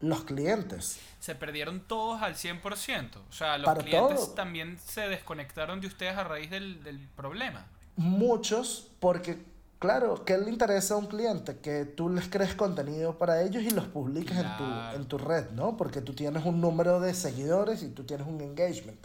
los 0.00 0.24
clientes. 0.24 0.98
Se 1.20 1.34
perdieron 1.34 1.80
todos 1.80 2.22
al 2.22 2.34
100%. 2.34 3.16
O 3.28 3.32
sea, 3.32 3.58
los 3.58 3.66
Para 3.66 3.82
clientes 3.82 4.16
todo. 4.20 4.30
también 4.34 4.78
se 4.84 5.02
desconectaron 5.08 5.80
de 5.80 5.86
ustedes 5.86 6.16
a 6.16 6.24
raíz 6.24 6.50
del, 6.50 6.82
del 6.82 6.98
problema. 7.16 7.66
Muchos, 7.96 8.90
porque 9.00 9.38
claro, 9.78 10.24
¿qué 10.24 10.38
le 10.38 10.50
interesa 10.50 10.94
a 10.94 10.96
un 10.96 11.06
cliente? 11.06 11.58
Que 11.58 11.84
tú 11.84 12.08
les 12.08 12.28
crees 12.28 12.54
contenido 12.54 13.18
para 13.18 13.42
ellos 13.42 13.62
y 13.62 13.70
los 13.70 13.86
publiques 13.86 14.36
en, 14.36 14.42
Claro. 14.44 14.90
tu, 14.92 14.96
en 14.96 15.08
tu 15.08 15.18
red, 15.18 15.50
¿no? 15.50 15.76
Porque 15.76 16.00
tú 16.00 16.14
tienes 16.14 16.44
un 16.46 16.60
número 16.60 17.00
de 17.00 17.12
seguidores 17.14 17.82
y 17.82 17.88
tú 17.90 18.04
tienes 18.04 18.26
un 18.26 18.40
engagement. 18.40 19.00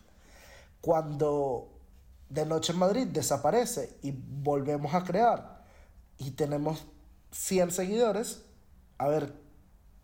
Cuando 0.81 1.69
de 2.29 2.45
Noche 2.45 2.73
en 2.73 2.79
Madrid 2.79 3.08
desaparece 3.08 3.97
y 4.01 4.12
volvemos 4.12 4.93
a 4.93 5.03
crear 5.03 5.63
y 6.17 6.31
tenemos 6.31 6.86
100 7.31 7.71
seguidores, 7.71 8.43
a 8.97 9.08
ver, 9.08 9.34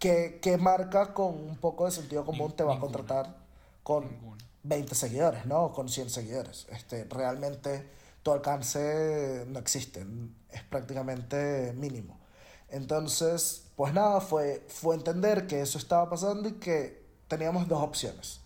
¿qué, 0.02 0.40
qué 0.42 0.58
marca 0.58 1.14
con 1.14 1.28
un 1.28 1.58
poco 1.58 1.86
de 1.86 1.92
sentido 1.92 2.26
común 2.26 2.52
te 2.54 2.64
va 2.64 2.72
a 2.72 2.76
ninguna. 2.76 2.94
contratar 2.94 3.36
con 3.84 4.10
Ninguna. 4.10 4.44
20 4.64 4.96
seguidores, 4.96 5.46
¿no? 5.46 5.72
Con 5.72 5.88
100 5.88 6.10
seguidores. 6.10 6.68
Este, 6.72 7.06
realmente 7.06 7.88
tu 8.24 8.32
alcance 8.32 9.46
no 9.48 9.60
existe, 9.60 10.06
es 10.52 10.64
prácticamente 10.64 11.74
mínimo. 11.74 12.20
Entonces, 12.70 13.68
pues 13.76 13.94
nada, 13.94 14.22
fue, 14.22 14.66
fue 14.68 14.96
entender 14.96 15.46
que 15.46 15.62
eso 15.62 15.78
estaba 15.78 16.10
pasando 16.10 16.50
y 16.50 16.54
que 16.54 17.06
teníamos 17.28 17.68
dos 17.68 17.82
opciones. 17.84 18.42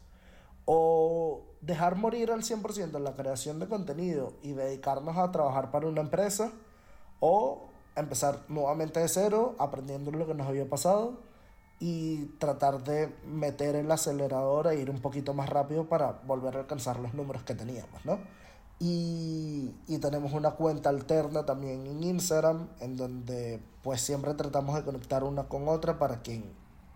O 0.66 1.44
dejar 1.62 1.96
morir 1.96 2.32
al 2.32 2.44
100% 2.44 3.00
la 3.00 3.14
creación 3.14 3.60
de 3.60 3.68
contenido 3.68 4.34
y 4.42 4.54
dedicarnos 4.54 5.18
a 5.18 5.32
trabajar 5.32 5.72
para 5.72 5.88
una 5.88 6.02
empresa, 6.02 6.52
o 7.22 7.70
empezar 7.96 8.42
nuevamente 8.50 9.00
de 9.00 9.08
cero, 9.08 9.56
aprendiendo 9.58 10.12
lo 10.12 10.28
que 10.28 10.34
nos 10.34 10.48
había 10.48 10.70
pasado 10.70 11.24
y 11.80 12.26
tratar 12.40 12.84
de 12.84 13.14
meter 13.26 13.76
el 13.76 13.92
acelerador 13.92 14.68
e 14.68 14.80
ir 14.80 14.90
un 14.90 15.02
poquito 15.02 15.34
más 15.34 15.50
rápido 15.50 15.88
para 15.90 16.14
volver 16.26 16.56
a 16.56 16.60
alcanzar 16.62 17.00
los 17.00 17.14
números 17.14 17.44
que 17.44 17.56
teníamos, 17.56 18.06
¿no? 18.06 18.20
Y, 18.80 19.74
y 19.88 19.98
tenemos 20.00 20.34
una 20.34 20.52
cuenta 20.52 20.90
alterna 20.90 21.46
también 21.46 21.86
en 21.88 22.04
Instagram, 22.04 22.68
en 22.80 22.98
donde 22.98 23.62
pues 23.84 24.02
siempre 24.02 24.34
tratamos 24.34 24.76
de 24.76 24.84
conectar 24.84 25.24
una 25.24 25.44
con 25.44 25.68
otra 25.68 26.00
para 26.00 26.24
que 26.24 26.36
en, 26.36 26.54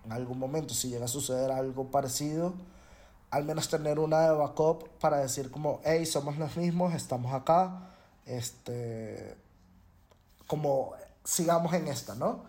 algún 0.09 0.39
momento, 0.39 0.73
si 0.73 0.89
llega 0.89 1.05
a 1.05 1.09
suceder 1.09 1.51
algo 1.51 1.91
parecido, 1.91 2.53
al 3.29 3.43
menos 3.43 3.69
tener 3.69 3.99
una 3.99 4.21
de 4.21 4.31
backup 4.35 4.89
para 4.99 5.17
decir 5.17 5.51
como, 5.51 5.81
hey, 5.83 6.05
somos 6.05 6.37
los 6.37 6.57
mismos, 6.57 6.95
estamos 6.95 7.31
acá, 7.31 7.91
este, 8.25 9.37
como 10.47 10.93
sigamos 11.23 11.73
en 11.73 11.87
esta, 11.89 12.15
¿no? 12.15 12.45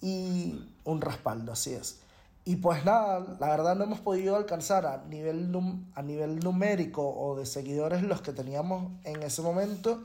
Y 0.00 0.71
un 0.84 1.00
respaldo, 1.00 1.52
así 1.52 1.72
es. 1.72 2.00
Y 2.44 2.56
pues 2.56 2.84
nada, 2.84 3.20
la 3.38 3.48
verdad 3.48 3.76
no 3.76 3.84
hemos 3.84 4.00
podido 4.00 4.34
alcanzar 4.34 4.84
a 4.84 5.04
nivel, 5.04 5.54
a 5.94 6.02
nivel 6.02 6.40
numérico 6.40 7.08
o 7.08 7.36
de 7.36 7.46
seguidores 7.46 8.02
los 8.02 8.20
que 8.20 8.32
teníamos 8.32 8.90
en 9.04 9.22
ese 9.22 9.42
momento, 9.42 10.02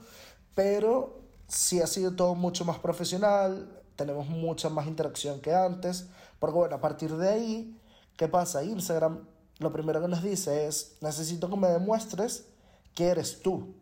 pero 0.53 1.19
sí 1.47 1.81
ha 1.81 1.87
sido 1.87 2.15
todo 2.15 2.35
mucho 2.35 2.63
más 2.63 2.77
profesional, 2.77 3.81
tenemos 3.95 4.27
mucha 4.27 4.69
más 4.69 4.85
interacción 4.85 5.39
que 5.41 5.55
antes, 5.55 6.07
porque 6.37 6.57
bueno, 6.57 6.75
a 6.75 6.81
partir 6.81 7.15
de 7.17 7.29
ahí, 7.29 7.79
¿qué 8.15 8.27
pasa? 8.27 8.63
Instagram 8.63 9.25
lo 9.57 9.73
primero 9.73 9.99
que 9.99 10.07
nos 10.07 10.21
dice 10.21 10.67
es, 10.67 10.97
necesito 11.01 11.49
que 11.49 11.57
me 11.57 11.69
demuestres 11.69 12.45
que 12.93 13.07
eres 13.07 13.41
tú, 13.41 13.73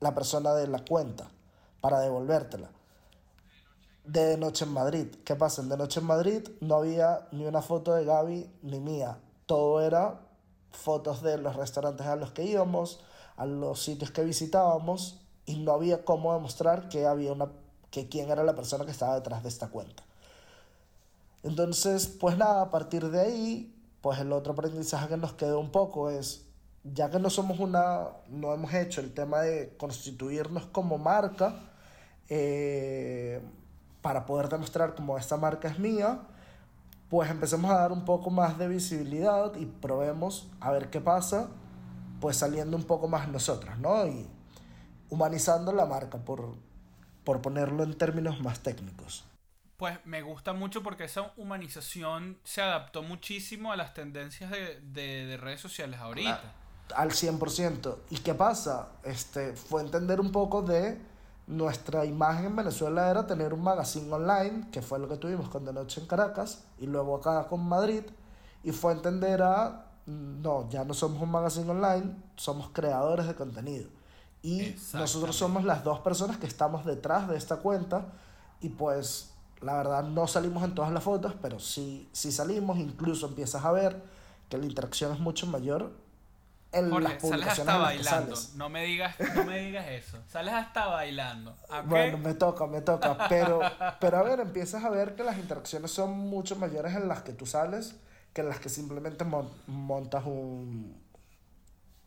la 0.00 0.14
persona 0.14 0.54
de 0.54 0.66
la 0.66 0.82
cuenta, 0.82 1.30
para 1.82 2.00
devolvértela 2.00 2.70
de 4.04 4.36
Noche 4.36 4.64
en 4.64 4.72
Madrid. 4.72 5.06
¿Qué 5.24 5.36
pasa? 5.36 5.62
En 5.62 5.68
De 5.68 5.76
Noche 5.76 6.00
en 6.00 6.06
Madrid 6.06 6.48
no 6.60 6.76
había 6.76 7.28
ni 7.32 7.46
una 7.46 7.62
foto 7.62 7.94
de 7.94 8.04
Gaby 8.04 8.50
ni 8.62 8.80
mía. 8.80 9.18
Todo 9.46 9.80
era 9.80 10.20
fotos 10.72 11.22
de 11.22 11.38
los 11.38 11.56
restaurantes 11.56 12.06
a 12.06 12.16
los 12.16 12.32
que 12.32 12.44
íbamos, 12.44 13.00
a 13.36 13.46
los 13.46 13.82
sitios 13.82 14.10
que 14.10 14.24
visitábamos 14.24 15.20
y 15.46 15.58
no 15.58 15.72
había 15.72 16.04
cómo 16.04 16.32
demostrar 16.34 16.88
que 16.88 17.06
había 17.06 17.32
una 17.32 17.50
que 17.90 18.08
quién 18.08 18.30
era 18.30 18.44
la 18.44 18.54
persona 18.54 18.84
que 18.84 18.92
estaba 18.92 19.16
detrás 19.16 19.42
de 19.42 19.48
esta 19.48 19.68
cuenta. 19.68 20.04
Entonces, 21.42 22.06
pues 22.06 22.36
nada, 22.36 22.62
a 22.62 22.70
partir 22.70 23.10
de 23.10 23.20
ahí, 23.20 23.74
pues 24.00 24.18
el 24.20 24.32
otro 24.32 24.52
aprendizaje 24.52 25.08
que 25.08 25.16
nos 25.16 25.32
quedó 25.32 25.58
un 25.58 25.70
poco 25.70 26.10
es, 26.10 26.46
ya 26.84 27.10
que 27.10 27.18
no 27.18 27.30
somos 27.30 27.58
una, 27.58 28.08
no 28.28 28.54
hemos 28.54 28.72
hecho 28.74 29.00
el 29.00 29.12
tema 29.12 29.40
de 29.40 29.76
constituirnos 29.76 30.66
como 30.66 30.98
marca, 30.98 31.56
eh, 32.28 33.40
para 34.02 34.26
poder 34.26 34.48
demostrar 34.48 34.94
como 34.94 35.18
esta 35.18 35.36
marca 35.36 35.68
es 35.68 35.78
mía, 35.78 36.20
pues 37.08 37.30
empecemos 37.30 37.70
a 37.70 37.74
dar 37.78 37.92
un 37.92 38.04
poco 38.04 38.30
más 38.30 38.58
de 38.58 38.68
visibilidad 38.68 39.54
y 39.56 39.66
probemos 39.66 40.48
a 40.60 40.70
ver 40.72 40.90
qué 40.90 41.00
pasa, 41.00 41.48
pues 42.20 42.36
saliendo 42.36 42.76
un 42.76 42.84
poco 42.84 43.08
más 43.08 43.28
nosotros, 43.28 43.78
¿no? 43.78 44.06
Y 44.06 44.28
humanizando 45.08 45.72
la 45.72 45.86
marca, 45.86 46.18
por, 46.18 46.54
por 47.24 47.42
ponerlo 47.42 47.82
en 47.82 47.96
términos 47.98 48.40
más 48.40 48.60
técnicos. 48.60 49.24
Pues 49.76 49.98
me 50.04 50.22
gusta 50.22 50.52
mucho 50.52 50.82
porque 50.82 51.04
esa 51.04 51.32
humanización 51.36 52.38
se 52.44 52.60
adaptó 52.62 53.02
muchísimo 53.02 53.72
a 53.72 53.76
las 53.76 53.94
tendencias 53.94 54.50
de, 54.50 54.80
de- 54.80 55.26
de 55.26 55.36
redes 55.36 55.60
sociales 55.60 55.98
ahorita. 56.00 56.42
Al 56.94 57.10
100%. 57.12 57.96
¿Y 58.10 58.18
qué 58.18 58.34
pasa? 58.34 58.90
Este, 59.04 59.54
fue 59.54 59.80
entender 59.80 60.20
un 60.20 60.32
poco 60.32 60.60
de 60.62 61.00
nuestra 61.50 62.04
imagen 62.04 62.46
en 62.46 62.56
Venezuela 62.56 63.10
era 63.10 63.26
tener 63.26 63.52
un 63.52 63.62
magazine 63.62 64.10
online, 64.12 64.68
que 64.70 64.82
fue 64.82 64.98
lo 65.00 65.08
que 65.08 65.16
tuvimos 65.16 65.48
con 65.48 65.64
De 65.64 65.72
Noche 65.72 66.00
en 66.00 66.06
Caracas, 66.06 66.62
y 66.78 66.86
luego 66.86 67.16
acá 67.16 67.48
con 67.48 67.68
Madrid, 67.68 68.04
y 68.62 68.70
fue 68.70 68.92
entender 68.92 69.42
a, 69.42 69.86
no, 70.06 70.68
ya 70.70 70.84
no 70.84 70.94
somos 70.94 71.20
un 71.20 71.30
magazine 71.30 71.68
online, 71.68 72.14
somos 72.36 72.70
creadores 72.72 73.26
de 73.26 73.34
contenido. 73.34 73.88
Y 74.42 74.76
nosotros 74.94 75.36
somos 75.36 75.64
las 75.64 75.82
dos 75.82 75.98
personas 76.00 76.38
que 76.38 76.46
estamos 76.46 76.84
detrás 76.84 77.28
de 77.28 77.36
esta 77.36 77.56
cuenta, 77.56 78.06
y 78.60 78.68
pues 78.68 79.32
la 79.60 79.74
verdad 79.74 80.04
no 80.04 80.28
salimos 80.28 80.62
en 80.62 80.74
todas 80.74 80.92
las 80.92 81.02
fotos, 81.02 81.34
pero 81.42 81.58
sí, 81.58 82.08
sí 82.12 82.30
salimos, 82.30 82.78
incluso 82.78 83.26
empiezas 83.26 83.64
a 83.64 83.72
ver 83.72 84.00
que 84.48 84.56
la 84.56 84.66
interacción 84.66 85.12
es 85.12 85.18
mucho 85.18 85.46
mayor 85.46 85.90
en 86.72 86.90
las 86.90 86.92
Jorge, 86.92 87.08
sales 87.08 87.22
publicaciones 87.22 87.58
hasta 87.58 87.72
en 87.74 87.80
las 87.82 87.90
que 87.90 87.96
bailando. 87.96 88.36
sales. 88.36 88.54
No 88.54 88.68
me 88.68 88.84
digas, 88.84 89.16
no 89.34 89.44
me 89.44 89.58
digas 89.60 89.86
eso. 89.88 90.18
Sales 90.28 90.54
hasta 90.54 90.86
bailando. 90.86 91.56
Bueno, 91.86 92.18
me 92.18 92.34
toca, 92.34 92.66
me 92.66 92.80
toca, 92.80 93.26
pero, 93.28 93.60
pero 94.00 94.18
a 94.18 94.22
ver, 94.22 94.40
empiezas 94.40 94.84
a 94.84 94.90
ver 94.90 95.14
que 95.16 95.24
las 95.24 95.36
interacciones 95.38 95.90
son 95.90 96.10
mucho 96.16 96.56
mayores 96.56 96.94
en 96.94 97.08
las 97.08 97.22
que 97.22 97.32
tú 97.32 97.46
sales 97.46 97.96
que 98.32 98.42
en 98.42 98.48
las 98.48 98.60
que 98.60 98.68
simplemente 98.68 99.24
mon- 99.24 99.50
montas 99.66 100.24
un 100.24 100.96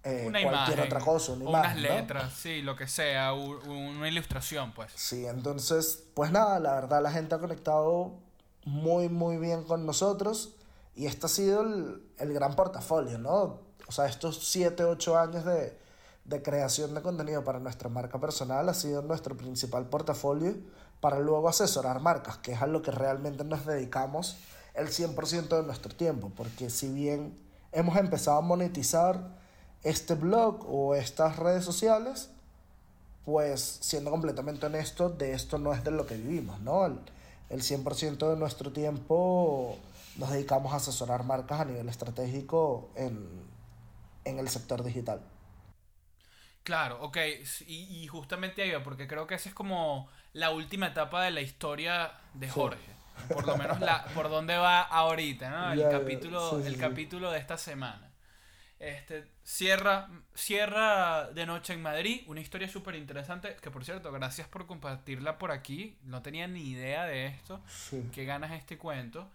eh, 0.05 0.25
una 0.27 0.41
cualquier 0.41 0.77
imagen. 0.79 0.85
otra 0.85 0.99
cosa, 0.99 1.31
una 1.33 1.43
imagen, 1.49 1.71
unas 1.79 1.89
¿no? 1.89 1.95
letras, 1.95 2.33
sí, 2.33 2.61
lo 2.61 2.75
que 2.75 2.87
sea, 2.87 3.33
una 3.33 4.07
ilustración, 4.07 4.73
pues. 4.73 4.91
Sí, 4.95 5.25
entonces, 5.25 6.03
pues 6.13 6.31
nada, 6.31 6.59
la 6.59 6.73
verdad 6.75 7.01
la 7.01 7.11
gente 7.11 7.35
ha 7.35 7.39
conectado 7.39 8.19
muy, 8.65 9.07
muy 9.09 9.37
bien 9.37 9.63
con 9.63 9.85
nosotros 9.85 10.55
y 10.95 11.05
este 11.07 11.25
ha 11.25 11.29
sido 11.29 11.61
el, 11.61 12.03
el 12.17 12.33
gran 12.33 12.55
portafolio, 12.55 13.17
¿no? 13.17 13.61
Sea, 13.93 14.07
estos 14.07 14.47
7, 14.47 14.85
8 14.85 15.17
años 15.19 15.45
de, 15.45 15.77
de 16.25 16.41
creación 16.41 16.95
de 16.95 17.03
contenido 17.03 17.43
para 17.43 17.59
nuestra 17.59 17.89
marca 17.89 18.19
personal 18.19 18.67
ha 18.67 18.73
sido 18.73 19.03
nuestro 19.03 19.37
principal 19.37 19.85
portafolio 19.85 20.55
para 20.99 21.19
luego 21.19 21.47
asesorar 21.47 21.99
marcas, 21.99 22.37
que 22.37 22.53
es 22.53 22.61
a 22.63 22.65
lo 22.65 22.81
que 22.81 22.89
realmente 22.89 23.43
nos 23.43 23.67
dedicamos 23.67 24.37
el 24.73 24.87
100% 24.87 25.47
de 25.57 25.63
nuestro 25.63 25.93
tiempo, 25.95 26.31
porque 26.35 26.71
si 26.71 26.91
bien 26.91 27.37
hemos 27.71 27.95
empezado 27.97 28.37
a 28.37 28.41
monetizar 28.41 29.37
este 29.83 30.15
blog 30.15 30.65
o 30.67 30.95
estas 30.95 31.37
redes 31.37 31.63
sociales, 31.63 32.31
pues 33.25 33.61
siendo 33.81 34.09
completamente 34.09 34.65
honesto, 34.65 35.09
de 35.09 35.33
esto 35.33 35.59
no 35.59 35.71
es 35.71 35.83
de 35.83 35.91
lo 35.91 36.07
que 36.07 36.15
vivimos, 36.15 36.59
¿no? 36.61 36.87
El, 36.87 36.99
el 37.49 37.61
100% 37.61 38.31
de 38.31 38.37
nuestro 38.37 38.73
tiempo 38.73 39.77
nos 40.17 40.31
dedicamos 40.31 40.73
a 40.73 40.77
asesorar 40.77 41.25
marcas 41.25 41.59
a 41.59 41.65
nivel 41.65 41.89
estratégico 41.89 42.89
en, 42.95 43.52
en 44.25 44.39
el 44.39 44.49
sector 44.49 44.83
digital. 44.83 45.21
Claro, 46.63 47.01
ok, 47.01 47.17
y, 47.67 48.03
y 48.03 48.07
justamente 48.07 48.61
ahí 48.61 48.71
va, 48.71 48.81
porque 48.83 49.05
creo 49.07 49.27
que 49.27 49.35
esa 49.35 49.49
es 49.49 49.55
como 49.55 50.09
la 50.31 50.51
última 50.51 50.87
etapa 50.87 51.21
de 51.23 51.31
la 51.31 51.41
historia 51.41 52.13
de 52.33 52.47
Sí. 52.47 52.49
Jorge. 52.49 52.95
Por 53.29 53.45
lo 53.45 53.57
menos 53.57 53.81
la, 53.81 54.05
por 54.13 54.29
dónde 54.29 54.55
va 54.57 54.81
ahorita, 54.81 55.49
¿no? 55.49 55.73
El 55.73 55.89
capítulo, 55.89 56.61
sí, 56.61 56.63
el 56.63 56.77
sí. 56.77 56.79
capítulo 56.79 57.31
de 57.31 57.39
esta 57.39 57.57
semana. 57.57 58.11
Este, 58.79 59.25
cierra, 59.43 60.09
cierra 60.35 61.29
de 61.31 61.45
noche 61.45 61.73
en 61.73 61.81
Madrid, 61.81 62.23
una 62.27 62.41
historia 62.41 62.69
súper 62.69 62.95
interesante, 62.95 63.55
que 63.61 63.71
por 63.71 63.85
cierto, 63.85 64.11
gracias 64.11 64.47
por 64.47 64.67
compartirla 64.67 65.37
por 65.39 65.51
aquí. 65.51 65.97
No 66.03 66.21
tenía 66.21 66.47
ni 66.47 66.71
idea 66.71 67.05
de 67.05 67.27
esto. 67.27 67.63
Que 68.11 68.25
ganas 68.25 68.51
este 68.53 68.77
cuento. 68.77 69.31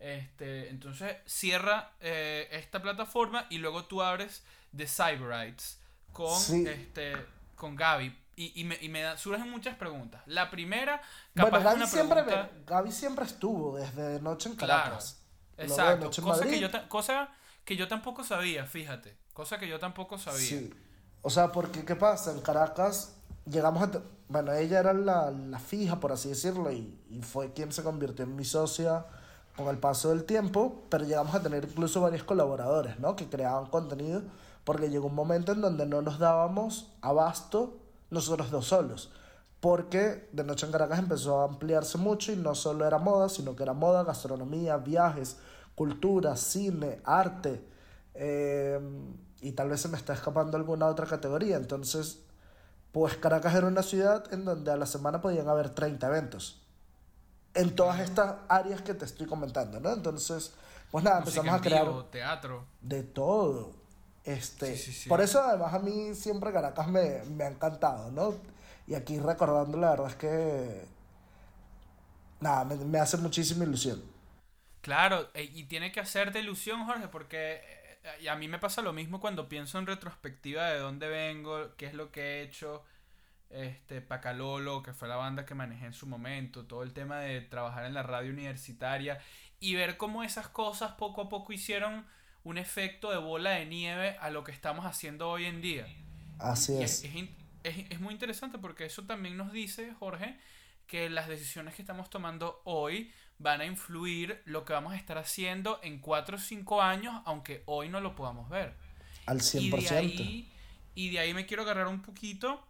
Este, 0.00 0.68
entonces 0.70 1.16
cierra 1.26 1.92
eh, 2.00 2.48
esta 2.52 2.80
plataforma 2.80 3.46
y 3.50 3.58
luego 3.58 3.84
tú 3.86 4.02
abres 4.02 4.44
The 4.76 4.86
Cyberites 4.86 5.80
con, 6.12 6.38
Sí. 6.38 6.64
este, 6.66 7.16
con 7.56 7.74
Gaby. 7.76 8.16
Y, 8.36 8.60
y 8.60 8.64
me, 8.64 8.78
y 8.80 8.88
me 8.88 9.02
da- 9.02 9.16
surgen 9.18 9.50
muchas 9.50 9.76
preguntas. 9.76 10.22
La 10.26 10.48
primera, 10.50 11.02
capaz 11.34 11.50
Bueno, 11.50 11.64
Gaby 11.64 11.76
una 11.78 11.86
siempre, 11.88 12.22
pregunta... 12.22 12.50
Gaby 12.66 12.92
siempre 12.92 13.24
estuvo 13.24 13.76
desde 13.76 14.02
de 14.02 14.20
noche 14.20 14.48
en 14.48 14.54
Claro, 14.56 14.82
Caracas. 14.84 15.20
De 15.56 15.64
Exacto, 15.64 16.04
noche 16.04 16.20
en 16.20 16.26
cosa 16.28 16.44
que, 16.46 16.60
yo, 16.60 16.88
cosa 16.88 17.28
que 17.64 17.76
yo 17.76 17.88
tampoco 17.88 18.22
sabía, 18.22 18.64
fíjate. 18.66 19.16
Cosa 19.32 19.58
que 19.58 19.66
yo 19.66 19.80
tampoco 19.80 20.18
sabía. 20.18 20.38
Sí. 20.38 20.72
O 21.22 21.30
sea, 21.30 21.50
porque 21.50 21.84
¿qué 21.84 21.96
pasa? 21.96 22.30
En 22.30 22.40
Caracas 22.40 23.16
llegamos 23.44 23.82
a... 23.82 24.02
Bueno, 24.28 24.52
ella 24.52 24.78
era 24.80 24.92
la, 24.92 25.30
la 25.32 25.58
fija, 25.58 25.98
por 25.98 26.12
así 26.12 26.28
decirlo, 26.28 26.70
y, 26.70 27.00
y 27.10 27.22
fue 27.22 27.52
quien 27.54 27.72
se 27.72 27.82
convirtió 27.82 28.24
en 28.24 28.36
mi 28.36 28.44
socia 28.44 29.06
con 29.58 29.68
el 29.68 29.78
paso 29.78 30.10
del 30.10 30.24
tiempo, 30.24 30.82
pero 30.88 31.04
llegamos 31.04 31.34
a 31.34 31.42
tener 31.42 31.64
incluso 31.64 32.00
varios 32.00 32.24
colaboradores, 32.24 32.98
¿no? 33.00 33.16
Que 33.16 33.28
creaban 33.28 33.66
contenido, 33.66 34.22
porque 34.64 34.90
llegó 34.90 35.08
un 35.08 35.14
momento 35.14 35.52
en 35.52 35.60
donde 35.60 35.86
no 35.86 36.02
nos 36.02 36.18
dábamos 36.18 36.92
abasto 37.02 37.76
nosotros 38.10 38.50
dos 38.50 38.66
solos. 38.68 39.12
Porque 39.60 40.28
de 40.32 40.44
noche 40.44 40.66
en 40.66 40.72
Caracas 40.72 41.00
empezó 41.00 41.40
a 41.40 41.44
ampliarse 41.44 41.98
mucho 41.98 42.32
y 42.32 42.36
no 42.36 42.54
solo 42.54 42.86
era 42.86 42.98
moda, 42.98 43.28
sino 43.28 43.56
que 43.56 43.64
era 43.64 43.72
moda, 43.74 44.04
gastronomía, 44.04 44.76
viajes, 44.78 45.36
cultura, 45.74 46.36
cine, 46.36 47.00
arte. 47.04 47.64
eh, 48.14 48.80
y 49.40 49.52
tal 49.52 49.68
vez 49.70 49.80
se 49.80 49.88
me 49.88 49.96
está 49.96 50.12
escapando 50.14 50.56
alguna 50.56 50.86
otra 50.86 51.06
categoría. 51.06 51.56
Entonces, 51.56 52.20
pues 52.92 53.16
Caracas 53.16 53.54
era 53.54 53.66
una 53.66 53.82
ciudad 53.82 54.32
en 54.32 54.44
donde 54.44 54.70
a 54.72 54.76
la 54.76 54.86
semana 54.86 55.20
podían 55.20 55.48
haber 55.48 55.70
30 55.70 56.06
eventos. 56.08 56.62
En 57.58 57.74
todas 57.76 58.00
estas 58.00 58.36
áreas 58.48 58.82
que 58.82 58.94
te 58.94 59.04
estoy 59.04 59.26
comentando, 59.26 59.80
¿no? 59.80 59.92
Entonces, 59.92 60.54
pues 60.90 61.04
nada, 61.04 61.20
Música 61.20 61.20
empezamos 61.20 61.54
a 61.54 61.60
crear 61.60 61.84
vivo, 61.84 62.04
teatro. 62.06 62.66
de 62.80 63.02
todo. 63.02 63.72
Este, 64.24 64.76
Sí, 64.76 64.76
sí, 64.76 64.92
sí. 64.92 65.08
Por 65.08 65.20
eso 65.20 65.42
además 65.42 65.74
a 65.74 65.78
mí 65.80 66.14
siempre 66.14 66.52
Caracas 66.52 66.88
me, 66.88 67.24
me 67.24 67.44
ha 67.44 67.48
encantado, 67.48 68.10
¿no? 68.12 68.34
Y 68.86 68.94
aquí 68.94 69.18
recordando 69.20 69.78
la 69.78 69.90
verdad 69.90 70.08
es 70.08 70.16
que... 70.16 70.86
Nada, 72.40 72.64
me, 72.64 72.76
me 72.76 72.98
hace 73.00 73.16
muchísima 73.16 73.64
ilusión. 73.64 74.02
Claro, 74.80 75.28
e- 75.34 75.42
y 75.44 75.64
tiene 75.64 75.92
que 75.92 76.00
hacerte 76.00 76.40
ilusión, 76.40 76.84
Jorge, 76.86 77.08
porque 77.08 77.60
eh, 78.20 78.28
a 78.28 78.36
mí 78.36 78.48
me 78.48 78.58
pasa 78.58 78.82
lo 78.82 78.92
mismo 78.92 79.20
cuando 79.20 79.48
pienso 79.48 79.78
en 79.78 79.86
retrospectiva 79.86 80.66
de 80.70 80.78
dónde 80.78 81.08
vengo, 81.08 81.74
qué 81.76 81.86
es 81.86 81.94
lo 81.94 82.10
que 82.12 82.20
he 82.40 82.42
hecho. 82.42 82.84
Este, 83.50 84.00
Pacalolo, 84.02 84.82
que 84.82 84.92
fue 84.92 85.08
la 85.08 85.16
banda 85.16 85.46
que 85.46 85.54
manejé 85.54 85.86
en 85.86 85.92
su 85.94 86.06
momento, 86.06 86.66
todo 86.66 86.82
el 86.82 86.92
tema 86.92 87.20
de 87.20 87.40
trabajar 87.40 87.84
en 87.86 87.94
la 87.94 88.02
radio 88.02 88.30
universitaria 88.32 89.20
y 89.60 89.74
ver 89.74 89.96
cómo 89.96 90.22
esas 90.22 90.48
cosas 90.48 90.92
poco 90.92 91.22
a 91.22 91.28
poco 91.28 91.52
hicieron 91.52 92.06
un 92.44 92.58
efecto 92.58 93.10
de 93.10 93.18
bola 93.18 93.50
de 93.52 93.66
nieve 93.66 94.16
a 94.20 94.30
lo 94.30 94.44
que 94.44 94.52
estamos 94.52 94.84
haciendo 94.86 95.30
hoy 95.30 95.46
en 95.46 95.60
día. 95.62 95.90
Así 96.38 96.74
Y 96.74 96.82
es. 96.82 97.04
es, 97.04 97.04
es 97.64 97.86
es- 97.90 98.00
muy 98.00 98.12
interesante 98.14 98.58
porque 98.58 98.84
eso 98.86 99.04
también 99.04 99.36
nos 99.36 99.52
dice, 99.52 99.94
Jorge, 99.98 100.38
que 100.86 101.10
las 101.10 101.28
decisiones 101.28 101.74
que 101.74 101.82
estamos 101.82 102.10
tomando 102.10 102.62
hoy 102.64 103.12
van 103.38 103.60
a 103.60 103.66
influir 103.66 104.42
lo 104.46 104.64
que 104.64 104.72
vamos 104.72 104.92
a 104.92 104.96
estar 104.96 105.18
haciendo 105.18 105.80
en 105.82 105.98
4 106.00 106.36
o 106.36 106.40
5 106.40 106.82
años, 106.82 107.20
aunque 107.26 107.62
hoy 107.66 107.88
no 107.88 108.00
lo 108.00 108.14
podamos 108.14 108.48
ver. 108.48 108.74
Al 109.26 109.40
Y 109.54 109.70
100%. 109.70 109.82
de 109.82 109.90
ahí, 109.90 110.52
y 110.94 111.10
de 111.10 111.18
ahí 111.20 111.34
me 111.34 111.46
quiero 111.46 111.62
agarrar 111.62 111.88
un 111.88 112.02
poquito 112.02 112.64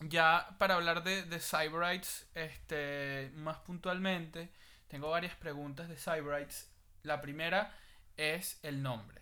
ya 0.00 0.56
para 0.58 0.74
hablar 0.74 1.02
de, 1.04 1.22
de 1.24 1.38
Cyberites 1.40 2.26
este, 2.34 3.30
más 3.36 3.58
puntualmente. 3.58 4.50
Tengo 4.88 5.10
varias 5.10 5.34
preguntas 5.36 5.88
de 5.88 5.96
Cyberites. 5.96 6.68
La 7.02 7.20
primera 7.20 7.74
es 8.16 8.58
el 8.62 8.82
nombre. 8.82 9.20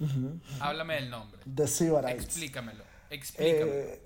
Ujú. 0.00 0.40
Háblame 0.60 0.94
del 0.94 1.10
nombre. 1.10 1.40
De 1.44 1.66
Sybarites. 1.66 2.24
Explícamelo. 2.24 2.84
Explícamelo. 3.10 3.72
Eh, 3.72 4.02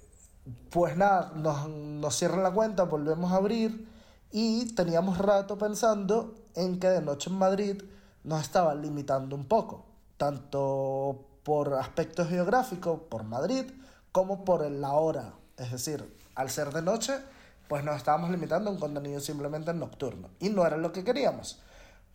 pues 0.71 0.97
nada, 0.97 1.33
nos, 1.37 1.69
nos 1.69 2.17
cierran 2.17 2.43
la 2.43 2.51
cuenta, 2.51 2.85
volvemos 2.85 3.33
a 3.33 3.37
abrir 3.37 3.89
y 4.33 4.75
teníamos 4.75 5.19
rato 5.19 5.57
pensando 5.59 6.35
en 6.57 6.81
que 6.81 6.89
de 6.89 7.03
noche 7.03 7.31
en 7.31 7.39
Madrid 7.39 7.83
nos 8.25 8.43
estaba 8.43 8.75
limitando 8.75 9.37
un 9.37 9.47
poco, 9.47 9.87
tanto 10.17 11.29
por 11.43 11.75
aspectos 11.75 12.29
geográficos, 12.29 13.01
por 13.09 13.25
Madrid, 13.25 13.71
como 14.11 14.45
por 14.45 14.69
la 14.71 14.93
hora. 14.93 15.35
Es 15.63 15.71
decir, 15.71 16.17
al 16.35 16.51
ser 16.51 16.73
de 16.73 16.83
noche, 16.83 17.15
pues 17.69 17.85
nos 17.85 17.97
estábamos 17.97 18.31
limitando 18.31 18.69
a 18.69 18.73
un 18.73 18.79
contenido 18.79 19.21
simplemente 19.21 19.73
nocturno. 19.73 20.29
Y 20.41 20.51
no 20.51 20.67
era 20.67 20.77
lo 20.77 20.93
que 20.93 21.05
queríamos. 21.05 21.61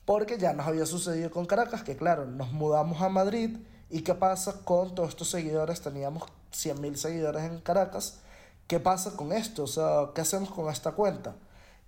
Porque 0.05 0.37
ya 0.37 0.53
nos 0.53 0.67
había 0.67 0.85
sucedido 0.85 1.31
con 1.31 1.45
Caracas, 1.45 1.83
que 1.83 1.97
claro, 1.97 2.25
nos 2.25 2.51
mudamos 2.51 3.01
a 3.01 3.09
Madrid 3.09 3.57
y 3.89 4.01
qué 4.01 4.13
pasa 4.13 4.61
con 4.63 4.95
todos 4.95 5.09
estos 5.09 5.29
seguidores, 5.29 5.81
teníamos 5.81 6.23
100.000 6.53 6.95
seguidores 6.95 7.43
en 7.43 7.59
Caracas, 7.59 8.19
¿qué 8.67 8.79
pasa 8.79 9.15
con 9.15 9.31
esto? 9.31 9.63
O 9.63 9.67
sea, 9.67 10.09
¿qué 10.13 10.21
hacemos 10.21 10.51
con 10.51 10.69
esta 10.69 10.91
cuenta? 10.91 11.35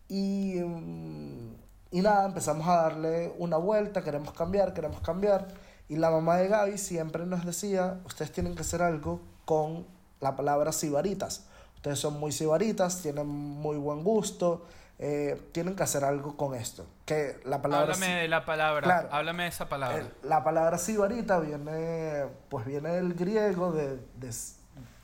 Y, 0.08 0.56
mm, 0.60 1.56
y 1.92 2.02
nada, 2.02 2.26
empezamos 2.26 2.68
a 2.68 2.76
darle 2.84 3.34
una 3.38 3.58
vuelta, 3.58 4.04
queremos 4.04 4.34
cambiar, 4.34 4.74
queremos 4.74 5.02
cambiar. 5.02 5.48
Y 5.88 5.96
la 5.96 6.12
mamá 6.12 6.38
de 6.38 6.48
Gaby 6.48 6.78
siempre 6.78 7.26
nos 7.26 7.46
decía, 7.46 8.00
ustedes 8.06 8.32
tienen 8.32 8.56
que 8.56 8.62
hacer 8.62 8.82
algo 8.82 9.22
con 9.46 9.86
la 10.20 10.36
palabra 10.36 10.72
sibaritas. 10.72 11.46
Ustedes 11.80 12.00
son 12.00 12.20
muy 12.20 12.34
sibaritas, 12.34 13.02
tienen 13.02 13.26
muy 13.26 13.78
buen 13.78 14.04
gusto, 14.04 14.66
eh, 14.98 15.42
tienen 15.54 15.78
que 15.78 15.84
hacer 15.84 16.04
algo 16.04 16.36
con 16.36 16.54
esto. 16.54 16.86
Que 17.06 17.40
la 17.46 17.62
palabra 17.62 17.94
Háblame 17.94 18.16
de 18.16 18.28
la 18.28 18.44
palabra. 18.44 18.82
Claro. 18.82 19.08
Háblame 19.14 19.44
de 19.44 19.50
esa 19.50 19.70
palabra. 19.70 20.04
la 20.24 20.44
palabra 20.44 20.78
sibarita 20.78 21.40
viene, 21.40 22.26
pues 22.50 22.66
viene 22.66 22.90
del 22.90 23.14
griego 23.14 23.72
de, 23.72 23.96
de, 24.18 24.36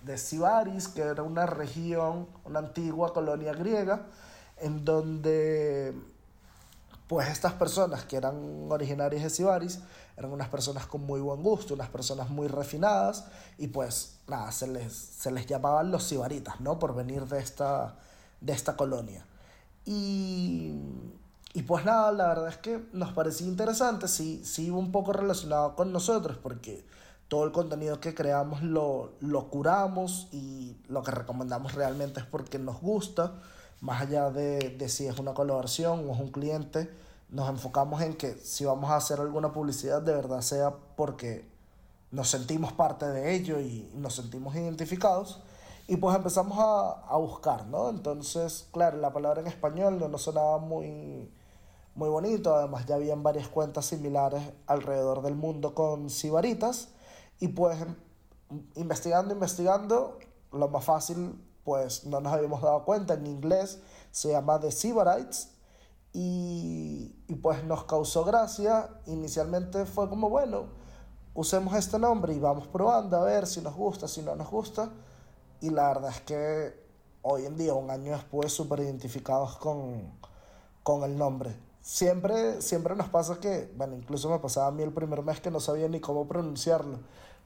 de 0.02 0.18
Sibaris, 0.18 0.90
que 0.90 1.02
era 1.04 1.24
una 1.24 1.46
región, 1.46 2.28
una 2.44 2.60
antigua 2.60 3.14
colonia 3.14 3.54
griega, 3.54 4.02
en 4.58 4.84
donde 4.84 5.94
pues 7.08 7.30
estas 7.30 7.54
personas 7.54 8.04
que 8.04 8.18
eran 8.18 8.70
originarias 8.70 9.24
de 9.24 9.30
Sibaris 9.30 9.80
eran 10.18 10.32
unas 10.32 10.50
personas 10.50 10.86
con 10.88 11.06
muy 11.06 11.20
buen 11.20 11.44
gusto, 11.44 11.74
unas 11.74 11.90
personas 11.90 12.30
muy 12.30 12.48
refinadas 12.48 13.26
y 13.58 13.68
pues 13.68 14.20
nada, 14.28 14.52
se 14.52 14.68
les, 14.68 14.94
se 14.94 15.32
les 15.32 15.46
llamaban 15.46 15.92
los 15.92 16.04
sibaritas, 16.04 16.62
¿no? 16.62 16.80
Por 16.80 16.96
venir 16.96 17.26
de 17.26 17.40
esta, 17.40 17.96
de 18.40 18.54
esta 18.54 18.76
colonia. 18.78 19.26
Y, 19.86 20.74
y 21.54 21.64
pues 21.64 21.86
nada, 21.86 22.12
la 22.12 22.28
verdad 22.30 22.48
es 22.48 22.58
que 22.58 22.86
nos 22.94 23.12
parecía 23.12 23.48
interesante, 23.48 24.08
sí, 24.08 24.42
sí 24.46 24.70
un 24.70 24.92
poco 24.92 25.14
relacionado 25.14 25.76
con 25.76 25.92
nosotros 25.92 26.38
porque 26.42 26.86
todo 27.28 27.44
el 27.44 27.52
contenido 27.52 28.00
que 28.00 28.14
creamos 28.14 28.62
lo, 28.62 29.14
lo 29.20 29.50
curamos 29.50 30.28
y 30.32 30.78
lo 30.88 31.04
que 31.04 31.12
recomendamos 31.12 31.74
realmente 31.74 32.20
es 32.20 32.26
porque 32.26 32.58
nos 32.58 32.80
gusta, 32.80 33.34
más 33.82 34.02
allá 34.02 34.30
de, 34.30 34.76
de 34.78 34.90
si 34.90 35.08
es 35.08 35.20
una 35.20 35.34
colaboración 35.34 36.08
o 36.08 36.14
es 36.14 36.20
un 36.20 36.32
cliente, 36.32 36.90
nos 37.30 37.50
enfocamos 37.50 38.02
en 38.02 38.16
que 38.16 38.36
si 38.36 38.66
vamos 38.66 38.90
a 38.90 38.98
hacer 38.98 39.20
alguna 39.20 39.52
publicidad 39.52 40.02
de 40.02 40.14
verdad 40.14 40.42
sea 40.42 40.76
porque 40.96 41.50
nos 42.12 42.30
sentimos 42.30 42.72
parte 42.74 43.08
de 43.08 43.36
ello 43.36 43.60
y 43.60 43.90
nos 43.96 44.16
sentimos 44.16 44.56
identificados. 44.56 45.42
Y 45.88 45.98
pues 45.98 46.16
empezamos 46.16 46.58
a, 46.58 46.92
a 47.08 47.18
buscar, 47.18 47.68
¿no? 47.68 47.90
Entonces, 47.90 48.68
claro, 48.72 48.98
la 48.98 49.14
palabra 49.14 49.42
en 49.42 49.48
español 49.48 50.00
no 50.10 50.18
sonaba 50.18 50.58
muy, 50.58 51.30
muy 51.94 52.10
bonito. 52.10 52.56
Además, 52.56 52.86
ya 52.86 52.96
habían 52.96 53.22
varias 53.22 53.48
cuentas 53.48 53.86
similares 53.86 54.42
alrededor 54.66 55.22
del 55.22 55.36
mundo 55.36 55.76
con 55.76 56.10
sibaritas. 56.10 56.90
Y 57.40 57.50
pues, 57.50 57.82
em- 57.82 57.96
investigando, 58.76 59.34
investigando, 59.34 60.18
lo 60.52 60.68
más 60.70 60.86
fácil, 60.86 61.40
pues 61.64 62.06
no 62.06 62.20
nos 62.20 62.34
habíamos 62.34 62.62
dado 62.62 62.84
cuenta. 62.86 63.14
En 63.14 63.28
inglés 63.28 63.80
se 64.12 64.32
llama 64.32 64.60
The 64.60 64.72
Sibarites. 64.72 65.50
Y, 66.18 67.14
y 67.28 67.36
pues 67.36 67.66
nos 67.66 67.84
causó 67.84 68.24
gracia. 68.24 68.90
Inicialmente 69.06 69.86
fue 69.86 70.08
como, 70.08 70.30
bueno, 70.30 70.68
usemos 71.34 71.76
este 71.76 72.00
nombre 72.00 72.34
y 72.34 72.40
vamos 72.40 72.68
probando 72.68 73.18
a 73.18 73.26
ver 73.26 73.46
si 73.46 73.60
nos 73.60 73.76
gusta, 73.76 74.08
si 74.08 74.22
no 74.22 74.34
nos 74.34 74.50
gusta. 74.50 74.90
Y 75.60 75.70
la 75.72 75.90
verdad 75.90 76.12
es 76.12 76.22
que 76.22 76.86
hoy 77.22 77.46
en 77.46 77.58
día, 77.58 77.74
un 77.74 77.92
año 77.92 78.14
después, 78.14 78.54
súper 78.54 78.80
identificados 78.80 79.58
con, 79.58 80.14
con 80.84 81.04
el 81.04 81.18
nombre. 81.18 81.54
Siempre, 81.82 82.62
siempre 82.62 82.96
nos 82.96 83.10
pasa 83.10 83.40
que, 83.40 83.72
bueno, 83.76 83.96
incluso 83.96 84.30
me 84.30 84.40
pasaba 84.40 84.68
a 84.68 84.72
mí 84.72 84.84
el 84.84 84.94
primer 84.94 85.22
mes 85.22 85.42
que 85.42 85.52
no 85.52 85.60
sabía 85.60 85.90
ni 85.90 86.00
cómo 86.00 86.28
pronunciarlo. 86.28 87.00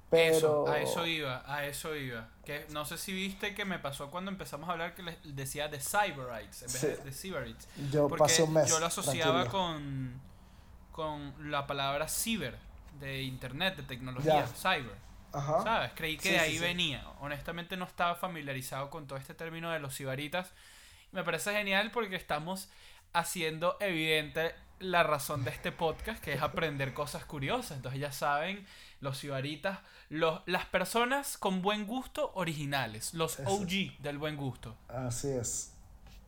Pero... 0.09 0.35
Eso, 0.37 0.67
a 0.67 0.79
eso 0.79 1.05
iba, 1.05 1.43
a 1.45 1.65
eso 1.65 1.95
iba. 1.95 2.27
Que 2.45 2.65
no 2.69 2.83
sé 2.85 2.97
si 2.97 3.13
viste 3.13 3.53
que 3.53 3.63
me 3.65 3.77
pasó 3.77 4.09
cuando 4.09 4.31
empezamos 4.31 4.67
a 4.67 4.71
hablar 4.71 4.95
que 4.95 5.03
les 5.03 5.17
decía 5.35 5.67
de 5.67 5.79
Cyberites 5.79 6.63
en 6.63 6.67
vez 6.71 6.79
Sí. 6.81 6.87
de, 6.87 6.97
de 6.97 7.11
Cyberites. 7.11 7.67
Yo 7.91 8.07
Porque 8.07 8.23
pasé 8.23 8.41
un 8.43 8.53
mes. 8.53 8.67
yo 8.69 8.79
lo 8.79 8.87
asociaba 8.87 9.41
tranquilo. 9.43 9.51
con, 9.51 10.21
con 10.91 11.51
la 11.51 11.67
palabra 11.67 12.07
ciber, 12.07 12.57
de 12.99 13.21
internet, 13.21 13.75
de 13.75 13.83
tecnología, 13.83 14.45
Ya. 14.45 14.47
cyber. 14.47 14.95
Ajá. 15.31 15.61
¿Sabes? 15.61 15.91
Creí 15.95 16.17
que 16.17 16.23
Sí, 16.23 16.29
de 16.31 16.39
ahí 16.39 16.53
sí. 16.57 16.59
venía. 16.59 17.07
Honestamente 17.21 17.77
no 17.77 17.85
estaba 17.85 18.15
familiarizado 18.15 18.89
con 18.89 19.05
todo 19.05 19.19
este 19.19 19.35
término 19.35 19.69
de 19.71 19.79
los 19.79 19.95
cibaritas. 19.95 20.51
Me 21.11 21.23
parece 21.23 21.53
genial 21.53 21.91
porque 21.91 22.15
estamos 22.15 22.69
haciendo 23.13 23.77
evidente 23.79 24.55
la 24.79 25.03
razón 25.03 25.43
de 25.43 25.51
este 25.51 25.71
podcast, 25.71 26.23
que 26.23 26.33
es 26.33 26.41
aprender 26.41 26.93
cosas 26.93 27.25
curiosas. 27.25 27.77
Entonces 27.77 27.99
ya 28.01 28.11
saben, 28.11 28.65
los 28.99 29.17
sibaritas, 29.17 29.79
los, 30.09 30.41
las 30.45 30.65
personas 30.65 31.37
con 31.37 31.61
buen 31.61 31.85
gusto 31.85 32.31
originales, 32.35 33.13
los 33.13 33.39
OG 33.39 34.01
del 34.01 34.17
buen 34.17 34.37
gusto. 34.37 34.75
Así 34.87 35.29
es. 35.29 35.71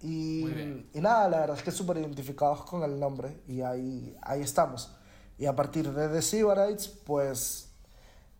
Y, 0.01 0.45
y 0.93 1.01
nada, 1.01 1.29
la 1.29 1.39
verdad 1.41 1.57
es 1.57 1.63
que 1.63 1.71
súper 1.71 1.97
identificados 1.97 2.63
con 2.63 2.83
el 2.83 2.99
nombre 2.99 3.41
y 3.47 3.61
ahí, 3.61 4.15
ahí 4.21 4.41
estamos. 4.41 4.91
Y 5.37 5.45
a 5.45 5.55
partir 5.55 5.91
de 5.91 6.07
The 6.07 6.21
Sybarites, 6.21 6.87
pues 6.87 7.71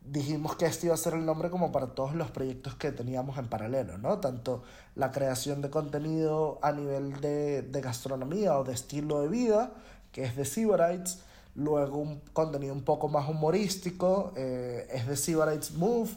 dijimos 0.04 0.56
que 0.56 0.66
este 0.66 0.88
iba 0.88 0.96
a 0.96 0.98
ser 0.98 1.14
el 1.14 1.26
nombre 1.26 1.52
como 1.52 1.72
para 1.72 1.88
todos 1.88 2.16
los 2.16 2.32
proyectos 2.32 2.76
que 2.76 2.92
teníamos 2.92 3.38
en 3.38 3.48
paralelo, 3.48 3.98
¿no? 3.98 4.20
Tanto 4.20 4.64
la 4.96 5.12
creación 5.12 5.62
de 5.62 5.70
contenido 5.70 6.60
a 6.64 6.72
nivel 6.72 7.22
de, 7.22 7.62
de 7.62 7.82
gastronomía 7.82 8.58
o 8.58 8.64
de 8.64 8.74
estilo 8.74 9.22
de 9.22 9.28
vida, 9.28 9.72
que 10.12 10.24
es 10.24 10.36
The 10.36 10.46
Sybarites, 10.46 11.24
luego 11.56 11.98
un 11.98 12.20
contenido 12.34 12.74
un 12.74 12.84
poco 12.84 13.08
más 13.08 13.28
humorístico, 13.28 14.34
eh, 14.36 14.88
es 14.92 15.06
The 15.08 15.16
Sybarites 15.16 15.72
Move, 15.72 16.12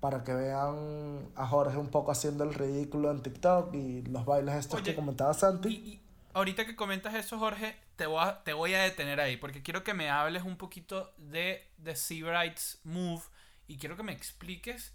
para 0.00 0.22
que 0.22 0.34
vean 0.34 1.30
a 1.34 1.46
Jorge 1.46 1.78
un 1.78 1.88
poco 1.88 2.12
haciendo 2.12 2.44
el 2.44 2.54
ridículo 2.54 3.10
en 3.10 3.22
TikTok 3.22 3.74
y 3.74 4.02
los 4.02 4.24
bailes 4.24 4.54
estos 4.54 4.82
que 4.82 4.94
comentaba 4.94 5.34
Santi. 5.34 5.68
Y, 5.68 6.00
ahorita 6.34 6.66
que 6.66 6.76
comentas 6.76 7.14
eso, 7.14 7.38
Jorge, 7.38 7.76
te 7.96 8.06
voy, 8.06 8.22
a, 8.22 8.44
te 8.44 8.52
voy 8.52 8.74
a 8.74 8.82
detener 8.82 9.20
ahí, 9.20 9.36
porque 9.36 9.62
quiero 9.62 9.82
que 9.82 9.94
me 9.94 10.10
hables 10.10 10.42
un 10.42 10.56
poquito 10.56 11.12
de 11.16 11.66
The 11.82 11.96
Seabrights 11.96 12.80
Move 12.84 13.22
y 13.68 13.78
quiero 13.78 13.96
que 13.96 14.02
me 14.02 14.12
expliques 14.12 14.92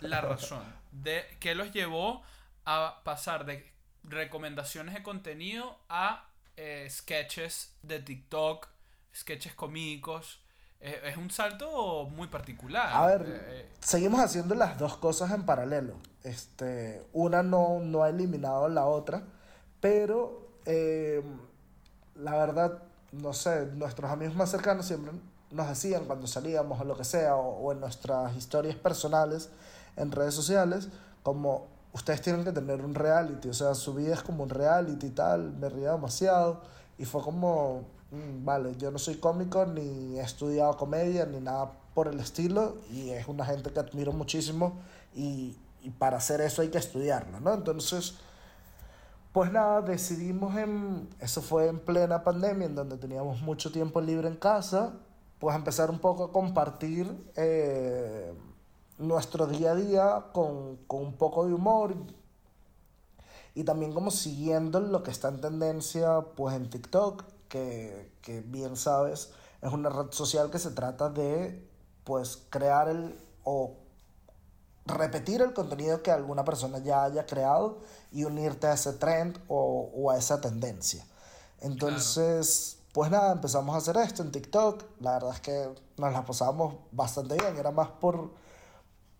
la 0.00 0.20
razón 0.20 0.62
de 0.92 1.24
qué 1.40 1.54
los 1.54 1.72
llevó 1.72 2.22
a 2.66 3.00
pasar 3.04 3.46
de 3.46 3.72
recomendaciones 4.02 4.94
de 4.94 5.02
contenido 5.02 5.78
a 5.88 6.28
eh, 6.56 6.86
sketches 6.90 7.74
de 7.82 7.98
TikTok, 8.00 8.68
sketches 9.14 9.54
comicos 9.54 10.40
es 10.80 11.16
un 11.16 11.30
salto 11.30 12.10
muy 12.10 12.28
particular. 12.28 12.90
A 12.92 13.06
ver, 13.06 13.22
eh, 13.22 13.40
eh. 13.48 13.70
seguimos 13.80 14.20
haciendo 14.20 14.54
las 14.54 14.78
dos 14.78 14.98
cosas 14.98 15.30
en 15.30 15.46
paralelo. 15.46 15.94
Este, 16.22 17.02
una 17.14 17.42
no, 17.42 17.80
no 17.80 18.02
ha 18.02 18.10
eliminado 18.10 18.68
la 18.68 18.84
otra, 18.84 19.22
pero 19.80 20.58
eh, 20.66 21.22
la 22.16 22.36
verdad, 22.36 22.82
no 23.12 23.32
sé, 23.32 23.66
nuestros 23.66 24.10
amigos 24.10 24.34
más 24.34 24.50
cercanos 24.50 24.86
siempre 24.86 25.12
nos 25.50 25.68
decían 25.68 26.04
cuando 26.04 26.26
salíamos 26.26 26.80
o 26.80 26.84
lo 26.84 26.96
que 26.96 27.04
sea, 27.04 27.36
o, 27.36 27.72
en 27.72 27.80
nuestras 27.80 28.36
historias 28.36 28.76
personales 28.76 29.50
en 29.96 30.10
redes 30.10 30.34
sociales, 30.34 30.88
como 31.22 31.68
ustedes 31.92 32.20
tienen 32.20 32.44
que 32.44 32.52
tener 32.52 32.82
un 32.82 32.94
reality, 32.94 33.48
o 33.48 33.54
sea, 33.54 33.74
su 33.74 33.94
vida 33.94 34.14
es 34.14 34.22
como 34.22 34.42
un 34.42 34.50
reality 34.50 35.06
y 35.06 35.10
tal, 35.10 35.52
me 35.52 35.68
ría 35.68 35.92
demasiado, 35.92 36.62
y 36.98 37.04
fue 37.04 37.22
como, 37.22 37.86
Mm, 38.10 38.44
vale, 38.44 38.76
yo 38.76 38.90
no 38.90 38.98
soy 38.98 39.16
cómico, 39.16 39.66
ni 39.66 40.18
he 40.18 40.22
estudiado 40.22 40.76
comedia, 40.76 41.26
ni 41.26 41.40
nada 41.40 41.72
por 41.94 42.08
el 42.08 42.20
estilo, 42.20 42.76
y 42.90 43.10
es 43.10 43.28
una 43.28 43.44
gente 43.44 43.72
que 43.72 43.80
admiro 43.80 44.12
muchísimo, 44.12 44.80
y, 45.14 45.56
y 45.82 45.90
para 45.90 46.18
hacer 46.18 46.40
eso 46.40 46.62
hay 46.62 46.68
que 46.68 46.78
estudiarlo, 46.78 47.40
¿no? 47.40 47.54
Entonces, 47.54 48.14
pues 49.32 49.50
nada, 49.50 49.82
decidimos 49.82 50.56
en, 50.56 51.08
eso 51.20 51.42
fue 51.42 51.68
en 51.68 51.80
plena 51.80 52.22
pandemia, 52.22 52.66
en 52.66 52.74
donde 52.74 52.96
teníamos 52.96 53.42
mucho 53.42 53.72
tiempo 53.72 54.00
libre 54.00 54.28
en 54.28 54.36
casa, 54.36 54.92
pues 55.40 55.56
empezar 55.56 55.90
un 55.90 55.98
poco 55.98 56.24
a 56.24 56.32
compartir 56.32 57.10
eh, 57.36 58.32
nuestro 58.98 59.46
día 59.46 59.72
a 59.72 59.74
día 59.74 60.24
con, 60.32 60.76
con 60.86 61.02
un 61.02 61.14
poco 61.14 61.46
de 61.46 61.54
humor 61.54 61.94
y 63.54 63.64
también 63.64 63.92
como 63.92 64.10
siguiendo 64.10 64.80
lo 64.80 65.02
que 65.02 65.10
está 65.10 65.28
en 65.28 65.40
tendencia 65.40 66.20
pues 66.36 66.54
en 66.56 66.70
TikTok 66.70 67.24
que, 68.22 68.42
bien 68.46 68.76
sabes, 68.76 69.30
es 69.62 69.72
una 69.72 69.88
red 69.88 70.10
social 70.10 70.50
que 70.50 70.58
se 70.58 70.70
trata 70.70 71.08
de, 71.08 71.68
pues, 72.04 72.42
crear 72.50 72.88
el 72.88 73.18
o 73.44 73.76
repetir 74.86 75.40
el 75.40 75.54
contenido 75.54 76.02
que 76.02 76.10
alguna 76.10 76.44
persona 76.44 76.78
ya 76.78 77.04
haya 77.04 77.26
creado 77.26 77.78
y 78.10 78.24
unirte 78.24 78.66
a 78.66 78.74
ese 78.74 78.94
trend 78.94 79.38
o, 79.48 80.10
a 80.10 80.18
esa 80.18 80.40
tendencia. 80.40 81.06
Entonces, 81.60 82.78
pues 82.92 83.10
nada, 83.10 83.32
empezamos 83.32 83.74
a 83.74 83.78
hacer 83.78 83.96
esto 83.96 84.22
en 84.22 84.32
TikTok. 84.32 84.82
La 85.00 85.12
verdad 85.12 85.32
es 85.34 85.40
que 85.40 85.74
nos 85.96 86.12
la 86.12 86.24
pasábamos 86.24 86.76
bastante 86.92 87.36
bien. 87.36 87.56
Era 87.56 87.70
más 87.70 87.88
por, 87.88 88.32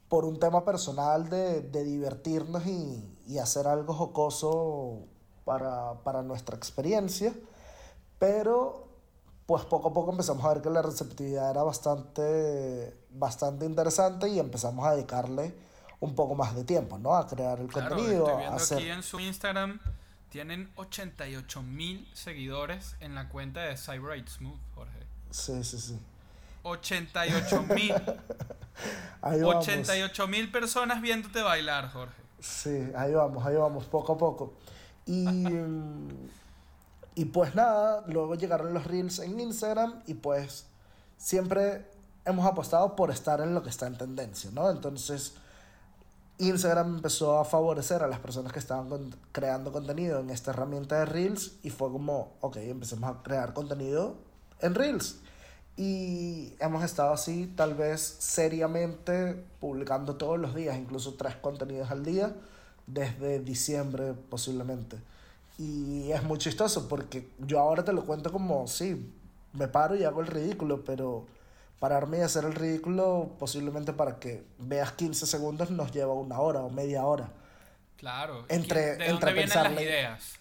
por 0.08 0.24
un 0.24 0.38
tema 0.38 0.64
personal 0.64 1.28
de, 1.30 1.62
de 1.62 1.84
divertirnos 1.84 2.66
y, 2.66 3.18
y, 3.26 3.38
hacer 3.38 3.66
algo 3.66 3.94
jocoso 3.94 5.06
para, 5.44 5.94
para 6.02 6.22
nuestra 6.22 6.56
experiencia. 6.56 7.34
Pero 8.18 8.88
pues 9.46 9.64
poco 9.64 9.88
a 9.88 9.92
poco 9.92 10.10
empezamos 10.10 10.44
a 10.44 10.54
ver 10.54 10.62
que 10.62 10.70
la 10.70 10.82
receptividad 10.82 11.50
era 11.50 11.62
bastante, 11.62 12.96
bastante 13.10 13.66
interesante 13.66 14.28
y 14.28 14.38
empezamos 14.38 14.86
a 14.86 14.94
dedicarle 14.94 15.54
un 16.00 16.14
poco 16.14 16.34
más 16.34 16.54
de 16.54 16.64
tiempo, 16.64 16.98
¿no? 16.98 17.14
A 17.14 17.26
crear 17.26 17.60
el 17.60 17.70
contenido. 17.70 18.26
Estoy 18.26 18.38
viendo 18.38 18.76
aquí 18.76 18.88
en 18.88 19.02
su 19.02 19.20
Instagram 19.20 19.80
tienen 20.34 20.68
88 20.74 21.62
mil 21.62 22.08
seguidores 22.12 22.96
en 22.98 23.14
la 23.14 23.28
cuenta 23.28 23.60
de 23.60 23.76
Cyber 23.76 24.28
Smooth, 24.28 24.58
Jorge. 24.74 24.98
Sí, 25.30 25.62
sí, 25.62 25.78
sí. 25.78 25.96
88 26.64 27.62
mil. 27.74 27.94
88 29.22 30.26
mil 30.26 30.50
personas 30.50 31.00
viéndote 31.00 31.40
bailar, 31.40 31.92
Jorge. 31.92 32.20
Sí, 32.40 32.90
ahí 32.96 33.14
vamos, 33.14 33.46
ahí 33.46 33.54
vamos, 33.54 33.84
poco 33.84 34.14
a 34.14 34.18
poco. 34.18 34.54
Y... 35.06 35.24
Y 37.14 37.26
pues 37.26 37.54
nada, 37.54 38.02
luego 38.06 38.34
llegaron 38.34 38.74
los 38.74 38.84
reels 38.86 39.20
en 39.20 39.38
Instagram 39.38 40.02
y 40.06 40.14
pues 40.14 40.66
siempre 41.16 41.86
hemos 42.24 42.44
apostado 42.46 42.96
por 42.96 43.10
estar 43.10 43.40
en 43.40 43.54
lo 43.54 43.62
que 43.62 43.70
está 43.70 43.86
en 43.86 43.96
tendencia, 43.96 44.50
¿no? 44.52 44.70
Entonces 44.70 45.34
Instagram 46.38 46.96
empezó 46.96 47.38
a 47.38 47.44
favorecer 47.44 48.02
a 48.02 48.08
las 48.08 48.18
personas 48.18 48.52
que 48.52 48.58
estaban 48.58 49.14
creando 49.30 49.70
contenido 49.70 50.18
en 50.18 50.30
esta 50.30 50.50
herramienta 50.50 50.98
de 50.98 51.04
reels 51.04 51.52
y 51.62 51.70
fue 51.70 51.90
como, 51.92 52.32
ok, 52.40 52.56
empecemos 52.56 53.08
a 53.08 53.22
crear 53.22 53.54
contenido 53.54 54.16
en 54.60 54.74
reels. 54.74 55.18
Y 55.76 56.54
hemos 56.60 56.84
estado 56.84 57.12
así, 57.12 57.52
tal 57.56 57.74
vez 57.74 58.00
seriamente, 58.00 59.44
publicando 59.60 60.16
todos 60.16 60.38
los 60.38 60.54
días, 60.54 60.76
incluso 60.76 61.14
tres 61.14 61.36
contenidos 61.36 61.90
al 61.90 62.04
día, 62.04 62.34
desde 62.86 63.40
diciembre 63.40 64.14
posiblemente. 64.28 64.98
Y 65.58 66.10
es 66.10 66.22
muy 66.22 66.38
chistoso 66.38 66.88
porque 66.88 67.28
yo 67.38 67.60
ahora 67.60 67.84
te 67.84 67.92
lo 67.92 68.04
cuento 68.04 68.32
como, 68.32 68.66
sí, 68.66 69.12
me 69.52 69.68
paro 69.68 69.94
y 69.96 70.04
hago 70.04 70.20
el 70.20 70.26
ridículo, 70.26 70.84
pero 70.84 71.26
pararme 71.78 72.18
y 72.18 72.20
hacer 72.22 72.44
el 72.44 72.54
ridículo 72.54 73.36
posiblemente 73.38 73.92
para 73.92 74.18
que 74.18 74.44
veas 74.58 74.92
15 74.92 75.26
segundos 75.26 75.70
nos 75.70 75.92
lleva 75.92 76.12
una 76.12 76.40
hora 76.40 76.60
o 76.60 76.70
media 76.70 77.04
hora. 77.04 77.30
Claro. 77.96 78.46
Entre, 78.48 78.96
¿De 78.96 79.08
dónde 79.08 79.32
vienen 79.32 79.54
las 79.54 79.72
ideas? 79.72 80.34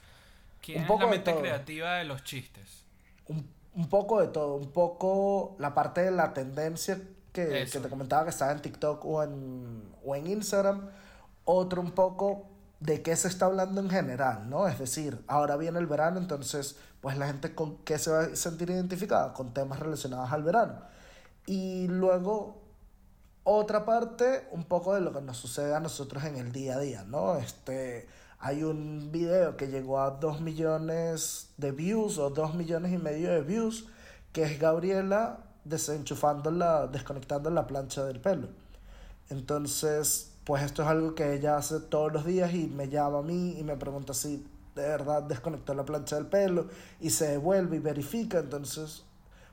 ¿Quién 0.61 0.81
un 0.81 0.87
poco 0.87 1.01
es 1.01 1.05
la 1.05 1.11
mente 1.11 1.35
creativa 1.35 1.95
de 1.95 2.05
los 2.05 2.23
chistes? 2.23 2.85
Un, 3.27 3.47
un, 3.75 3.89
poco 3.89 4.21
de 4.21 4.27
todo. 4.27 4.55
Un 4.55 4.71
poco 4.71 5.55
la 5.59 5.73
parte 5.73 6.01
de 6.01 6.11
la 6.11 6.33
tendencia 6.33 6.99
que, 7.31 7.67
que 7.71 7.79
te 7.79 7.89
comentaba 7.89 8.23
que 8.23 8.29
estaba 8.29 8.51
en 8.51 8.61
TikTok 8.61 9.05
o 9.05 9.23
en, 9.23 9.83
o 10.03 10.15
en 10.15 10.27
Instagram. 10.27 10.89
Otro 11.45 11.81
un 11.81 11.91
poco 11.91 12.47
de 12.83 13.01
qué 13.01 13.15
se 13.15 13.29
está 13.29 13.45
hablando 13.45 13.79
en 13.79 13.89
general, 13.89 14.49
¿no? 14.49 14.67
Es 14.67 14.77
decir, 14.77 15.23
ahora 15.27 15.55
viene 15.55 15.79
el 15.79 15.87
verano, 15.87 16.19
entonces, 16.19 16.75
pues 16.99 17.17
la 17.17 17.27
gente 17.27 17.55
con 17.55 17.77
qué 17.77 17.97
se 17.97 18.11
va 18.11 18.23
a 18.23 18.35
sentir 18.35 18.69
identificada, 18.69 19.33
con 19.33 19.53
temas 19.53 19.79
relacionados 19.79 20.33
al 20.33 20.43
verano. 20.43 20.81
Y 21.45 21.87
luego, 21.87 22.61
otra 23.45 23.85
parte, 23.85 24.47
un 24.51 24.65
poco 24.65 24.95
de 24.95 24.99
lo 24.99 25.13
que 25.13 25.21
nos 25.21 25.37
sucede 25.37 25.73
a 25.73 25.79
nosotros 25.79 26.25
en 26.25 26.35
el 26.35 26.51
día 26.51 26.75
a 26.75 26.79
día, 26.79 27.03
¿no? 27.05 27.37
Este, 27.37 28.05
hay 28.39 28.63
un 28.63 29.13
video 29.13 29.55
que 29.55 29.67
llegó 29.67 30.01
a 30.01 30.11
2 30.11 30.41
millones 30.41 31.51
de 31.55 31.71
views 31.71 32.17
o 32.17 32.31
2 32.31 32.55
millones 32.55 32.91
y 32.91 32.97
medio 32.97 33.31
de 33.31 33.41
views, 33.43 33.87
que 34.33 34.43
es 34.43 34.59
Gabriela 34.59 35.37
desenchufando 35.63 36.51
la, 36.51 36.87
desconectando 36.87 37.49
la 37.49 37.65
plancha 37.65 38.03
del 38.03 38.19
pelo. 38.19 38.49
Entonces, 39.29 40.32
pues 40.43 40.63
esto 40.63 40.83
es 40.83 40.89
algo 40.89 41.15
que 41.15 41.33
ella 41.33 41.57
hace 41.57 41.79
todos 41.79 42.11
los 42.11 42.25
días 42.25 42.53
y 42.53 42.67
me 42.67 42.89
llama 42.89 43.19
a 43.19 43.21
mí 43.21 43.55
y 43.57 43.63
me 43.63 43.77
pregunta 43.77 44.13
si 44.13 44.45
de 44.75 44.81
verdad 44.81 45.23
desconectó 45.23 45.73
la 45.73 45.85
plancha 45.85 46.15
del 46.15 46.25
pelo 46.25 46.67
y 46.99 47.09
se 47.11 47.27
devuelve 47.27 47.77
y 47.77 47.79
verifica. 47.79 48.39
Entonces 48.39 49.03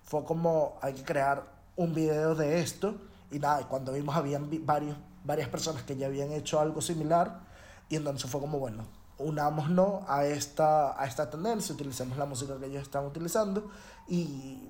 fue 0.03 0.25
como 0.25 0.79
hay 0.83 0.95
que 0.95 1.05
crear 1.05 1.45
un 1.77 1.95
video 1.95 2.35
de 2.35 2.61
esto 2.61 2.97
y 3.31 3.39
nada, 3.39 3.69
cuando 3.69 3.93
vimos 3.93 4.17
habían 4.17 4.49
varios, 4.67 4.97
varias 5.25 5.49
personas 5.49 5.83
que 5.85 5.97
ya 5.97 6.07
habían 6.07 6.33
hecho 6.33 6.59
algo 6.59 6.81
similar 6.81 7.41
y 7.89 7.97
entonces 7.97 8.29
fue 8.29 8.41
como 8.41 8.59
bueno, 8.59 8.85
unámonos 9.19 10.03
a 10.09 10.25
esta, 10.25 11.01
a 11.01 11.07
esta 11.07 11.31
tendencia, 11.31 11.75
utilicemos 11.75 12.19
la 12.19 12.27
música 12.27 12.59
que 12.59 12.67
ellos 12.67 12.83
están 12.83 13.05
utilizando 13.07 13.71
y 14.09 14.69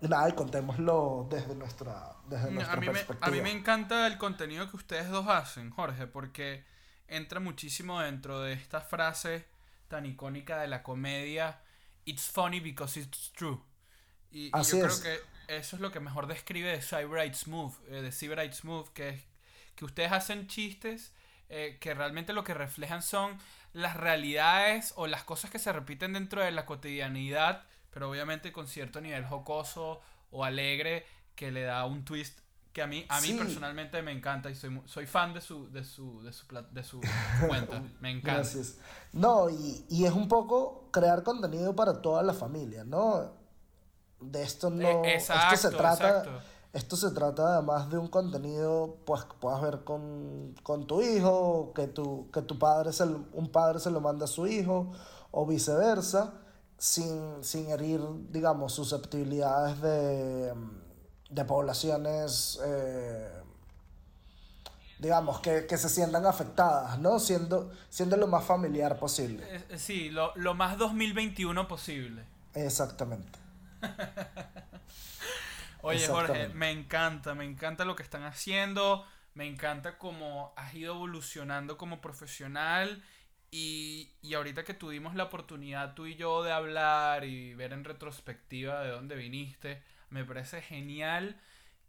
nada, 0.00 0.28
y 0.28 0.32
contémoslo 0.32 1.26
desde 1.30 1.54
nuestra, 1.54 2.16
desde 2.28 2.50
nuestra 2.50 2.74
a 2.74 2.80
mí 2.80 2.86
perspectiva. 2.86 3.30
Me, 3.30 3.40
a 3.40 3.42
mí 3.42 3.42
me 3.42 3.58
encanta 3.58 4.06
el 4.06 4.18
contenido 4.18 4.68
que 4.70 4.76
ustedes 4.76 5.08
dos 5.10 5.28
hacen, 5.28 5.70
Jorge, 5.70 6.06
porque 6.06 6.64
entra 7.08 7.40
muchísimo 7.40 8.00
dentro 8.00 8.40
de 8.40 8.52
esta 8.52 8.80
frase 8.80 9.46
tan 9.88 10.06
icónica 10.06 10.60
de 10.60 10.68
la 10.68 10.82
comedia 10.82 11.60
it's 12.06 12.30
funny 12.30 12.60
because 12.60 12.98
it's 12.98 13.32
true. 13.32 13.60
Y, 14.30 14.50
Así 14.52 14.78
yo 14.78 14.86
es. 14.86 15.00
creo 15.00 15.18
que 15.46 15.56
eso 15.58 15.76
es 15.76 15.82
lo 15.82 15.92
que 15.92 16.00
mejor 16.00 16.26
describe 16.26 16.70
de 16.70 16.80
Cyber 16.80 17.34
Smooth, 17.34 17.74
eh, 17.88 18.02
de 18.02 18.12
Cyber 18.12 18.52
Smooth, 18.52 18.88
que 18.88 19.08
es 19.10 19.22
que 19.74 19.84
ustedes 19.84 20.12
hacen 20.12 20.46
chistes 20.46 21.12
eh, 21.48 21.76
que 21.80 21.92
realmente 21.92 22.32
lo 22.32 22.44
que 22.44 22.54
reflejan 22.54 23.02
son 23.02 23.38
las 23.72 23.96
realidades 23.96 24.94
o 24.96 25.06
las 25.06 25.22
cosas 25.22 25.50
que 25.50 25.58
se 25.58 25.72
repiten 25.72 26.14
dentro 26.14 26.42
de 26.42 26.50
la 26.50 26.64
cotidianidad, 26.64 27.64
pero 27.96 28.10
obviamente 28.10 28.52
con 28.52 28.66
cierto 28.68 29.00
nivel 29.00 29.24
jocoso 29.24 30.00
o 30.30 30.44
alegre 30.44 31.06
que 31.34 31.50
le 31.50 31.62
da 31.62 31.86
un 31.86 32.04
twist 32.04 32.38
que 32.74 32.82
a 32.82 32.86
mí 32.86 33.06
a 33.08 33.22
mí 33.22 33.28
Sí. 33.28 33.38
personalmente 33.38 34.02
me 34.02 34.12
encanta 34.12 34.50
y 34.50 34.54
soy 34.54 34.82
soy 34.84 35.06
fan 35.06 35.32
de 35.32 35.40
su 35.40 35.70
de 35.72 35.82
su 35.82 36.22
de 36.22 36.30
su, 36.30 36.44
de 36.72 36.84
su 36.84 37.00
cuenta, 37.48 37.82
me 38.00 38.10
encanta. 38.10 38.34
Gracias. 38.42 38.76
No, 39.14 39.48
y, 39.48 39.86
y 39.88 40.04
es 40.04 40.12
un 40.12 40.28
poco 40.28 40.90
crear 40.92 41.22
contenido 41.22 41.74
para 41.74 42.02
toda 42.02 42.22
la 42.22 42.34
familia, 42.34 42.84
¿no? 42.84 43.32
De 44.20 44.42
esto 44.42 44.68
no. 44.68 44.86
Eh, 45.06 45.14
esto 45.16 45.32
se 45.32 45.54
exacto, 45.54 45.76
trata. 45.78 46.08
exacto. 46.18 46.30
Esto 46.74 46.96
se 46.96 47.10
trata 47.12 47.54
además 47.54 47.88
de 47.88 47.96
un 47.96 48.08
contenido 48.08 48.98
pues 49.06 49.24
que 49.24 49.32
puedas 49.40 49.62
ver 49.62 49.84
con, 49.84 50.54
con 50.62 50.86
tu 50.86 51.00
hijo, 51.00 51.72
que 51.74 51.86
tu, 51.86 52.30
que 52.30 52.42
tu 52.42 52.58
padre 52.58 52.92
se 52.92 53.06
lo- 53.06 53.24
un 53.32 53.48
padre 53.50 53.80
se 53.80 53.90
lo 53.90 54.02
manda 54.02 54.26
a 54.26 54.28
su 54.28 54.46
hijo, 54.46 54.92
o 55.30 55.46
viceversa, 55.46 56.34
sin, 56.78 57.42
sin 57.42 57.70
herir, 57.70 58.00
digamos, 58.30 58.74
susceptibilidades 58.74 59.80
de, 59.80 60.54
de 61.30 61.44
poblaciones 61.44 62.60
eh, 62.64 63.30
digamos, 64.98 65.40
que, 65.40 65.66
que 65.66 65.76
se 65.76 65.88
sientan 65.88 66.26
afectadas, 66.26 66.98
¿no? 66.98 67.18
Siendo, 67.18 67.72
siendo 67.90 68.16
lo 68.16 68.26
más 68.26 68.44
familiar 68.44 68.98
posible. 68.98 69.44
Eh, 69.48 69.64
eh, 69.70 69.78
Sí, 69.78 70.10
lo, 70.10 70.32
lo 70.36 70.54
más 70.54 70.78
2021 70.78 71.68
posible. 71.68 72.24
Exactamente. 72.54 73.38
Oye, 75.82 76.06
Jorge, 76.08 76.48
me 76.48 76.70
encanta, 76.70 77.34
me 77.34 77.44
encanta 77.44 77.84
lo 77.84 77.94
que 77.94 78.02
están 78.02 78.24
haciendo, 78.24 79.04
me 79.34 79.46
encanta 79.46 79.98
cómo 79.98 80.52
has 80.56 80.74
ido 80.74 80.94
evolucionando 80.94 81.76
como 81.76 82.00
profesional 82.00 83.04
y, 83.58 84.12
y 84.20 84.34
ahorita 84.34 84.64
que 84.64 84.74
tuvimos 84.74 85.14
la 85.14 85.24
oportunidad 85.24 85.94
tú 85.94 86.04
y 86.04 86.14
yo 86.14 86.42
de 86.42 86.52
hablar 86.52 87.24
y 87.24 87.54
ver 87.54 87.72
en 87.72 87.84
retrospectiva 87.84 88.82
de 88.82 88.90
dónde 88.90 89.16
viniste, 89.16 89.82
me 90.10 90.26
parece 90.26 90.60
genial 90.60 91.40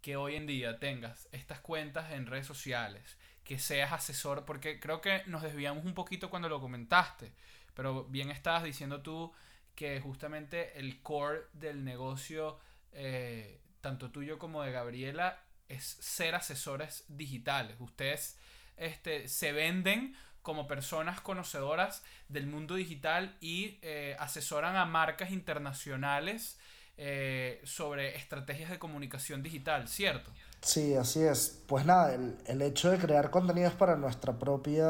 que 0.01 0.15
hoy 0.15 0.35
en 0.35 0.47
día 0.47 0.79
tengas 0.79 1.27
estas 1.33 1.59
cuentas 1.59 2.13
en 2.13 2.25
redes 2.25 2.47
sociales, 2.47 3.17
que 3.43 3.59
seas 3.59 3.91
asesor, 3.91 4.45
porque 4.45 4.79
creo 4.79 5.01
que 5.01 5.23
nos 5.25 5.41
desviamos 5.41 5.83
un 5.83 5.93
poquito 5.93 6.29
cuando 6.29 6.47
lo 6.47 6.61
comentaste, 6.61 7.33
pero 7.73 8.05
bien 8.05 8.31
estabas 8.31 8.63
diciendo 8.63 9.01
tú 9.01 9.33
que 9.75 9.99
justamente 9.99 10.79
el 10.79 11.01
core 11.01 11.47
del 11.51 11.83
negocio, 11.83 12.59
eh, 12.93 13.59
tanto 13.81 14.09
tuyo 14.09 14.39
como 14.39 14.63
de 14.63 14.71
Gabriela, 14.71 15.43
es 15.67 15.83
ser 15.83 16.33
asesores 16.33 17.03
digitales. 17.09 17.75
Ustedes 17.79 18.39
este, 18.77 19.27
se 19.27 19.51
venden 19.51 20.15
como 20.47 20.65
personas 20.65 21.19
conocedoras 21.19 22.03
del 22.29 22.47
mundo 22.47 22.75
digital 22.75 23.35
y 23.41 23.79
eh, 23.81 24.15
asesoran 24.17 24.77
a 24.77 24.85
marcas 24.85 25.31
internacionales 25.31 26.57
eh, 26.95 27.59
sobre 27.65 28.15
estrategias 28.15 28.69
de 28.69 28.79
comunicación 28.79 29.43
digital, 29.43 29.89
¿cierto? 29.89 30.31
Sí, 30.61 30.95
así 30.95 31.21
es. 31.21 31.61
Pues 31.67 31.85
nada, 31.85 32.15
el, 32.15 32.37
el 32.45 32.61
hecho 32.61 32.89
de 32.89 32.97
crear 32.97 33.29
contenidos 33.29 33.73
para 33.73 33.97
nuestra 33.97 34.39
propia 34.39 34.87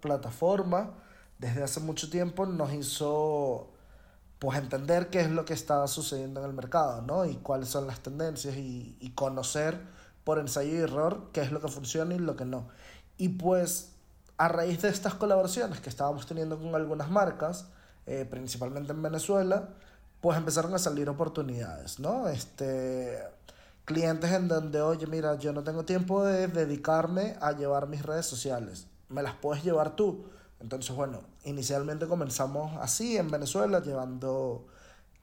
plataforma 0.00 0.92
desde 1.38 1.62
hace 1.62 1.80
mucho 1.80 2.10
tiempo 2.10 2.44
nos 2.44 2.74
hizo 2.74 3.72
pues 4.38 4.58
entender 4.58 5.08
qué 5.08 5.22
es 5.22 5.30
lo 5.30 5.46
que 5.46 5.54
está 5.54 5.86
sucediendo 5.86 6.40
en 6.40 6.50
el 6.50 6.52
mercado, 6.52 7.00
¿no? 7.00 7.24
Y 7.24 7.36
cuáles 7.36 7.70
son 7.70 7.86
las 7.86 8.00
tendencias 8.00 8.56
y, 8.58 8.98
y 9.00 9.12
conocer 9.12 9.80
por 10.22 10.38
ensayo 10.38 10.70
y 10.70 10.82
error 10.82 11.30
qué 11.32 11.40
es 11.40 11.50
lo 11.50 11.62
que 11.62 11.68
funciona 11.68 12.14
y 12.14 12.18
lo 12.18 12.36
que 12.36 12.44
no. 12.44 12.68
Y 13.16 13.30
pues 13.30 13.91
a 14.42 14.48
raíz 14.48 14.82
de 14.82 14.88
estas 14.88 15.14
colaboraciones 15.14 15.80
que 15.80 15.88
estábamos 15.88 16.26
teniendo 16.26 16.58
con 16.58 16.74
algunas 16.74 17.08
marcas, 17.08 17.66
eh, 18.06 18.26
principalmente 18.28 18.90
en 18.90 19.00
Venezuela, 19.00 19.68
pues 20.20 20.36
empezaron 20.36 20.74
a 20.74 20.80
salir 20.80 21.08
oportunidades, 21.08 22.00
¿no? 22.00 22.26
Este, 22.26 23.22
clientes 23.84 24.32
en 24.32 24.48
donde, 24.48 24.80
oye, 24.80 25.06
mira, 25.06 25.38
yo 25.38 25.52
no 25.52 25.62
tengo 25.62 25.84
tiempo 25.84 26.24
de 26.24 26.48
dedicarme 26.48 27.36
a 27.40 27.52
llevar 27.52 27.86
mis 27.86 28.02
redes 28.02 28.26
sociales, 28.26 28.88
me 29.08 29.22
las 29.22 29.34
puedes 29.36 29.62
llevar 29.62 29.94
tú. 29.94 30.24
Entonces, 30.58 30.94
bueno, 30.96 31.20
inicialmente 31.44 32.08
comenzamos 32.08 32.76
así 32.80 33.16
en 33.16 33.30
Venezuela, 33.30 33.80
llevando 33.80 34.66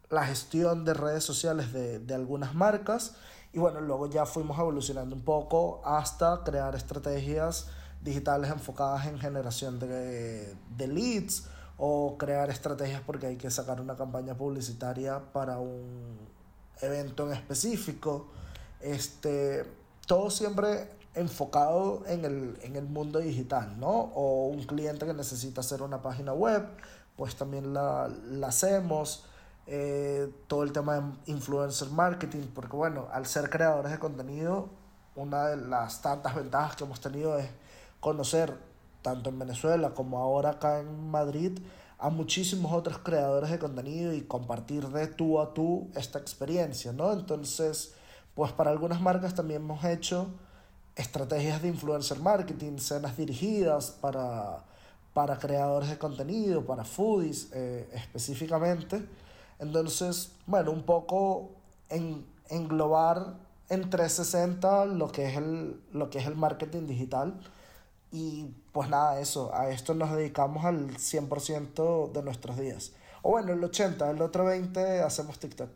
la 0.09 0.26
gestión 0.26 0.86
de 0.86 0.93
redes 0.93 1.26
sociales 1.26 1.74
de, 1.74 1.99
de 1.99 2.13
algunas 2.13 2.55
marcas 2.55 3.15
y 3.51 3.59
bueno, 3.59 3.82
luego 3.82 4.09
ya 4.09 4.26
fuimos 4.26 4.57
evolucionando 4.57 5.13
un 5.13 5.24
poco 5.24 5.82
hasta 5.84 6.41
crear 6.45 6.74
estrategias 6.76 7.67
digitales 8.01 8.51
enfocadas 8.51 9.07
en 9.07 9.19
generación 9.19 9.79
de, 9.79 10.55
de 10.77 10.87
leads 10.87 11.45
o 11.77 12.17
crear 12.17 12.49
estrategias 12.49 13.01
porque 13.05 13.27
hay 13.27 13.37
que 13.37 13.49
sacar 13.49 13.79
una 13.79 13.95
campaña 13.95 14.35
publicitaria 14.35 15.21
para 15.31 15.59
un 15.59 16.17
evento 16.81 17.25
en 17.27 17.33
específico. 17.33 18.27
Este, 18.81 19.65
todo 20.05 20.29
siempre 20.29 20.91
enfocado 21.15 22.03
en 22.07 22.25
el, 22.25 22.57
en 22.61 22.75
el 22.75 22.85
mundo 22.85 23.19
digital, 23.19 23.79
¿no? 23.79 23.89
O 23.89 24.47
un 24.47 24.63
cliente 24.63 25.05
que 25.05 25.13
necesita 25.13 25.61
hacer 25.61 25.81
una 25.81 26.01
página 26.01 26.33
web, 26.33 26.67
pues 27.15 27.35
también 27.35 27.73
la, 27.73 28.09
hacemos. 28.43 29.25
Eh, 29.71 30.33
todo 30.47 30.63
el 30.63 30.71
tema 30.71 30.95
de 30.95 31.31
influencer 31.31 31.89
marketing, 31.89 32.47
porque 32.55 32.75
bueno, 32.75 33.07
al 33.13 33.27
ser 33.27 33.51
creadores 33.51 33.91
de 33.91 33.99
contenido, 33.99 34.67
una 35.15 35.49
de 35.49 35.57
las 35.57 36.01
tantas 36.01 36.33
ventajas 36.33 36.75
que 36.75 36.85
hemos 36.85 36.99
tenido 36.99 37.37
es 37.37 37.47
conocer, 37.99 38.57
tanto 39.01 39.29
en 39.29 39.39
Venezuela 39.39 39.93
como 39.93 40.19
ahora 40.19 40.51
acá 40.51 40.79
en 40.79 41.09
Madrid, 41.09 41.59
a 41.97 42.09
muchísimos 42.09 42.71
otros 42.71 42.99
creadores 42.99 43.51
de 43.51 43.59
contenido 43.59 44.13
y 44.13 44.21
compartir 44.21 44.87
de 44.87 45.07
tú 45.07 45.39
a 45.39 45.53
tú 45.53 45.89
esta 45.95 46.17
experiencia, 46.19 46.93
¿no? 46.93 47.11
Entonces, 47.11 47.93
pues 48.35 48.53
para 48.53 48.71
algunas 48.71 49.01
marcas 49.01 49.35
también 49.35 49.61
hemos 49.61 49.83
hecho 49.83 50.27
estrategias 50.95 51.61
de 51.61 51.67
influencer 51.67 52.19
marketing, 52.19 52.77
cenas 52.77 53.17
dirigidas 53.17 53.91
para, 53.91 54.63
para 55.13 55.37
creadores 55.37 55.89
de 55.89 55.97
contenido, 55.97 56.65
para 56.65 56.85
foodies 56.85 57.49
eh, 57.53 57.89
específicamente. 57.93 59.05
Entonces, 59.59 60.31
bueno, 60.45 60.71
un 60.71 60.83
poco 60.83 61.51
en, 61.89 62.25
englobar 62.49 63.35
en 63.69 63.89
360 63.89 64.85
lo 64.85 65.11
que 65.11 65.27
es 65.27 65.37
el, 65.37 65.81
lo 65.91 66.09
que 66.09 66.19
es 66.19 66.27
el 66.27 66.35
marketing 66.35 66.87
digital. 66.87 67.39
Y 68.12 68.47
pues 68.72 68.89
nada, 68.89 69.20
eso, 69.20 69.53
a 69.53 69.70
esto 69.70 69.93
nos 69.93 70.12
dedicamos 70.12 70.66
al 70.66 70.97
100% 70.97 72.12
de 72.12 72.24
nuestros 72.24 72.57
días. 72.57 72.93
O 73.22 73.32
bueno, 73.32 73.53
el 73.53 73.64
80, 73.64 74.10
el 74.10 74.22
otro 74.22 74.45
20 74.45 75.01
hacemos 75.01 75.39
TikTok. 75.39 75.70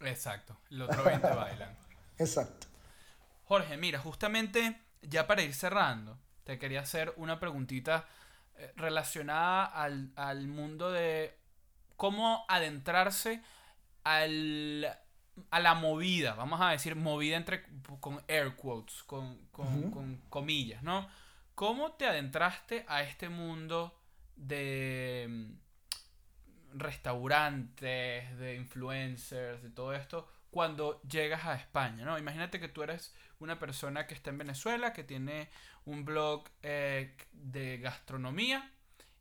Exacto, 0.00 0.56
el 0.70 0.82
otro 0.82 1.04
20 1.04 1.26
bailan. 1.28 1.76
Exacto. 2.18 2.66
Jorge, 3.44 3.76
mira, 3.76 3.98
justamente 3.98 4.80
ya 5.02 5.26
para 5.26 5.42
ir 5.42 5.54
cerrando, 5.54 6.18
te 6.44 6.58
quería 6.58 6.80
hacer 6.80 7.12
una 7.16 7.38
preguntita 7.38 8.06
eh, 8.56 8.72
relacionada 8.76 9.64
al, 9.64 10.12
al 10.16 10.48
mundo 10.48 10.90
de 10.90 11.38
cómo 11.96 12.44
adentrarse 12.48 13.42
al, 14.04 14.86
a 15.50 15.60
la 15.60 15.74
movida, 15.74 16.34
vamos 16.34 16.60
a 16.60 16.70
decir 16.70 16.96
movida 16.96 17.36
entre 17.36 17.64
con 18.00 18.22
air 18.28 18.56
quotes, 18.56 19.02
con, 19.02 19.46
con, 19.52 19.66
Ujú. 19.84 19.90
con 19.90 20.16
comillas, 20.28 20.82
¿no? 20.82 21.08
¿Cómo 21.56 21.92
te 21.92 22.06
adentraste 22.06 22.84
a 22.86 23.02
este 23.02 23.30
mundo 23.30 23.98
de 24.36 25.26
mm, 25.26 26.78
restaurantes, 26.78 28.36
de 28.38 28.56
influencers, 28.56 29.62
de 29.62 29.70
todo 29.70 29.94
esto, 29.94 30.28
cuando 30.50 31.00
llegas 31.00 31.46
a 31.46 31.54
España, 31.54 32.04
¿no? 32.04 32.18
Imagínate 32.18 32.60
que 32.60 32.68
tú 32.68 32.82
eres 32.82 33.14
una 33.38 33.58
persona 33.58 34.06
que 34.06 34.12
está 34.12 34.28
en 34.28 34.36
Venezuela, 34.36 34.92
que 34.92 35.02
tiene 35.02 35.48
un 35.86 36.04
blog 36.04 36.44
eh, 36.62 37.16
de 37.32 37.78
gastronomía 37.78 38.70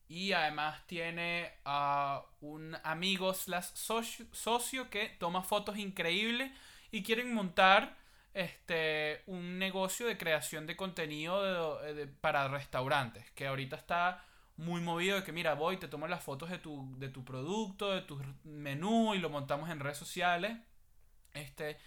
y 0.10 0.34
además 0.34 0.86
tiene 0.88 1.54
a 1.64 2.22
un 2.42 2.76
amigo 2.84 3.34
slash 3.34 3.70
socio, 3.76 4.26
socio 4.34 4.90
que 4.90 5.08
toma 5.08 5.42
fotos 5.42 5.78
increíbles 5.78 6.52
y 6.92 7.02
quieren 7.02 7.34
montar 7.34 7.96
este 8.36 9.24
un 9.28 9.58
negocio 9.60 10.06
de 10.08 10.18
creación 10.18 10.68
de 10.68 10.76
contenido 10.76 11.82
de- 11.82 11.94
de- 11.96 12.08
para 12.08 12.48
restaurantes 12.50 13.32
que 13.32 13.48
ahorita 13.48 13.76
está 13.78 14.24
muy 14.58 14.82
movido 14.82 15.18
de 15.18 15.24
que 15.24 15.32
mira 15.32 15.56
voy 15.56 15.78
te 15.78 15.88
tomo 15.88 16.08
las 16.08 16.24
fotos 16.24 16.50
de 16.50 16.60
tu 16.60 16.94
de 17.00 17.10
tu 17.10 17.24
producto 17.26 17.92
de 17.92 18.02
tu 18.02 18.22
menú 18.44 19.16
y 19.16 19.20
lo 19.20 19.30
montamos 19.30 19.70
en 19.70 19.80
redes 19.80 19.98
sociales. 19.98 20.58
Este 21.34 21.78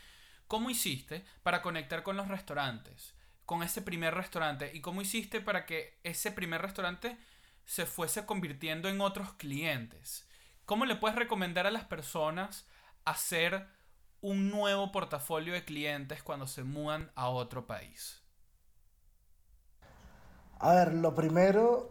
cómo 0.46 0.70
hiciste 0.70 1.24
para 1.42 1.62
conectar 1.62 2.02
con 2.02 2.16
los 2.16 2.28
restaurantes 2.28 3.14
con 3.46 3.62
ese 3.62 3.80
primer 3.82 4.14
restaurante. 4.14 4.70
Y 4.74 4.80
cómo 4.82 5.00
hiciste 5.02 5.40
para 5.40 5.64
que 5.66 5.98
ese 6.04 6.32
primer 6.32 6.60
restaurante 6.62 7.16
se 7.64 7.86
fuese 7.86 8.26
convirtiendo 8.26 8.88
en 8.88 9.00
otros 9.02 9.32
clientes 9.34 10.26
¿cómo 10.64 10.84
le 10.86 10.96
puedes 10.96 11.16
recomendar 11.16 11.66
a 11.66 11.70
las 11.70 11.84
personas 11.84 12.66
hacer 13.04 13.68
un 14.20 14.50
nuevo 14.50 14.90
portafolio 14.92 15.52
de 15.52 15.64
clientes 15.64 16.22
cuando 16.22 16.46
se 16.46 16.64
mudan 16.64 17.10
a 17.14 17.28
otro 17.28 17.66
país? 17.66 18.22
A 20.58 20.74
ver, 20.74 20.94
lo 20.94 21.14
primero, 21.14 21.90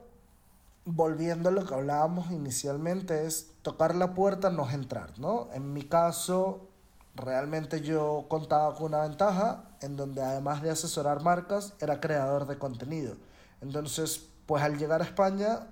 volviendo 0.83 1.49
a 1.49 1.51
lo 1.51 1.65
que 1.65 1.73
hablábamos 1.73 2.31
inicialmente, 2.31 3.25
es 3.25 3.53
tocar 3.61 3.95
la 3.95 4.13
puerta, 4.13 4.49
no 4.49 4.67
es 4.67 4.73
entrar, 4.73 5.17
¿no? 5.19 5.49
En 5.53 5.71
mi 5.71 5.83
caso, 5.83 6.67
realmente 7.15 7.81
yo 7.81 8.25
contaba 8.27 8.75
con 8.75 8.87
una 8.87 9.03
ventaja 9.03 9.63
en 9.81 9.95
donde 9.95 10.21
además 10.21 10.61
de 10.61 10.71
asesorar 10.71 11.21
marcas, 11.23 11.75
era 11.79 12.01
creador 12.01 12.45
de 12.45 12.57
contenido. 12.57 13.15
Entonces, 13.61 14.29
pues 14.45 14.63
al 14.63 14.77
llegar 14.77 15.01
a 15.01 15.05
España, 15.05 15.67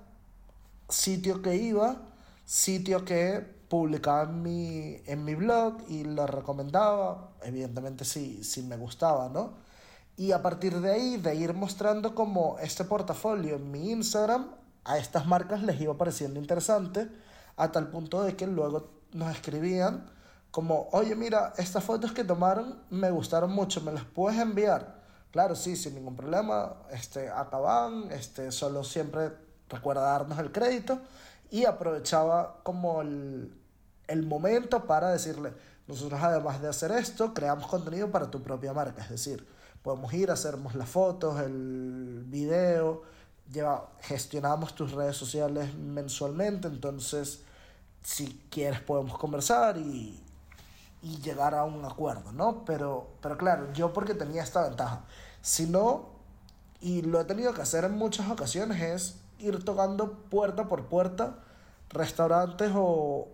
sitio 0.88 1.42
que 1.42 1.56
iba, 1.56 1.96
sitio 2.44 3.04
que 3.04 3.55
publicaba 3.68 4.24
en 4.24 4.42
mi, 4.42 4.96
en 5.06 5.24
mi 5.24 5.34
blog 5.34 5.78
y 5.88 6.04
lo 6.04 6.26
recomendaba, 6.26 7.30
evidentemente 7.42 8.04
si, 8.04 8.44
si 8.44 8.62
me 8.62 8.76
gustaba, 8.76 9.28
¿no? 9.28 9.54
Y 10.16 10.32
a 10.32 10.42
partir 10.42 10.80
de 10.80 10.92
ahí, 10.92 11.16
de 11.18 11.34
ir 11.34 11.52
mostrando 11.52 12.14
como 12.14 12.58
este 12.60 12.84
portafolio 12.84 13.56
en 13.56 13.70
mi 13.70 13.90
Instagram, 13.90 14.50
a 14.84 14.98
estas 14.98 15.26
marcas 15.26 15.62
les 15.62 15.80
iba 15.80 15.96
pareciendo 15.98 16.40
interesante, 16.40 17.08
a 17.56 17.72
tal 17.72 17.88
punto 17.88 18.22
de 18.22 18.36
que 18.36 18.46
luego 18.46 18.90
nos 19.12 19.34
escribían 19.34 20.10
como, 20.50 20.88
oye, 20.92 21.14
mira, 21.14 21.52
estas 21.58 21.84
fotos 21.84 22.12
que 22.12 22.24
tomaron 22.24 22.80
me 22.88 23.10
gustaron 23.10 23.52
mucho, 23.52 23.82
¿me 23.82 23.92
las 23.92 24.04
puedes 24.04 24.40
enviar? 24.40 25.02
Claro, 25.32 25.54
sí, 25.54 25.76
sin 25.76 25.96
ningún 25.96 26.16
problema, 26.16 26.76
este, 26.92 27.28
acaban, 27.28 28.10
este, 28.10 28.52
solo 28.52 28.84
siempre 28.84 29.32
recuerda 29.68 30.02
darnos 30.02 30.38
el 30.38 30.52
crédito 30.52 31.00
y 31.50 31.64
aprovechaba 31.64 32.60
como 32.62 33.02
el, 33.02 33.52
el 34.08 34.26
momento 34.26 34.86
para 34.86 35.10
decirle, 35.10 35.52
nosotros 35.86 36.20
además 36.22 36.60
de 36.60 36.68
hacer 36.68 36.90
esto, 36.92 37.32
creamos 37.32 37.66
contenido 37.66 38.10
para 38.10 38.30
tu 38.30 38.42
propia 38.42 38.72
marca, 38.72 39.02
es 39.02 39.10
decir, 39.10 39.46
podemos 39.82 40.12
ir, 40.12 40.30
hacernos 40.30 40.74
las 40.74 40.88
fotos, 40.88 41.40
el 41.40 42.24
video, 42.26 43.02
lleva, 43.52 43.90
gestionamos 44.00 44.74
tus 44.74 44.92
redes 44.92 45.16
sociales 45.16 45.74
mensualmente, 45.74 46.68
entonces 46.68 47.42
si 48.02 48.40
quieres 48.50 48.80
podemos 48.80 49.18
conversar 49.18 49.78
y, 49.78 50.20
y 51.02 51.16
llegar 51.18 51.54
a 51.54 51.64
un 51.64 51.84
acuerdo, 51.84 52.32
¿no? 52.32 52.64
Pero, 52.64 53.08
pero 53.20 53.36
claro, 53.38 53.72
yo 53.72 53.92
porque 53.92 54.14
tenía 54.14 54.42
esta 54.42 54.62
ventaja. 54.62 55.04
Si 55.40 55.66
no, 55.66 56.08
y 56.80 57.02
lo 57.02 57.20
he 57.20 57.24
tenido 57.24 57.54
que 57.54 57.62
hacer 57.62 57.84
en 57.84 57.92
muchas 57.92 58.28
ocasiones, 58.30 58.82
es 58.82 59.20
ir 59.38 59.64
tocando 59.64 60.12
puerta 60.30 60.68
por 60.68 60.86
puerta 60.86 61.38
restaurantes 61.90 62.72
o 62.74 63.28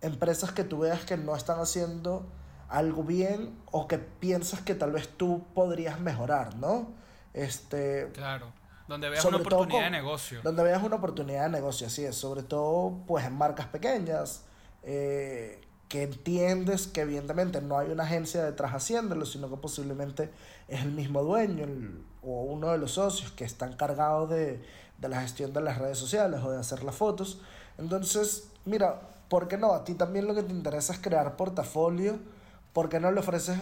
empresas 0.00 0.52
que 0.52 0.64
tú 0.64 0.80
veas 0.80 1.04
que 1.04 1.16
no 1.16 1.34
están 1.34 1.58
haciendo 1.58 2.26
algo 2.68 3.02
bien 3.02 3.56
o 3.70 3.88
que 3.88 3.98
piensas 3.98 4.60
que 4.60 4.74
tal 4.74 4.92
vez 4.92 5.08
tú 5.08 5.44
podrías 5.54 6.00
mejorar, 6.00 6.56
¿no? 6.56 6.92
Este, 7.32 8.10
claro, 8.12 8.52
donde 8.88 9.08
veas 9.08 9.24
una 9.24 9.38
oportunidad 9.38 9.84
de 9.84 9.90
negocio. 9.90 10.40
Donde 10.42 10.62
veas 10.62 10.82
una 10.82 10.96
oportunidad 10.96 11.44
de 11.44 11.50
negocio, 11.50 11.86
así 11.86 12.04
es, 12.04 12.16
sobre 12.16 12.42
todo 12.42 12.98
pues 13.06 13.24
en 13.24 13.34
marcas 13.34 13.66
pequeñas, 13.66 14.44
eh, 14.82 15.60
que 15.88 16.02
entiendes 16.02 16.86
que 16.86 17.02
evidentemente 17.02 17.60
no 17.60 17.78
hay 17.78 17.90
una 17.90 18.04
agencia 18.04 18.44
detrás 18.44 18.72
haciéndolo, 18.72 19.26
sino 19.26 19.48
que 19.48 19.56
posiblemente 19.56 20.30
es 20.68 20.82
el 20.82 20.92
mismo 20.92 21.22
dueño 21.22 21.66
o 22.22 22.42
uno 22.42 22.72
de 22.72 22.78
los 22.78 22.92
socios 22.92 23.30
que 23.32 23.44
está 23.44 23.66
encargado 23.66 24.26
de, 24.26 24.62
de 24.98 25.08
la 25.08 25.20
gestión 25.20 25.52
de 25.52 25.60
las 25.60 25.78
redes 25.78 25.98
sociales 25.98 26.40
o 26.42 26.50
de 26.50 26.58
hacer 26.58 26.84
las 26.84 26.94
fotos. 26.94 27.40
Entonces, 27.78 28.48
mira, 28.64 29.00
¿por 29.28 29.48
qué 29.48 29.58
no? 29.58 29.72
A 29.72 29.84
ti 29.84 29.94
también 29.94 30.26
lo 30.26 30.34
que 30.34 30.42
te 30.42 30.52
interesa 30.52 30.92
es 30.92 30.98
crear 30.98 31.36
portafolio, 31.36 32.18
¿por 32.72 32.88
qué 32.88 33.00
no 33.00 33.10
le 33.10 33.20
ofreces 33.20 33.58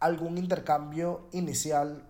algún 0.00 0.36
intercambio 0.36 1.22
inicial 1.32 2.02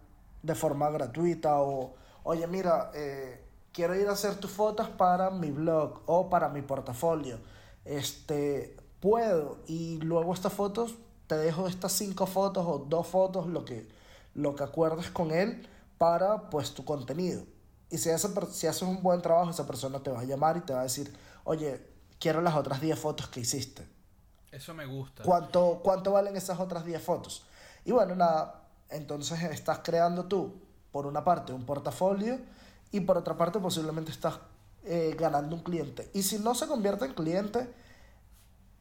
de 0.42 0.54
forma 0.54 0.90
gratuita 0.90 1.60
o, 1.60 1.94
oye, 2.24 2.46
mira, 2.46 2.90
eh, 2.94 3.44
quiero 3.72 3.94
ir 3.94 4.08
a 4.08 4.12
hacer 4.12 4.36
tus 4.36 4.50
fotos 4.50 4.88
para 4.88 5.30
mi 5.30 5.50
blog 5.50 6.00
o 6.06 6.28
para 6.30 6.48
mi 6.48 6.62
portafolio. 6.62 7.38
Este, 7.84 8.76
puedo 9.00 9.58
y 9.66 9.98
luego 9.98 10.32
estas 10.32 10.52
fotos, 10.52 10.94
te 11.26 11.36
dejo 11.36 11.66
estas 11.66 11.92
cinco 11.92 12.26
fotos 12.26 12.66
o 12.66 12.78
dos 12.88 13.06
fotos, 13.06 13.46
lo 13.46 13.64
que, 13.64 13.88
lo 14.34 14.54
que 14.54 14.64
acuerdes 14.64 15.10
con 15.10 15.30
él 15.30 15.66
para 15.98 16.50
pues 16.50 16.74
tu 16.74 16.84
contenido. 16.84 17.44
Y 17.92 17.98
si, 17.98 18.08
esa, 18.08 18.28
si 18.50 18.66
haces 18.66 18.82
un 18.82 19.02
buen 19.02 19.20
trabajo, 19.20 19.50
esa 19.50 19.66
persona 19.66 20.02
te 20.02 20.10
va 20.10 20.20
a 20.20 20.24
llamar 20.24 20.56
y 20.56 20.60
te 20.60 20.72
va 20.72 20.80
a 20.80 20.84
decir, 20.84 21.14
oye, 21.44 21.86
quiero 22.18 22.40
las 22.40 22.56
otras 22.56 22.80
10 22.80 22.98
fotos 22.98 23.28
que 23.28 23.40
hiciste. 23.40 23.86
Eso 24.50 24.72
me 24.72 24.86
gusta. 24.86 25.22
¿Cuánto, 25.22 25.80
¿Cuánto 25.84 26.12
valen 26.12 26.34
esas 26.34 26.58
otras 26.58 26.86
10 26.86 27.02
fotos? 27.02 27.44
Y 27.84 27.92
bueno, 27.92 28.14
nada, 28.14 28.62
entonces 28.88 29.42
estás 29.42 29.80
creando 29.84 30.24
tú, 30.24 30.54
por 30.90 31.04
una 31.06 31.22
parte, 31.22 31.52
un 31.52 31.66
portafolio 31.66 32.40
y 32.92 33.00
por 33.00 33.18
otra 33.18 33.36
parte 33.36 33.58
posiblemente 33.58 34.10
estás 34.10 34.38
eh, 34.84 35.14
ganando 35.18 35.54
un 35.54 35.62
cliente. 35.62 36.10
Y 36.14 36.22
si 36.22 36.38
no 36.38 36.54
se 36.54 36.66
convierte 36.68 37.04
en 37.04 37.12
cliente, 37.12 37.74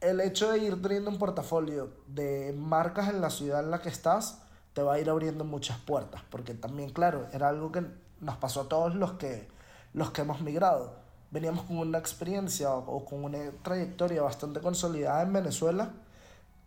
el 0.00 0.20
hecho 0.20 0.50
de 0.50 0.58
ir 0.58 0.80
teniendo 0.80 1.10
un 1.10 1.18
portafolio 1.18 1.92
de 2.06 2.54
marcas 2.56 3.10
en 3.10 3.20
la 3.20 3.28
ciudad 3.28 3.60
en 3.60 3.70
la 3.70 3.82
que 3.82 3.90
estás 3.90 4.38
te 4.72 4.82
va 4.82 4.94
a 4.94 4.98
ir 4.98 5.10
abriendo 5.10 5.44
muchas 5.44 5.78
puertas, 5.78 6.22
porque 6.30 6.54
también, 6.54 6.88
claro, 6.90 7.26
era 7.34 7.50
algo 7.50 7.70
que 7.70 7.84
nos 8.22 8.36
pasó 8.36 8.62
a 8.62 8.68
todos 8.68 8.94
los 8.94 9.12
que, 9.14 9.48
los 9.92 10.10
que 10.12 10.22
hemos 10.22 10.40
migrado. 10.40 10.94
Veníamos 11.30 11.64
con 11.64 11.78
una 11.78 11.98
experiencia 11.98 12.72
o, 12.72 13.04
con 13.04 13.24
una 13.24 13.38
trayectoria 13.62 14.22
bastante 14.22 14.60
consolidada 14.60 15.22
en 15.22 15.32
Venezuela, 15.32 15.90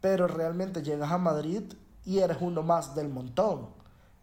pero 0.02 0.28
realmente 0.28 0.84
llegas 0.84 1.12
a 1.12 1.18
Madrid 1.18 1.64
y 2.04 2.20
eres 2.20 2.38
uno 2.42 2.62
más 2.62 2.94
del 2.94 3.10
montón. 3.10 3.70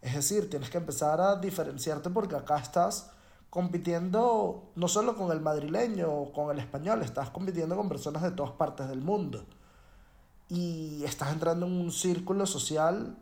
Es 0.01 0.13
decir, 0.15 0.49
tienes 0.49 0.69
que 0.69 0.77
empezar 0.77 1.19
a 1.19 1.37
diferenciarte 1.37 2.09
porque 2.09 2.35
acá 2.35 2.57
estás 2.57 3.09
compitiendo 3.49 4.71
no 4.75 4.87
solo 4.87 5.15
con 5.15 5.31
el 5.31 5.39
madrileño 5.39 6.11
o 6.11 6.33
con 6.33 6.51
el 6.51 6.59
español, 6.59 7.01
estás 7.01 7.29
compitiendo 7.29 7.75
con 7.75 7.87
personas 7.87 8.23
de 8.23 8.31
todas 8.31 8.51
partes 8.53 8.87
del 8.89 9.01
mundo. 9.01 9.45
Y 10.49 11.03
estás 11.03 11.31
entrando 11.31 11.65
en 11.65 11.73
un 11.73 11.91
círculo 11.91 12.45
social 12.45 13.17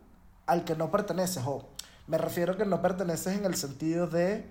al 0.46 0.64
que 0.64 0.74
no 0.74 0.90
perteneces. 0.90 1.44
O 1.46 1.68
me 2.06 2.18
refiero 2.18 2.54
a 2.54 2.56
que 2.56 2.64
no 2.64 2.82
perteneces 2.82 3.36
en 3.36 3.44
el 3.44 3.54
sentido 3.54 4.06
de 4.06 4.44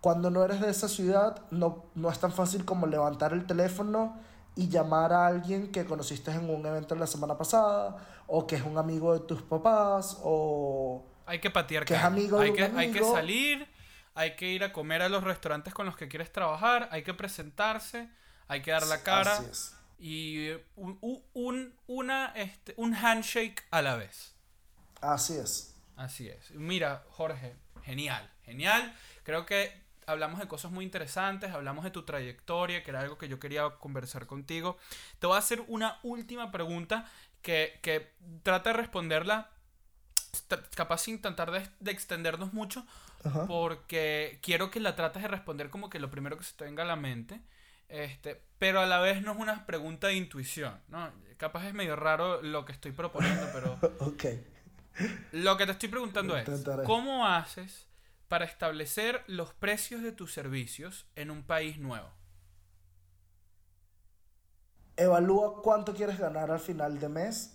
cuando 0.00 0.30
no 0.30 0.44
eres 0.44 0.60
de 0.60 0.70
esa 0.70 0.88
ciudad, 0.88 1.42
no, 1.50 1.86
no 1.94 2.10
es 2.10 2.18
tan 2.18 2.32
fácil 2.32 2.64
como 2.64 2.86
levantar 2.86 3.32
el 3.32 3.46
teléfono 3.46 4.16
y 4.54 4.68
llamar 4.68 5.12
a 5.12 5.26
alguien 5.26 5.70
que 5.72 5.84
conociste 5.84 6.30
en 6.30 6.50
un 6.50 6.64
evento 6.66 6.94
la 6.94 7.06
semana 7.06 7.36
pasada, 7.36 7.96
o 8.26 8.46
que 8.46 8.56
es 8.56 8.62
un 8.62 8.78
amigo 8.78 9.12
de 9.12 9.20
tus 9.20 9.42
papás, 9.42 10.18
o... 10.22 11.04
Hay 11.26 11.40
que 11.40 11.50
patear 11.50 11.84
que 11.84 11.94
es 11.94 12.02
amigo 12.02 12.38
hay, 12.40 12.52
que, 12.52 12.64
hay 12.64 12.90
que 12.90 13.04
salir 13.04 13.68
hay 14.18 14.34
que 14.34 14.48
ir 14.48 14.64
a 14.64 14.72
comer 14.72 15.00
a 15.02 15.08
los 15.08 15.22
restaurantes 15.22 15.72
con 15.72 15.86
los 15.86 15.96
que 15.96 16.08
quieres 16.08 16.32
trabajar, 16.32 16.88
hay 16.90 17.04
que 17.04 17.14
presentarse, 17.14 18.10
hay 18.48 18.62
que 18.62 18.72
dar 18.72 18.84
la 18.88 19.04
cara. 19.04 19.36
Así 19.36 19.44
es. 19.48 19.76
Y 20.00 20.50
un, 20.74 20.98
un, 21.34 21.72
una, 21.86 22.32
este, 22.34 22.74
un 22.76 22.96
handshake 22.96 23.64
a 23.70 23.80
la 23.80 23.94
vez. 23.94 24.34
Así 25.00 25.34
es. 25.34 25.72
Así 25.98 26.28
es. 26.28 26.52
Mira, 26.52 27.04
Jorge, 27.10 27.56
genial, 27.82 28.30
genial. 28.44 28.94
Creo 29.24 29.44
que 29.44 29.72
hablamos 30.06 30.38
de 30.38 30.46
cosas 30.46 30.70
muy 30.70 30.84
interesantes, 30.84 31.50
hablamos 31.50 31.82
de 31.82 31.90
tu 31.90 32.04
trayectoria, 32.04 32.84
que 32.84 32.90
era 32.90 33.00
algo 33.00 33.18
que 33.18 33.28
yo 33.28 33.40
quería 33.40 33.68
conversar 33.68 34.26
contigo. 34.26 34.78
Te 35.18 35.26
voy 35.26 35.34
a 35.34 35.40
hacer 35.40 35.62
una 35.66 35.98
última 36.04 36.52
pregunta 36.52 37.04
que, 37.42 37.80
que 37.82 38.12
trata 38.44 38.70
de 38.70 38.76
responderla, 38.76 39.50
capaz 40.76 40.98
sin 40.98 41.20
tratar 41.20 41.50
de, 41.50 41.68
de 41.80 41.90
extendernos 41.90 42.52
mucho, 42.52 42.86
porque 43.48 44.38
quiero 44.40 44.70
que 44.70 44.78
la 44.78 44.94
trates 44.94 45.22
de 45.22 45.28
responder 45.28 45.68
como 45.68 45.90
que 45.90 45.98
lo 45.98 46.12
primero 46.12 46.38
que 46.38 46.44
se 46.44 46.54
te 46.54 46.64
venga 46.64 46.84
a 46.84 46.86
la 46.86 46.96
mente. 46.96 47.40
Este, 47.88 48.40
pero 48.58 48.80
a 48.80 48.86
la 48.86 49.00
vez 49.00 49.20
no 49.22 49.32
es 49.32 49.38
una 49.38 49.66
pregunta 49.66 50.06
de 50.06 50.14
intuición, 50.14 50.80
¿no? 50.88 51.10
Capaz 51.38 51.66
es 51.66 51.74
medio 51.74 51.96
raro 51.96 52.40
lo 52.40 52.64
que 52.64 52.72
estoy 52.72 52.92
proponiendo, 52.92 53.48
pero... 53.52 53.78
ok. 53.98 54.24
Lo 55.32 55.56
que 55.56 55.66
te 55.66 55.72
estoy 55.72 55.88
preguntando 55.88 56.36
es, 56.36 56.48
¿cómo 56.84 57.26
haces 57.26 57.86
para 58.28 58.44
establecer 58.44 59.22
los 59.26 59.52
precios 59.54 60.02
de 60.02 60.12
tus 60.12 60.32
servicios 60.32 61.06
en 61.16 61.30
un 61.30 61.42
país 61.42 61.78
nuevo? 61.78 62.08
Evalúa 64.96 65.62
cuánto 65.62 65.94
quieres 65.94 66.18
ganar 66.18 66.50
al 66.50 66.60
final 66.60 66.98
de 66.98 67.08
mes. 67.08 67.54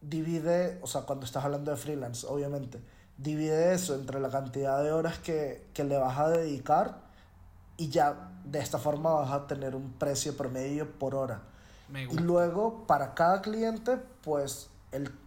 Divide, 0.00 0.78
o 0.82 0.86
sea, 0.86 1.02
cuando 1.02 1.26
estás 1.26 1.44
hablando 1.44 1.70
de 1.70 1.76
freelance, 1.76 2.26
obviamente 2.26 2.80
divide 3.20 3.74
eso 3.74 3.94
entre 3.94 4.18
la 4.18 4.30
cantidad 4.30 4.82
de 4.82 4.92
horas 4.92 5.18
que, 5.18 5.68
le 5.76 5.96
vas 5.96 6.18
a 6.18 6.28
dedicar 6.28 7.02
y 7.76 7.88
ya 7.88 8.32
de 8.44 8.58
esta 8.58 8.78
forma 8.78 9.12
vas 9.12 9.30
a 9.30 9.46
tener 9.46 9.74
un 9.74 9.92
precio 9.92 10.36
promedio 10.36 10.90
por 10.98 11.14
hora. 11.14 11.42
Y 11.92 12.18
luego 12.18 12.86
para 12.86 13.14
cada 13.14 13.42
cliente, 13.42 13.96
pues 14.22 14.70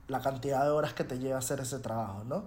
la 0.07 0.21
cantidad 0.21 0.63
de 0.63 0.69
horas 0.69 0.93
que 0.93 1.03
te 1.03 1.19
lleva 1.19 1.35
a 1.35 1.39
hacer 1.39 1.59
ese 1.59 1.79
trabajo, 1.79 2.23
¿no? 2.23 2.45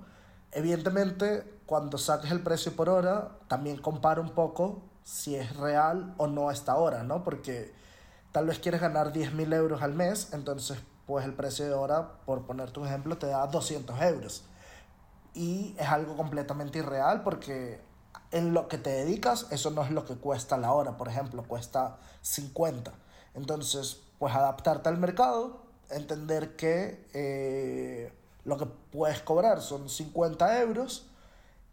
Evidentemente, 0.53 1.61
cuando 1.67 1.99
saques 1.99 2.31
el 2.31 2.43
precio 2.43 2.75
por 2.77 2.89
hora, 2.89 3.39
también 3.49 3.79
compara 3.79 4.21
un 4.21 4.31
poco 4.31 4.83
si 5.05 5.37
es 5.37 5.57
real 5.57 6.15
o 6.17 6.27
no 6.27 6.51
esta 6.51 6.77
hora, 6.77 7.03
¿no? 7.03 7.25
Porque 7.25 7.73
tal 8.33 8.47
vez 8.47 8.59
quieres 8.59 8.81
ganar 8.81 9.13
10.000 9.13 9.55
euros 9.55 9.83
al 9.83 9.95
mes, 9.95 10.33
entonces 10.33 10.79
pues 11.07 11.25
el 11.25 11.35
precio 11.35 11.65
de 11.65 11.73
hora, 11.73 12.19
por 12.27 12.47
ponerte 12.47 12.81
un 12.81 12.87
ejemplo, 12.87 13.17
te 13.17 13.29
da 13.29 13.47
200 13.47 14.01
euros. 14.03 14.45
Y 15.35 15.77
es 15.79 15.89
algo 15.89 16.17
completamente 16.17 16.79
irreal 16.79 17.23
porque 17.23 17.81
en 18.33 18.53
lo 18.53 18.69
que 18.69 18.79
te 18.79 18.91
dedicas, 18.91 19.47
eso 19.51 19.71
no 19.71 19.83
es 19.85 19.91
lo 19.91 20.05
que 20.05 20.17
cuesta 20.17 20.57
la 20.57 20.73
hora, 20.73 20.97
por 20.97 21.09
ejemplo, 21.09 21.45
cuesta 21.45 21.99
50. 22.23 22.93
Entonces, 23.35 24.03
pues 24.19 24.35
adaptarte 24.35 24.89
al 24.89 24.99
mercado, 24.99 25.66
entender 25.91 26.57
que 26.57 27.05
eh, 27.15 28.13
lo 28.45 28.57
que 28.57 28.67
puedes 28.67 29.21
cobrar 29.21 29.61
son 29.61 29.89
50 29.89 30.61
euros 30.61 31.07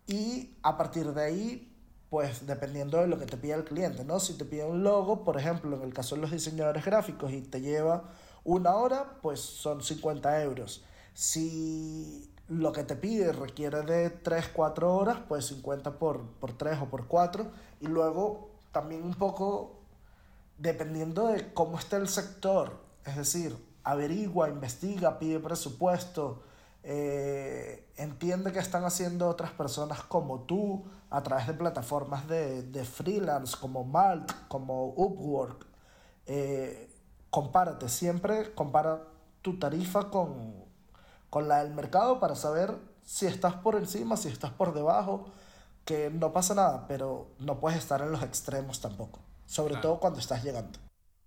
y 0.07 0.55
a 0.63 0.77
partir 0.77 1.13
de 1.13 1.23
ahí 1.23 1.69
pues 2.09 2.45
dependiendo 2.45 2.99
de 2.99 3.07
lo 3.07 3.17
que 3.17 3.25
te 3.25 3.37
pida 3.37 3.55
el 3.55 3.63
cliente, 3.63 4.05
¿no? 4.05 4.19
Si 4.19 4.33
te 4.33 4.45
pide 4.45 4.65
un 4.65 4.83
logo, 4.83 5.23
por 5.23 5.35
ejemplo, 5.35 5.75
en 5.75 5.81
el 5.81 5.95
caso 5.95 6.13
de 6.13 6.21
los 6.21 6.29
diseñadores 6.29 6.85
gráficos 6.85 7.31
y 7.31 7.41
te 7.41 7.59
lleva 7.59 8.03
una 8.43 8.75
hora, 8.75 9.17
pues 9.23 9.39
son 9.39 9.81
50 9.81 10.43
euros. 10.43 10.83
Si 11.15 12.29
lo 12.49 12.71
que 12.71 12.83
te 12.83 12.95
pide 12.95 13.31
requiere 13.31 13.81
de 13.81 14.11
3, 14.11 14.49
4 14.53 14.95
horas, 14.95 15.17
pues 15.27 15.47
50 15.47 15.97
por, 15.97 16.21
por 16.39 16.55
3 16.55 16.81
o 16.83 16.85
por 16.85 17.07
4. 17.07 17.47
Y 17.81 17.87
luego 17.87 18.51
también 18.71 19.01
un 19.01 19.15
poco 19.15 19.79
dependiendo 20.59 21.29
de 21.29 21.51
cómo 21.53 21.79
esté 21.79 21.95
el 21.95 22.07
sector, 22.07 22.79
es 23.05 23.15
decir, 23.17 23.55
averigua, 23.83 24.49
investiga, 24.49 25.19
pide 25.19 25.39
presupuesto, 25.39 26.41
eh, 26.83 27.87
entiende 27.95 28.51
que 28.51 28.59
están 28.59 28.83
haciendo 28.83 29.29
otras 29.29 29.51
personas 29.51 30.03
como 30.03 30.41
tú 30.41 30.83
a 31.09 31.23
través 31.23 31.47
de 31.47 31.53
plataformas 31.53 32.27
de, 32.27 32.63
de 32.63 32.83
freelance 32.83 33.55
como 33.59 33.83
Malt, 33.83 34.31
como 34.47 34.87
Upwork. 34.87 35.65
Eh, 36.25 36.89
compárate, 37.29 37.89
siempre 37.89 38.53
compara 38.53 39.03
tu 39.41 39.59
tarifa 39.59 40.09
con, 40.09 40.53
con 41.29 41.47
la 41.47 41.63
del 41.63 41.73
mercado 41.73 42.19
para 42.19 42.35
saber 42.35 42.77
si 43.05 43.25
estás 43.25 43.55
por 43.55 43.75
encima, 43.75 44.17
si 44.17 44.29
estás 44.29 44.51
por 44.51 44.73
debajo, 44.73 45.25
que 45.85 46.09
no 46.09 46.31
pasa 46.31 46.53
nada, 46.55 46.85
pero 46.87 47.27
no 47.39 47.59
puedes 47.59 47.79
estar 47.79 48.01
en 48.01 48.11
los 48.11 48.23
extremos 48.23 48.79
tampoco, 48.79 49.19
sobre 49.45 49.75
todo 49.77 49.99
cuando 49.99 50.19
estás 50.19 50.43
llegando. 50.43 50.79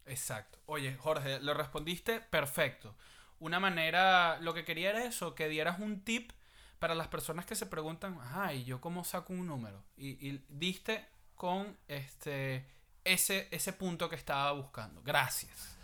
Exacto. 0.06 0.58
Oye, 0.66 0.96
Jorge, 0.96 1.40
lo 1.40 1.54
respondiste 1.54 2.20
perfecto 2.20 2.94
una 3.40 3.60
manera, 3.60 4.38
lo 4.40 4.54
que 4.54 4.64
quería 4.64 4.90
era 4.90 5.04
eso, 5.04 5.34
que 5.34 5.48
dieras 5.48 5.78
un 5.78 6.00
tip 6.00 6.32
para 6.78 6.94
las 6.94 7.08
personas 7.08 7.46
que 7.46 7.54
se 7.54 7.66
preguntan, 7.66 8.18
ay, 8.32 8.64
yo 8.64 8.80
cómo 8.80 9.04
saco 9.04 9.32
un 9.32 9.46
número? 9.46 9.82
Y, 9.96 10.40
diste 10.48 11.04
con 11.34 11.76
este, 11.88 12.66
ese, 13.04 13.48
ese 13.50 13.72
punto 13.72 14.08
que 14.08 14.16
estaba 14.16 14.52
buscando. 14.52 15.02
Gracias. 15.02 15.76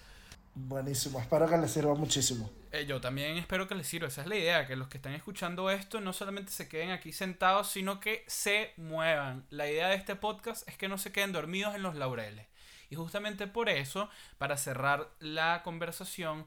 Buenísimo, 0.55 1.19
espero 1.19 1.49
que 1.49 1.57
les 1.57 1.71
sirva 1.71 1.95
muchísimo. 1.95 2.51
Eh, 2.73 2.85
yo 2.87 3.01
también 3.01 3.39
espero 3.39 3.67
que 3.67 3.75
les 3.75 3.87
sirva, 3.87 4.09
esa 4.09 4.23
es 4.23 4.27
la 4.27 4.37
idea, 4.37 4.67
que 4.67 4.77
los 4.77 4.89
que 4.89 4.99
están 4.99 5.15
escuchando 5.15 5.71
esto 5.71 6.01
no 6.01 6.13
solamente 6.13 6.53
se 6.53 6.69
queden 6.69 6.91
aquí 6.91 7.13
sentados, 7.13 7.71
sino 7.71 8.01
que 8.01 8.25
se 8.27 8.73
muevan. 8.77 9.47
La 9.49 9.69
idea 9.71 9.89
de 9.89 9.97
este 9.97 10.15
podcast 10.15 10.69
es 10.69 10.77
que 10.77 10.89
no 10.89 10.99
se 10.99 11.11
queden 11.11 11.33
dormidos 11.33 11.75
en 11.75 11.83
los 11.83 11.95
laureles. 11.95 12.47
Y 12.93 12.95
justamente 12.95 13.47
por 13.47 13.71
eso, 13.71 14.11
para 14.37 14.59
cerrar 14.59 15.09
la 15.19 15.63
conversación, 15.63 16.45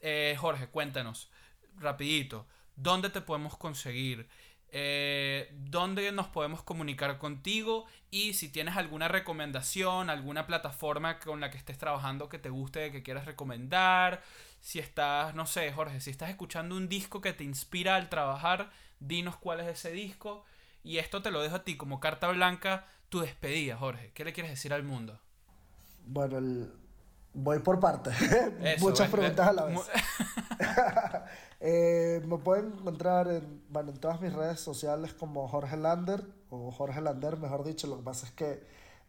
eh, 0.00 0.36
Jorge, 0.38 0.68
cuéntanos, 0.68 1.32
rapidito, 1.76 2.46
¿dónde 2.76 3.10
te 3.10 3.20
podemos 3.20 3.56
conseguir? 3.56 4.28
Eh, 4.68 5.50
¿Dónde 5.52 6.12
nos 6.12 6.28
podemos 6.28 6.62
comunicar 6.62 7.18
contigo? 7.18 7.86
Y 8.12 8.34
si 8.34 8.50
tienes 8.50 8.76
alguna 8.76 9.08
recomendación, 9.08 10.10
alguna 10.10 10.46
plataforma 10.46 11.18
con 11.18 11.40
la 11.40 11.50
que 11.50 11.58
estés 11.58 11.76
trabajando 11.76 12.28
que 12.28 12.38
te 12.38 12.50
guste, 12.50 12.92
que 12.92 13.02
quieras 13.02 13.26
recomendar. 13.26 14.22
Si 14.60 14.78
estás, 14.78 15.34
no 15.34 15.44
sé, 15.44 15.72
Jorge, 15.72 16.00
si 16.00 16.10
estás 16.10 16.30
escuchando 16.30 16.76
un 16.76 16.88
disco 16.88 17.20
que 17.20 17.32
te 17.32 17.42
inspira 17.42 17.96
al 17.96 18.08
trabajar, 18.08 18.70
dinos 19.00 19.36
cuál 19.38 19.58
es 19.58 19.66
ese 19.66 19.90
disco. 19.90 20.44
Y 20.84 20.98
esto 20.98 21.20
te 21.20 21.32
lo 21.32 21.42
dejo 21.42 21.56
a 21.56 21.64
ti 21.64 21.76
como 21.76 21.98
carta 21.98 22.28
blanca, 22.28 22.86
tu 23.08 23.18
despedida, 23.18 23.76
Jorge. 23.76 24.12
¿Qué 24.14 24.24
le 24.24 24.32
quieres 24.32 24.52
decir 24.52 24.72
al 24.72 24.84
mundo? 24.84 25.18
Bueno, 26.06 26.38
el, 26.38 26.70
Voy 27.34 27.58
por 27.58 27.80
partes. 27.80 28.14
Muchas 28.80 29.10
preguntas 29.10 29.48
a 29.48 29.52
la 29.52 29.64
vez. 29.64 29.80
Eh, 31.66 32.20
me 32.26 32.36
pueden 32.36 32.74
encontrar 32.78 33.26
en, 33.28 33.62
bueno, 33.70 33.90
en 33.90 33.96
todas 33.96 34.20
mis 34.20 34.34
redes 34.34 34.60
sociales 34.60 35.14
como 35.14 35.48
Jorge 35.48 35.78
Lander, 35.78 36.22
o 36.50 36.70
Jorge 36.70 37.00
Lander, 37.00 37.38
mejor 37.38 37.64
dicho. 37.64 37.86
Lo 37.86 37.96
que 37.96 38.02
pasa 38.02 38.26
es 38.26 38.32
que 38.32 38.62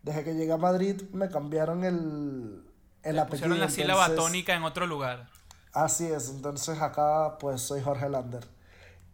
desde 0.04 0.24
que 0.24 0.36
llegué 0.36 0.54
a 0.54 0.58
Madrid 0.58 1.02
me 1.12 1.28
cambiaron 1.28 1.84
el, 1.84 2.64
el 3.04 3.20
apellido. 3.20 3.50
Pusieron 3.50 3.60
la 3.60 3.70
sílaba 3.70 4.16
tónica 4.16 4.56
en 4.56 4.64
otro 4.64 4.88
lugar. 4.88 5.28
Así 5.74 6.06
es, 6.06 6.30
entonces 6.30 6.82
acá 6.82 7.38
pues 7.41 7.60
soy 7.60 7.82
Jorge 7.82 8.08
Lander. 8.08 8.48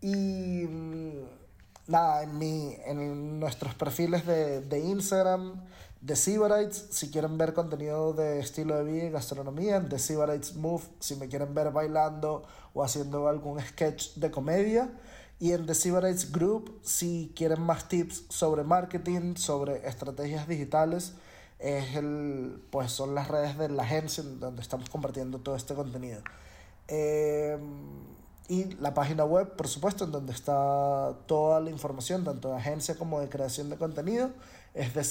Y 0.02 0.68
mm, 0.68 1.24
nada, 1.88 2.22
en, 2.22 2.38
mi, 2.38 2.76
en 2.86 3.40
nuestros 3.40 3.74
perfiles 3.74 4.24
de, 4.28 4.62
de 4.62 4.80
Instagram 4.82 5.66
The 6.04 6.16
Sybarites, 6.16 6.88
si 6.90 7.12
quieren 7.12 7.38
ver 7.38 7.54
contenido 7.54 8.14
de 8.14 8.40
estilo 8.40 8.76
de 8.76 8.92
vida 8.92 9.04
y 9.06 9.12
gastronomía, 9.12 9.88
The 9.88 10.00
Sybarites 10.00 10.56
Move, 10.56 10.84
si 11.00 11.16
me 11.16 11.28
quieren 11.28 11.54
ver 11.54 11.72
bailando 11.72 12.42
o 12.74 12.84
haciendo 12.84 13.28
algún 13.28 13.62
sketch 13.62 14.16
de 14.16 14.32
comedia. 14.32 14.90
Y 15.40 15.52
en 15.52 15.68
The 15.68 15.76
Sybarites 15.76 16.32
Group, 16.32 16.80
si 16.82 17.32
quieren 17.36 17.62
más 17.62 17.88
tips 17.88 18.26
sobre 18.30 18.64
marketing, 18.64 19.36
sobre 19.36 19.88
estrategias 19.88 20.48
digitales, 20.48 21.14
es 21.60 21.96
el, 21.96 22.64
pues 22.72 22.92
son 22.92 23.14
las 23.14 23.28
redes 23.28 23.60
de 23.60 23.70
la 23.70 23.84
agencia 23.84 24.24
donde 24.24 24.64
estamos 24.64 24.90
compartiendo 24.90 25.38
todo 25.38 25.56
este 25.56 25.76
contenido. 25.76 26.24
Em, 26.88 27.60
y 28.48 28.66
la 28.80 28.96
página 28.96 29.24
web, 29.24 29.56
por 29.56 29.68
supuesto, 29.68 30.06
en 30.06 30.12
donde 30.12 30.34
está 30.34 31.16
toda 31.28 31.60
la 31.60 31.70
información, 31.70 32.24
tanto 32.24 32.50
de 32.50 32.56
agencia 32.58 32.96
como 32.96 33.20
de 33.20 33.30
creación 33.30 33.70
de 33.70 33.78
contenido 33.78 34.32
es 34.74 34.94
de 34.94 35.04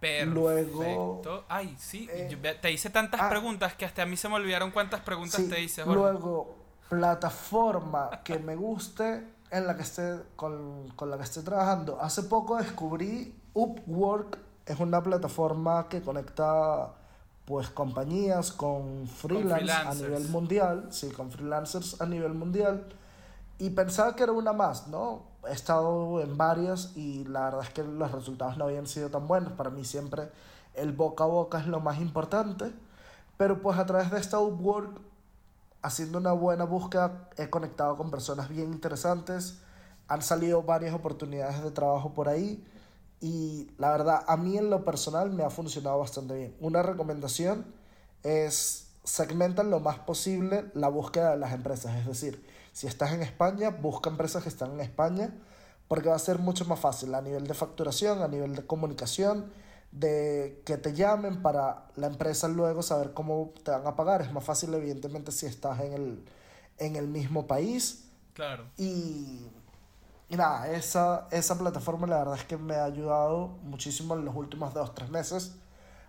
Perfecto. 0.00 0.34
Luego. 0.34 1.44
Ay, 1.48 1.76
sí. 1.78 2.08
Eh, 2.10 2.58
te 2.60 2.72
hice 2.72 2.90
tantas 2.90 3.20
ah. 3.20 3.28
preguntas 3.28 3.74
que 3.74 3.84
hasta 3.84 4.02
a 4.02 4.06
mí 4.06 4.16
se 4.16 4.28
me 4.28 4.34
olvidaron 4.34 4.72
cuántas 4.72 5.00
preguntas 5.00 5.40
te 5.48 5.60
hice. 5.60 5.86
Luego, 5.86 6.56
plataforma 6.88 8.10
que 8.24 8.38
me 8.38 8.56
guste 8.56 9.24
en 9.50 9.66
la 9.66 9.76
que 9.76 9.82
esté 9.82 10.16
con, 10.34 10.88
con, 10.96 11.08
la 11.08 11.18
que 11.18 11.22
esté 11.22 11.42
trabajando. 11.42 12.00
Hace 12.00 12.24
poco 12.24 12.56
descubrí 12.56 13.34
Upwork. 13.54 14.38
Es 14.66 14.80
una 14.80 15.02
plataforma 15.02 15.88
que 15.88 16.02
conecta 16.02 16.94
pues 17.44 17.68
compañías 17.70 18.50
con 18.52 19.06
freelance 19.06 19.70
a 19.72 19.94
nivel 19.94 20.28
mundial. 20.28 20.88
Sí, 20.90 21.10
con 21.10 21.30
freelancers 21.30 22.00
a 22.00 22.06
nivel 22.06 22.34
mundial. 22.34 22.86
Y 23.62 23.70
pensaba 23.70 24.16
que 24.16 24.24
era 24.24 24.32
una 24.32 24.52
más, 24.52 24.88
¿no? 24.88 25.22
he 25.48 25.52
estado 25.52 26.20
en 26.20 26.36
varias 26.36 26.96
y 26.96 27.24
la 27.26 27.44
verdad 27.44 27.62
es 27.62 27.70
que 27.70 27.84
los 27.84 28.10
resultados 28.10 28.56
no 28.56 28.64
habían 28.64 28.88
sido 28.88 29.08
tan 29.08 29.28
buenos. 29.28 29.52
Para 29.52 29.70
mí 29.70 29.84
siempre 29.84 30.32
el 30.74 30.90
boca 30.90 31.22
a 31.22 31.28
boca 31.28 31.60
es 31.60 31.68
lo 31.68 31.78
más 31.78 32.00
importante. 32.00 32.72
Pero 33.36 33.62
pues 33.62 33.78
a 33.78 33.86
través 33.86 34.10
de 34.10 34.18
esta 34.18 34.40
Upwork, 34.40 35.00
haciendo 35.80 36.18
una 36.18 36.32
buena 36.32 36.64
búsqueda, 36.64 37.28
he 37.36 37.50
conectado 37.50 37.96
con 37.96 38.10
personas 38.10 38.48
bien 38.48 38.72
interesantes. 38.72 39.60
Han 40.08 40.22
salido 40.22 40.64
varias 40.64 40.92
oportunidades 40.92 41.62
de 41.62 41.70
trabajo 41.70 42.14
por 42.14 42.28
ahí. 42.28 42.66
Y 43.20 43.70
la 43.78 43.92
verdad, 43.92 44.24
a 44.26 44.36
mí 44.36 44.58
en 44.58 44.70
lo 44.70 44.84
personal 44.84 45.30
me 45.30 45.44
ha 45.44 45.50
funcionado 45.50 46.00
bastante 46.00 46.34
bien. 46.34 46.56
Una 46.58 46.82
recomendación 46.82 47.64
es 48.24 48.88
segmentar 49.04 49.66
lo 49.66 49.78
más 49.78 50.00
posible 50.00 50.68
la 50.74 50.88
búsqueda 50.88 51.30
de 51.30 51.36
las 51.36 51.52
empresas. 51.52 51.94
Es 51.94 52.06
decir, 52.08 52.44
si 52.72 52.86
estás 52.86 53.12
en 53.12 53.22
España, 53.22 53.70
busca 53.70 54.10
empresas 54.10 54.42
que 54.42 54.48
están 54.48 54.72
en 54.72 54.80
España 54.80 55.34
porque 55.92 56.08
va 56.08 56.16
a 56.16 56.18
ser 56.18 56.38
mucho 56.38 56.64
más 56.64 56.80
fácil 56.80 57.14
a 57.14 57.20
nivel 57.20 57.46
de 57.46 57.52
facturación, 57.52 58.22
a 58.22 58.28
nivel 58.28 58.54
de 58.54 58.66
comunicación, 58.66 59.52
de 59.90 60.62
que 60.64 60.78
te 60.78 60.94
llamen 60.94 61.42
para 61.42 61.88
la 61.96 62.06
empresa 62.06 62.48
luego 62.48 62.82
saber 62.82 63.12
cómo 63.12 63.52
te 63.62 63.72
van 63.72 63.86
a 63.86 63.94
pagar. 63.94 64.22
Es 64.22 64.32
más 64.32 64.42
fácil, 64.42 64.72
evidentemente, 64.72 65.32
si 65.32 65.44
estás 65.44 65.80
en 65.80 65.92
el, 65.92 66.24
en 66.78 66.96
el 66.96 67.08
mismo 67.08 67.46
país. 67.46 68.10
Claro. 68.32 68.70
Y, 68.78 69.50
y 70.30 70.36
nada, 70.36 70.72
esa, 70.72 71.28
esa 71.30 71.58
plataforma 71.58 72.06
la 72.06 72.20
verdad 72.20 72.36
es 72.36 72.44
que 72.44 72.56
me 72.56 72.76
ha 72.76 72.84
ayudado 72.84 73.48
muchísimo 73.62 74.14
en 74.14 74.24
los 74.24 74.34
últimos 74.34 74.72
dos, 74.72 74.94
tres 74.94 75.10
meses 75.10 75.56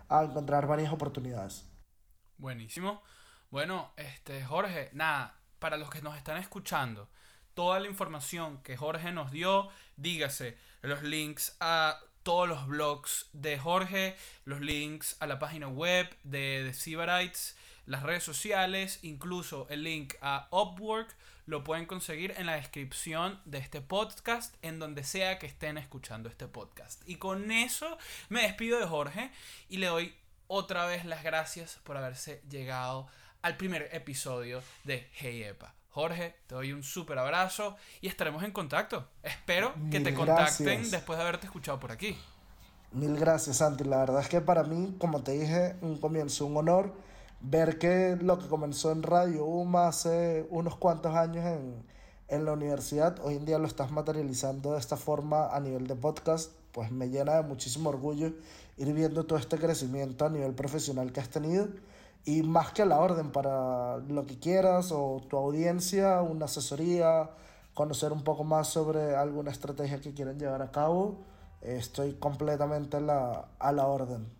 a 0.08 0.24
encontrar 0.24 0.66
varias 0.66 0.94
oportunidades. 0.94 1.66
Buenísimo. 2.38 3.02
Bueno, 3.50 3.92
este, 3.96 4.42
Jorge, 4.44 4.88
nada, 4.94 5.38
para 5.64 5.78
los 5.78 5.88
que 5.88 6.02
nos 6.02 6.14
están 6.18 6.36
escuchando, 6.36 7.08
toda 7.54 7.80
la 7.80 7.88
información 7.88 8.62
que 8.62 8.76
Jorge 8.76 9.12
nos 9.12 9.30
dio, 9.30 9.70
dígase 9.96 10.58
los 10.82 11.02
links 11.02 11.56
a 11.58 11.98
todos 12.22 12.46
los 12.46 12.66
blogs 12.66 13.30
de 13.32 13.58
Jorge, 13.58 14.14
los 14.44 14.60
links 14.60 15.16
a 15.20 15.26
la 15.26 15.38
página 15.38 15.66
web 15.66 16.14
de, 16.22 16.64
The 16.66 16.74
Sybarites, 16.74 17.56
las 17.86 18.02
redes 18.02 18.22
sociales, 18.22 18.98
incluso 19.00 19.66
el 19.70 19.84
link 19.84 20.16
a 20.20 20.48
Upwork, 20.50 21.16
lo 21.46 21.64
pueden 21.64 21.86
conseguir 21.86 22.34
en 22.36 22.44
la 22.44 22.56
descripción 22.56 23.40
de 23.46 23.56
este 23.56 23.80
podcast, 23.80 24.56
en 24.60 24.78
donde 24.78 25.02
sea 25.02 25.38
que 25.38 25.46
estén 25.46 25.78
escuchando 25.78 26.28
este 26.28 26.46
podcast. 26.46 27.00
Y 27.08 27.16
con 27.16 27.50
eso 27.50 27.96
me 28.28 28.42
despido 28.42 28.78
de 28.78 28.86
Jorge 28.86 29.30
y 29.70 29.78
le 29.78 29.86
doy 29.86 30.14
otra 30.46 30.84
vez 30.84 31.06
las 31.06 31.24
gracias 31.24 31.80
por 31.84 31.96
haberse 31.96 32.42
llegado 32.50 33.08
al 33.44 33.58
primer 33.58 33.90
episodio 33.92 34.62
de 34.84 35.06
Hey 35.12 35.42
Epa. 35.42 35.74
Jorge, 35.90 36.34
te 36.46 36.54
doy 36.54 36.72
un 36.72 36.82
súper 36.82 37.18
abrazo 37.18 37.76
y 38.00 38.08
estaremos 38.08 38.42
en 38.42 38.52
contacto. 38.52 39.06
Espero 39.22 39.74
que 39.90 40.00
te 40.00 40.14
contacten 40.14 40.90
después 40.90 41.18
de 41.18 41.22
haberte 41.22 41.46
escuchado 41.46 41.78
por 41.78 41.92
aquí. 41.92 42.16
Mil 42.92 43.14
gracias, 43.16 43.58
Santi. 43.58 43.84
La 43.84 43.98
verdad 43.98 44.22
es 44.22 44.30
que 44.30 44.40
para 44.40 44.62
mí, 44.62 44.96
como 44.98 45.22
te 45.22 45.32
dije, 45.32 45.76
un 45.82 45.98
comienzo, 45.98 46.46
un 46.46 46.56
honor 46.56 46.94
ver 47.40 47.78
que 47.78 48.16
lo 48.18 48.38
que 48.38 48.48
comenzó 48.48 48.92
en 48.92 49.02
Radio 49.02 49.44
UMA 49.44 49.88
hace 49.88 50.46
unos 50.48 50.76
cuantos 50.76 51.14
años 51.14 51.44
en, 51.44 51.84
en 52.28 52.46
la 52.46 52.52
universidad, 52.52 53.18
hoy 53.20 53.36
en 53.36 53.44
día 53.44 53.58
lo 53.58 53.66
estás 53.66 53.90
materializando 53.90 54.72
de 54.72 54.78
esta 54.78 54.96
forma 54.96 55.54
a 55.54 55.60
nivel 55.60 55.86
de 55.86 55.96
podcast, 55.96 56.50
pues 56.72 56.90
me 56.90 57.10
llena 57.10 57.34
de 57.34 57.42
muchísimo 57.42 57.90
orgullo 57.90 58.32
ir 58.78 58.92
viendo 58.94 59.26
todo 59.26 59.38
este 59.38 59.58
crecimiento 59.58 60.24
a 60.24 60.30
nivel 60.30 60.54
profesional 60.54 61.12
que 61.12 61.20
has 61.20 61.28
tenido 61.28 61.68
y 62.24 62.42
más 62.42 62.72
que 62.72 62.84
la 62.86 62.98
orden 62.98 63.30
para 63.32 63.98
lo 63.98 64.26
que 64.26 64.38
quieras 64.38 64.92
o 64.92 65.22
tu 65.28 65.36
audiencia, 65.36 66.22
una 66.22 66.46
asesoría, 66.46 67.30
conocer 67.74 68.12
un 68.12 68.24
poco 68.24 68.44
más 68.44 68.68
sobre 68.68 69.14
alguna 69.14 69.50
estrategia 69.50 70.00
que 70.00 70.14
quieran 70.14 70.38
llevar 70.38 70.62
a 70.62 70.70
cabo, 70.70 71.24
estoy 71.60 72.14
completamente 72.14 72.96
a 72.96 73.00
la, 73.00 73.48
a 73.58 73.72
la 73.72 73.86
orden. 73.86 74.32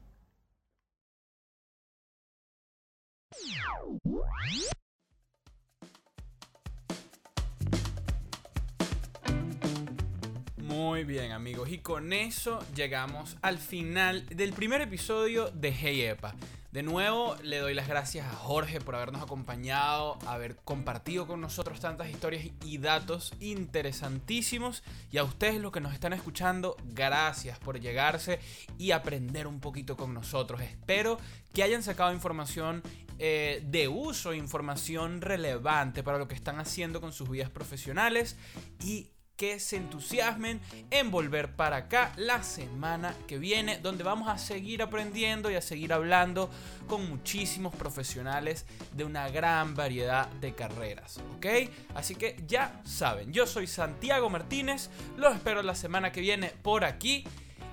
Muy 10.57 11.05
bien 11.05 11.33
amigos, 11.33 11.69
y 11.71 11.79
con 11.79 12.13
eso 12.13 12.61
llegamos 12.75 13.37
al 13.43 13.59
final 13.59 14.27
del 14.27 14.53
primer 14.53 14.81
episodio 14.81 15.51
de 15.51 15.71
Hey 15.71 16.01
Epa. 16.03 16.35
De 16.75 16.83
nuevo 16.83 17.37
le 17.45 17.59
doy 17.59 17.73
las 17.73 17.87
gracias 17.87 18.27
a 18.27 18.35
Jorge 18.35 18.81
por 18.81 18.97
habernos 18.97 19.23
acompañado, 19.23 20.19
haber 20.27 20.57
compartido 20.57 21.25
con 21.25 21.41
nosotros 21.41 21.79
tantas 21.79 22.11
historias 22.11 22.47
y 22.65 22.79
datos 22.79 23.33
interesantísimos. 23.39 24.83
Y 25.13 25.19
a 25.19 25.23
ustedes 25.23 25.61
los 25.61 25.71
que 25.71 25.81
nos 25.81 25.95
están 25.95 26.13
escuchando, 26.15 26.77
gracias 26.87 27.61
por 27.61 27.79
llegarse 27.79 28.41
y 28.77 28.91
aprender 28.91 29.47
un 29.47 29.61
poquito 29.61 29.97
con 29.97 30.13
nosotros. 30.15 30.63
Espero 30.63 31.17
que 31.53 31.63
hayan 31.63 31.85
sacado 31.85 32.13
información 32.13 32.83
eh, 33.21 33.63
de 33.69 33.87
uso, 33.87 34.35
información 34.35 35.21
relevante 35.21 36.03
para 36.03 36.19
lo 36.19 36.27
que 36.27 36.35
están 36.35 36.59
haciendo 36.59 37.01
con 37.01 37.13
sus 37.13 37.31
vidas 37.31 37.51
profesionales 37.51 38.37
y 38.83 39.11
que 39.37 39.59
se 39.59 39.77
entusiasmen 39.77 40.61
en 40.91 41.11
volver 41.11 41.57
para 41.57 41.77
acá 41.77 42.13
la 42.17 42.43
semana 42.43 43.15
que 43.27 43.39
viene, 43.39 43.79
donde 43.79 44.05
vamos 44.05 44.29
a 44.29 44.39
seguir 44.39 44.83
aprendiendo 44.83 45.51
y 45.51 45.57
a 45.57 45.61
seguir 45.61 45.93
hablando 45.93 46.51
con 46.87 47.09
muchísimos 47.09 47.75
profesionales 47.75 48.67
de 48.93 49.05
una 49.05 49.29
gran 49.29 49.75
variedad 49.75 50.29
de 50.41 50.55
carreras, 50.55 51.19
¿ok? 51.37 51.47
Así 51.95 52.15
que 52.15 52.43
ya 52.47 52.81
saben, 52.85 53.33
yo 53.33 53.47
soy 53.47 53.67
Santiago 53.67 54.31
Martínez, 54.31 54.91
los 55.17 55.35
espero 55.35 55.63
la 55.63 55.75
semana 55.75 56.13
que 56.13 56.21
viene 56.21 56.53
por 56.63 56.85
aquí 56.85 57.25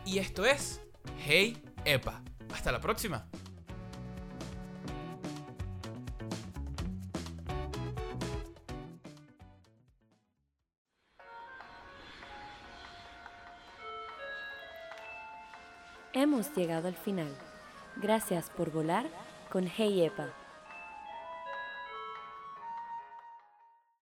y 0.05 0.18
esto 0.18 0.45
es 0.45 0.82
Hey 1.26 1.62
Epa. 1.86 2.22
Hasta 2.53 2.72
la 2.72 2.82
próxima. 2.82 3.28
Hemos 16.14 16.53
llegado 16.57 16.89
al 16.89 16.95
final. 16.95 17.34
Gracias 17.95 18.49
por 18.49 18.70
volar 18.70 19.05
con 19.49 19.66
Hey 19.66 20.03
Epa. 20.03 20.40